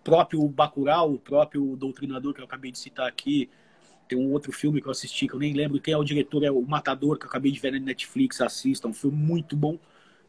O 0.00 0.02
próprio 0.02 0.46
Bacurau, 0.48 1.14
o 1.14 1.18
próprio 1.18 1.76
Doutrinador 1.76 2.34
que 2.34 2.40
eu 2.40 2.44
acabei 2.44 2.72
de 2.72 2.78
citar 2.78 3.06
aqui, 3.06 3.48
tem 4.08 4.18
um 4.18 4.32
outro 4.32 4.50
filme 4.50 4.80
que 4.80 4.88
eu 4.88 4.90
assisti, 4.90 5.28
que 5.28 5.34
eu 5.34 5.38
nem 5.38 5.52
lembro 5.52 5.80
quem 5.80 5.94
é 5.94 5.96
o 5.96 6.02
diretor, 6.02 6.42
é 6.42 6.50
o 6.50 6.62
Matador, 6.62 7.16
que 7.16 7.26
eu 7.26 7.28
acabei 7.28 7.52
de 7.52 7.60
ver 7.60 7.72
na 7.72 7.78
Netflix, 7.78 8.40
assista, 8.40 8.88
um 8.88 8.92
filme 8.92 9.16
muito 9.16 9.56
bom 9.56 9.78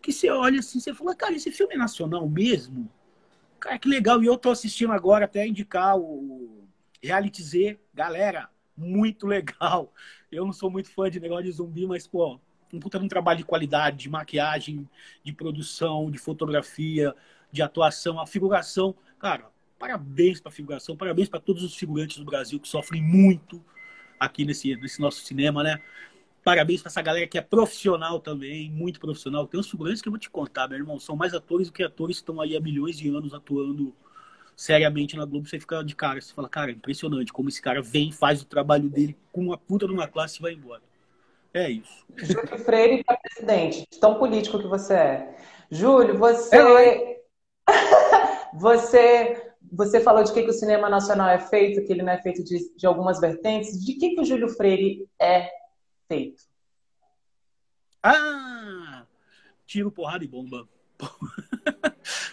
que 0.02 0.12
você 0.12 0.30
olha 0.30 0.60
assim, 0.60 0.80
você 0.80 0.94
fala, 0.94 1.16
cara, 1.16 1.36
esse 1.36 1.52
filme 1.52 1.76
é 1.76 1.78
nacional 1.78 2.28
mesmo? 2.28 2.90
Cara, 3.60 3.78
que 3.78 3.88
legal. 3.88 4.22
E 4.24 4.26
eu 4.26 4.38
tô 4.38 4.50
assistindo 4.50 4.92
agora 4.92 5.26
até 5.26 5.46
indicar 5.46 5.98
o 5.98 6.68
Reality 7.04 7.42
Z. 7.42 7.80
Galera, 7.94 8.50
muito 8.78 9.28
legal. 9.28 9.94
Eu 10.32 10.46
não 10.46 10.54
sou 10.54 10.70
muito 10.70 10.90
fã 10.90 11.10
de 11.10 11.20
negócio 11.20 11.46
de 11.46 11.52
zumbi, 11.52 11.86
mas, 11.86 12.08
pô, 12.08 12.40
um 12.74 12.80
puta 12.80 12.98
um 13.00 13.08
trabalho 13.08 13.40
de 13.40 13.46
qualidade, 13.46 13.98
de 13.98 14.10
maquiagem, 14.10 14.88
de 15.24 15.34
produção, 15.34 16.10
de 16.10 16.18
fotografia, 16.18 17.14
de 17.52 17.62
atuação, 17.62 18.20
a 18.20 18.26
figuração. 18.26 18.96
Cara, 19.20 19.50
parabéns 19.78 20.40
pra 20.40 20.52
figuração, 20.52 20.96
parabéns 20.96 21.28
para 21.28 21.40
todos 21.40 21.64
os 21.64 21.76
figurantes 21.76 22.18
do 22.18 22.26
Brasil 22.26 22.60
que 22.60 22.68
sofrem 22.68 23.02
muito 23.02 23.64
aqui 24.20 24.46
nesse, 24.46 24.76
nesse 24.76 25.02
nosso 25.02 25.22
cinema, 25.22 25.64
né? 25.64 25.82
Parabéns 26.44 26.82
para 26.82 26.90
essa 26.90 27.02
galera 27.02 27.28
que 27.28 27.38
é 27.38 27.42
profissional 27.42 28.20
também, 28.20 28.70
muito 28.72 29.00
profissional. 29.00 29.46
Tem 29.46 29.60
uns 29.60 29.70
figurantes 29.70 30.02
que 30.02 30.08
eu 30.08 30.12
vou 30.12 30.20
te 30.20 30.30
contar, 30.30 30.68
meu 30.68 30.78
irmão, 30.78 31.00
são 31.00 31.16
mais 31.16 31.34
atores 31.34 31.68
do 31.68 31.74
que 31.74 31.84
atores 31.84 32.18
que 32.18 32.22
estão 32.22 32.40
aí 32.42 32.56
há 32.56 32.60
milhões 32.60 32.98
de 32.98 33.10
anos 33.10 33.34
atuando 33.34 33.94
seriamente 34.56 35.16
na 35.16 35.26
Globo. 35.26 35.48
Você 35.48 35.60
fica 35.60 35.84
de 35.84 35.96
cara, 35.96 36.22
você 36.22 36.34
fala, 36.34 36.50
cara, 36.50 36.72
é 36.72 36.74
impressionante 36.74 37.34
como 37.34 37.50
esse 37.50 37.62
cara 37.62 37.82
vem, 37.82 38.12
faz 38.12 38.42
o 38.42 38.46
trabalho 38.46 38.90
dele 38.90 39.18
com 39.32 39.42
uma 39.42 39.58
puta 39.58 39.88
numa 39.88 40.08
classe 40.08 40.40
e 40.40 40.42
vai 40.42 40.54
embora. 40.54 40.82
É 41.54 41.70
isso. 41.70 42.06
Júlio 42.18 42.60
Freire 42.60 43.04
para 43.04 43.18
presidente, 43.18 43.86
tão 44.00 44.16
político 44.16 44.60
que 44.60 44.68
você 44.68 44.94
é. 44.94 45.38
Júlio, 45.70 46.18
você. 46.18 46.56
É, 46.58 47.22
você 48.56 49.52
você 49.72 50.02
falou 50.02 50.24
de 50.24 50.34
que, 50.34 50.44
que 50.44 50.50
o 50.50 50.54
cinema 50.54 50.90
nacional 50.90 51.30
é 51.30 51.40
feito, 51.40 51.86
que 51.86 51.94
ele 51.94 52.04
não 52.04 52.12
é 52.12 52.22
feito 52.22 52.44
de, 52.44 52.76
de 52.76 52.86
algumas 52.86 53.22
vertentes. 53.22 53.84
De 53.84 53.94
que, 53.94 54.16
que 54.16 54.22
o 54.22 54.26
Júlio 54.26 54.50
Freire 54.50 55.08
é 55.20 55.50
feito? 56.10 56.44
Ah! 58.04 59.06
Tiro, 59.66 59.90
porrada 59.90 60.26
e 60.26 60.28
bomba. 60.28 60.68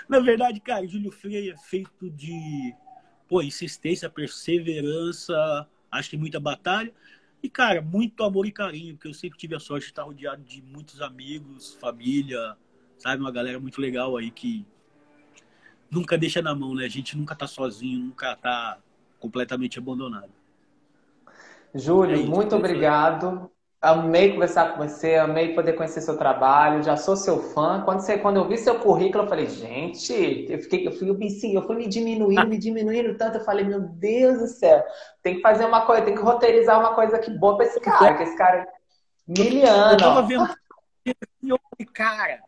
Na 0.11 0.21
verdade, 0.21 0.61
cara, 0.61 0.87
Júlio 0.87 1.13
Freire 1.13 1.51
é 1.51 1.57
feito 1.57 2.11
de 2.11 2.75
pô, 3.29 3.43
insistência, 3.43 4.09
perseverança, 4.09 5.69
acho 5.91 6.11
que 6.11 6.17
muita 6.17 6.41
batalha. 6.41 6.93
E, 7.43 7.49
cara, 7.49 7.81
muito 7.81 8.25
amor 8.25 8.47
e 8.47 8.51
carinho, 8.53 8.95
porque 8.95 9.09
eu 9.09 9.15
sempre 9.15 9.39
tive 9.39 9.55
a 9.55 9.61
sorte 9.61 9.85
de 9.85 9.91
estar 9.91 10.03
rodeado 10.03 10.43
de 10.43 10.63
muitos 10.63 11.01
amigos, 11.01 11.75
família, 11.75 12.57
sabe? 12.97 13.23
Uma 13.23 13.31
galera 13.31 13.61
muito 13.61 13.81
legal 13.81 14.17
aí 14.17 14.31
que 14.31 14.67
nunca 15.91 16.19
deixa 16.19 16.43
na 16.43 16.55
mão, 16.55 16.75
né? 16.75 16.85
A 16.85 16.89
gente 16.89 17.17
nunca 17.17 17.35
tá 17.37 17.47
sozinho, 17.47 18.01
nunca 18.01 18.35
tá 18.35 18.79
completamente 19.21 19.79
abandonado. 19.79 20.31
Júlio, 21.75 22.17
é 22.17 22.19
muito 22.19 22.57
obrigado. 22.57 23.51
Amei 23.81 24.33
conversar 24.33 24.73
com 24.73 24.85
você, 24.85 25.15
amei 25.15 25.55
poder 25.55 25.75
conhecer 25.75 26.01
seu 26.01 26.17
trabalho, 26.19 26.83
já 26.83 26.97
sou 26.97 27.15
seu 27.15 27.41
fã. 27.41 27.81
Quando, 27.85 28.01
você, 28.01 28.19
quando 28.19 28.39
eu 28.39 28.49
vi 28.49 28.59
seu 28.59 28.81
currículo, 28.81 29.23
eu 29.23 29.29
falei, 29.29 29.47
gente, 29.47 30.13
eu 30.51 30.59
fiquei, 30.59 30.85
eu 30.85 30.91
fui, 30.91 31.31
sim, 31.31 31.55
eu 31.55 31.63
fui 31.63 31.77
me 31.77 31.87
diminuindo, 31.87 32.49
me 32.49 32.59
diminuindo 32.59 33.17
tanto, 33.17 33.39
eu 33.39 33.45
falei, 33.45 33.65
meu 33.65 33.81
Deus 33.81 34.41
do 34.41 34.47
céu, 34.49 34.83
tem 35.23 35.37
que 35.37 35.43
fazer 35.43 35.65
uma 35.65 35.87
coisa, 35.87 36.03
tem 36.03 36.17
que 36.17 36.21
roteirizar 36.21 36.81
uma 36.81 36.93
coisa 36.93 37.21
que 37.21 37.31
boa 37.31 37.57
pra 37.57 37.67
esse 37.67 37.79
cara, 37.79 38.17
que 38.17 38.25
esse 38.25 38.37
cara 38.37 38.57
é 38.63 38.67
miliano. 39.29 39.93
Eu 39.93 39.97
tava 39.97 40.23
vendo, 40.23 40.49
cara, 41.95 42.41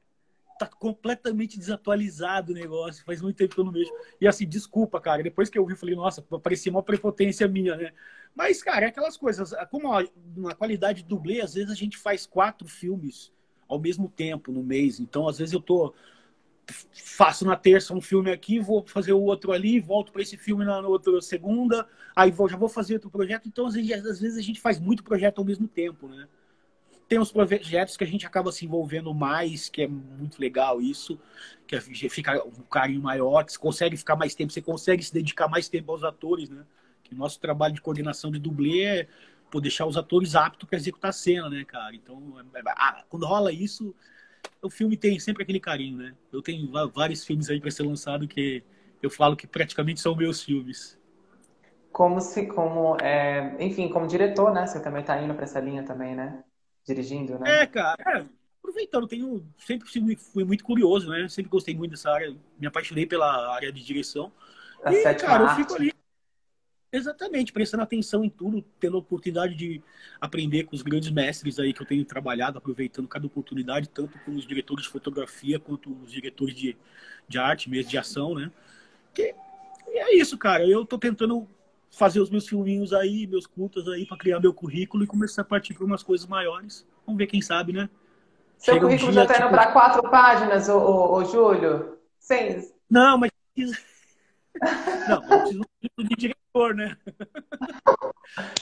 tá 0.58 0.66
completamente 0.66 1.56
desatualizado 1.56 2.50
o 2.50 2.54
negócio, 2.56 3.04
faz 3.04 3.22
muito 3.22 3.36
tempo 3.36 3.54
que 3.54 3.60
eu 3.60 3.64
não 3.64 3.72
vejo. 3.72 3.92
E 4.20 4.26
assim, 4.26 4.48
desculpa, 4.48 5.00
cara, 5.00 5.22
depois 5.22 5.48
que 5.48 5.56
eu 5.56 5.64
vi, 5.64 5.74
eu 5.74 5.78
falei, 5.78 5.94
nossa, 5.94 6.20
parecia 6.42 6.72
uma 6.72 6.82
prepotência 6.82 7.46
minha, 7.46 7.76
né? 7.76 7.92
Mas, 8.34 8.62
cara, 8.62 8.86
é 8.86 8.88
aquelas 8.88 9.16
coisas. 9.16 9.52
Como 9.70 9.92
a, 9.92 10.04
na 10.36 10.54
qualidade 10.54 11.02
de 11.02 11.08
dublê, 11.08 11.40
às 11.40 11.54
vezes 11.54 11.70
a 11.70 11.74
gente 11.74 11.96
faz 11.98 12.26
quatro 12.26 12.66
filmes 12.68 13.32
ao 13.68 13.78
mesmo 13.78 14.08
tempo 14.08 14.50
no 14.50 14.62
mês. 14.62 14.98
Então, 14.98 15.28
às 15.28 15.38
vezes 15.38 15.52
eu 15.52 15.60
tô. 15.60 15.94
Faço 16.92 17.44
na 17.44 17.56
terça 17.56 17.92
um 17.92 18.00
filme 18.00 18.30
aqui, 18.30 18.60
vou 18.60 18.86
fazer 18.86 19.12
o 19.12 19.20
outro 19.20 19.50
ali, 19.50 19.80
volto 19.80 20.12
para 20.12 20.22
esse 20.22 20.36
filme 20.36 20.64
na 20.64 20.78
outra 20.86 21.20
segunda, 21.20 21.84
aí 22.14 22.30
vou, 22.30 22.48
já 22.48 22.56
vou 22.56 22.68
fazer 22.68 22.94
outro 22.94 23.10
projeto. 23.10 23.48
Então, 23.48 23.66
às 23.66 23.74
vezes, 23.74 24.06
às 24.06 24.20
vezes 24.20 24.38
a 24.38 24.42
gente 24.42 24.60
faz 24.60 24.78
muito 24.78 25.02
projeto 25.02 25.38
ao 25.38 25.44
mesmo 25.44 25.66
tempo, 25.66 26.06
né? 26.06 26.28
Tem 27.08 27.18
uns 27.18 27.32
projetos 27.32 27.96
que 27.96 28.04
a 28.04 28.06
gente 28.06 28.24
acaba 28.24 28.52
se 28.52 28.64
envolvendo 28.64 29.12
mais, 29.12 29.68
que 29.68 29.82
é 29.82 29.88
muito 29.88 30.40
legal 30.40 30.80
isso, 30.80 31.18
que 31.66 31.74
é, 31.74 31.80
fica 31.80 32.40
um 32.44 32.62
carinho 32.62 33.02
maior, 33.02 33.42
que 33.42 33.50
você 33.50 33.58
consegue 33.58 33.96
ficar 33.96 34.14
mais 34.14 34.32
tempo, 34.32 34.52
você 34.52 34.62
consegue 34.62 35.02
se 35.02 35.12
dedicar 35.12 35.48
mais 35.48 35.68
tempo 35.68 35.90
aos 35.90 36.04
atores, 36.04 36.48
né? 36.48 36.64
Nosso 37.14 37.40
trabalho 37.40 37.74
de 37.74 37.80
coordenação 37.80 38.30
de 38.30 38.38
dublê 38.38 38.84
é 38.84 39.08
pô, 39.50 39.60
deixar 39.60 39.86
os 39.86 39.96
atores 39.96 40.34
aptos 40.34 40.68
para 40.68 40.78
executar 40.78 41.10
a 41.10 41.12
cena, 41.12 41.50
né, 41.50 41.64
cara? 41.64 41.94
Então, 41.94 42.34
é, 42.54 42.58
é, 42.58 42.62
ah, 42.68 43.04
quando 43.08 43.26
rola 43.26 43.52
isso, 43.52 43.94
o 44.62 44.70
filme 44.70 44.96
tem 44.96 45.18
sempre 45.18 45.42
aquele 45.42 45.60
carinho, 45.60 45.98
né? 45.98 46.14
Eu 46.32 46.40
tenho 46.40 46.70
vários 46.94 47.24
filmes 47.24 47.50
aí 47.50 47.60
para 47.60 47.70
ser 47.70 47.82
lançado 47.82 48.28
que 48.28 48.62
eu 49.02 49.10
falo 49.10 49.36
que 49.36 49.46
praticamente 49.46 50.00
são 50.00 50.14
meus 50.14 50.42
filmes. 50.42 50.98
Como 51.92 52.20
se, 52.20 52.46
como, 52.46 52.96
é, 53.00 53.56
enfim, 53.58 53.88
como 53.88 54.06
diretor, 54.06 54.52
né? 54.52 54.66
Você 54.66 54.80
também 54.80 55.02
tá 55.02 55.20
indo 55.20 55.34
para 55.34 55.44
essa 55.44 55.58
linha 55.58 55.82
também, 55.82 56.14
né? 56.14 56.44
Dirigindo, 56.86 57.38
né? 57.38 57.62
É, 57.62 57.66
cara. 57.66 57.96
É, 58.06 58.24
aproveitando, 58.58 59.08
tenho 59.08 59.44
sempre 59.58 59.88
fui, 60.16 60.44
muito 60.44 60.62
curioso, 60.62 61.10
né? 61.10 61.28
Sempre 61.28 61.50
gostei 61.50 61.74
muito 61.74 61.90
dessa 61.90 62.10
área, 62.10 62.34
me 62.58 62.66
apaixonei 62.66 63.06
pela 63.06 63.52
área 63.54 63.72
de 63.72 63.84
direção. 63.84 64.30
A 64.84 64.92
e, 64.92 65.14
cara, 65.14 65.42
eu 65.42 65.48
fico 65.50 65.74
ali 65.74 65.92
Exatamente, 66.92 67.52
prestando 67.52 67.84
atenção 67.84 68.24
em 68.24 68.28
tudo, 68.28 68.64
tendo 68.80 68.96
a 68.96 69.00
oportunidade 69.00 69.54
de 69.54 69.80
aprender 70.20 70.64
com 70.64 70.74
os 70.74 70.82
grandes 70.82 71.08
mestres 71.10 71.60
aí 71.60 71.72
que 71.72 71.80
eu 71.80 71.86
tenho 71.86 72.04
trabalhado, 72.04 72.58
aproveitando 72.58 73.06
cada 73.06 73.26
oportunidade, 73.26 73.88
tanto 73.88 74.18
com 74.24 74.32
os 74.34 74.44
diretores 74.44 74.84
de 74.84 74.90
fotografia 74.90 75.60
quanto 75.60 75.92
os 76.02 76.10
diretores 76.10 76.52
de, 76.52 76.76
de 77.28 77.38
arte 77.38 77.70
mesmo, 77.70 77.90
de 77.90 77.96
ação, 77.96 78.34
né? 78.34 78.50
Que, 79.14 79.34
e 79.86 79.98
é 79.98 80.16
isso, 80.16 80.36
cara. 80.36 80.66
Eu 80.66 80.84
tô 80.84 80.98
tentando 80.98 81.46
fazer 81.92 82.18
os 82.18 82.28
meus 82.28 82.48
filminhos 82.48 82.92
aí, 82.92 83.24
meus 83.24 83.46
cultos 83.46 83.86
aí, 83.88 84.04
para 84.04 84.16
criar 84.16 84.40
meu 84.40 84.52
currículo 84.52 85.04
e 85.04 85.06
começar 85.06 85.42
a 85.42 85.44
partir 85.44 85.74
para 85.74 85.84
umas 85.84 86.02
coisas 86.02 86.26
maiores. 86.26 86.84
Vamos 87.06 87.18
ver 87.18 87.28
quem 87.28 87.40
sabe, 87.40 87.72
né? 87.72 87.88
Seu 88.58 88.74
Chega 88.74 88.86
currículo 88.86 89.10
um 89.10 89.12
dia, 89.12 89.22
já 89.22 89.26
tá 89.28 89.34
indo 89.34 89.42
tipo... 89.44 89.54
para 89.54 89.72
quatro 89.72 90.10
páginas, 90.10 90.68
ô, 90.68 90.78
ô, 90.78 91.14
ô 91.14 91.24
Júlio? 91.24 91.98
Seis? 92.18 92.74
Não, 92.90 93.16
mas. 93.16 93.30
Não, 95.08 95.22
eu 95.22 95.40
preciso 95.80 96.16
de 96.16 96.34
diretor, 96.50 96.74
né? 96.74 96.96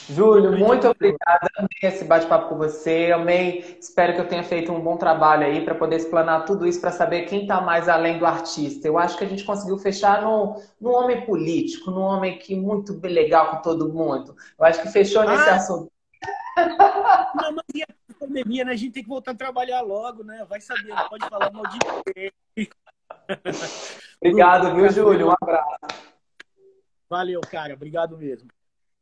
Júlio, 0.09 0.57
muito 0.57 0.87
obrigada. 0.87 1.49
Amei 1.57 1.69
esse 1.83 2.03
bate-papo 2.05 2.49
com 2.49 2.57
você. 2.57 3.11
Amei. 3.13 3.77
Espero 3.79 4.13
que 4.13 4.21
eu 4.21 4.27
tenha 4.27 4.43
feito 4.43 4.71
um 4.71 4.79
bom 4.79 4.97
trabalho 4.97 5.45
aí 5.45 5.63
para 5.63 5.75
poder 5.75 5.97
explanar 5.97 6.45
tudo 6.45 6.65
isso, 6.67 6.81
para 6.81 6.91
saber 6.91 7.23
quem 7.23 7.43
está 7.43 7.61
mais 7.61 7.87
além 7.89 8.17
do 8.17 8.25
artista. 8.25 8.87
Eu 8.87 8.97
acho 8.97 9.17
que 9.17 9.23
a 9.23 9.27
gente 9.27 9.43
conseguiu 9.43 9.77
fechar 9.77 10.21
no, 10.21 10.61
no 10.79 10.91
homem 10.91 11.25
político, 11.25 11.91
no 11.91 12.01
homem 12.01 12.37
que 12.37 12.55
muito 12.55 12.99
legal 13.03 13.51
com 13.51 13.61
todo 13.61 13.93
mundo. 13.93 14.35
Eu 14.57 14.65
acho 14.65 14.81
que 14.81 14.89
fechou 14.89 15.23
nesse 15.23 15.49
ah. 15.49 15.55
assunto. 15.55 15.91
Não, 17.35 17.53
mas 17.53 17.65
e 17.73 17.83
a 17.83 17.87
pandemia, 18.19 18.65
né? 18.65 18.73
A 18.73 18.75
gente 18.75 18.91
tem 18.91 19.03
que 19.03 19.09
voltar 19.09 19.31
a 19.31 19.35
trabalhar 19.35 19.81
logo, 19.81 20.23
né? 20.23 20.45
Vai 20.49 20.59
saber, 20.59 20.93
pode 21.09 21.29
falar 21.29 21.51
mal 21.51 21.63
de. 21.67 22.71
Obrigado, 24.21 24.75
viu, 24.75 24.89
Júlio? 24.89 25.27
Um 25.27 25.33
abraço. 25.39 26.08
Valeu, 27.09 27.41
cara. 27.41 27.73
Obrigado 27.73 28.17
mesmo. 28.17 28.49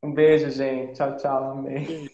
Um 0.01 0.13
beijo, 0.13 0.49
gente. 0.49 0.93
Tchau, 0.93 1.17
tchau. 1.17 1.51
Amém. 1.51 2.09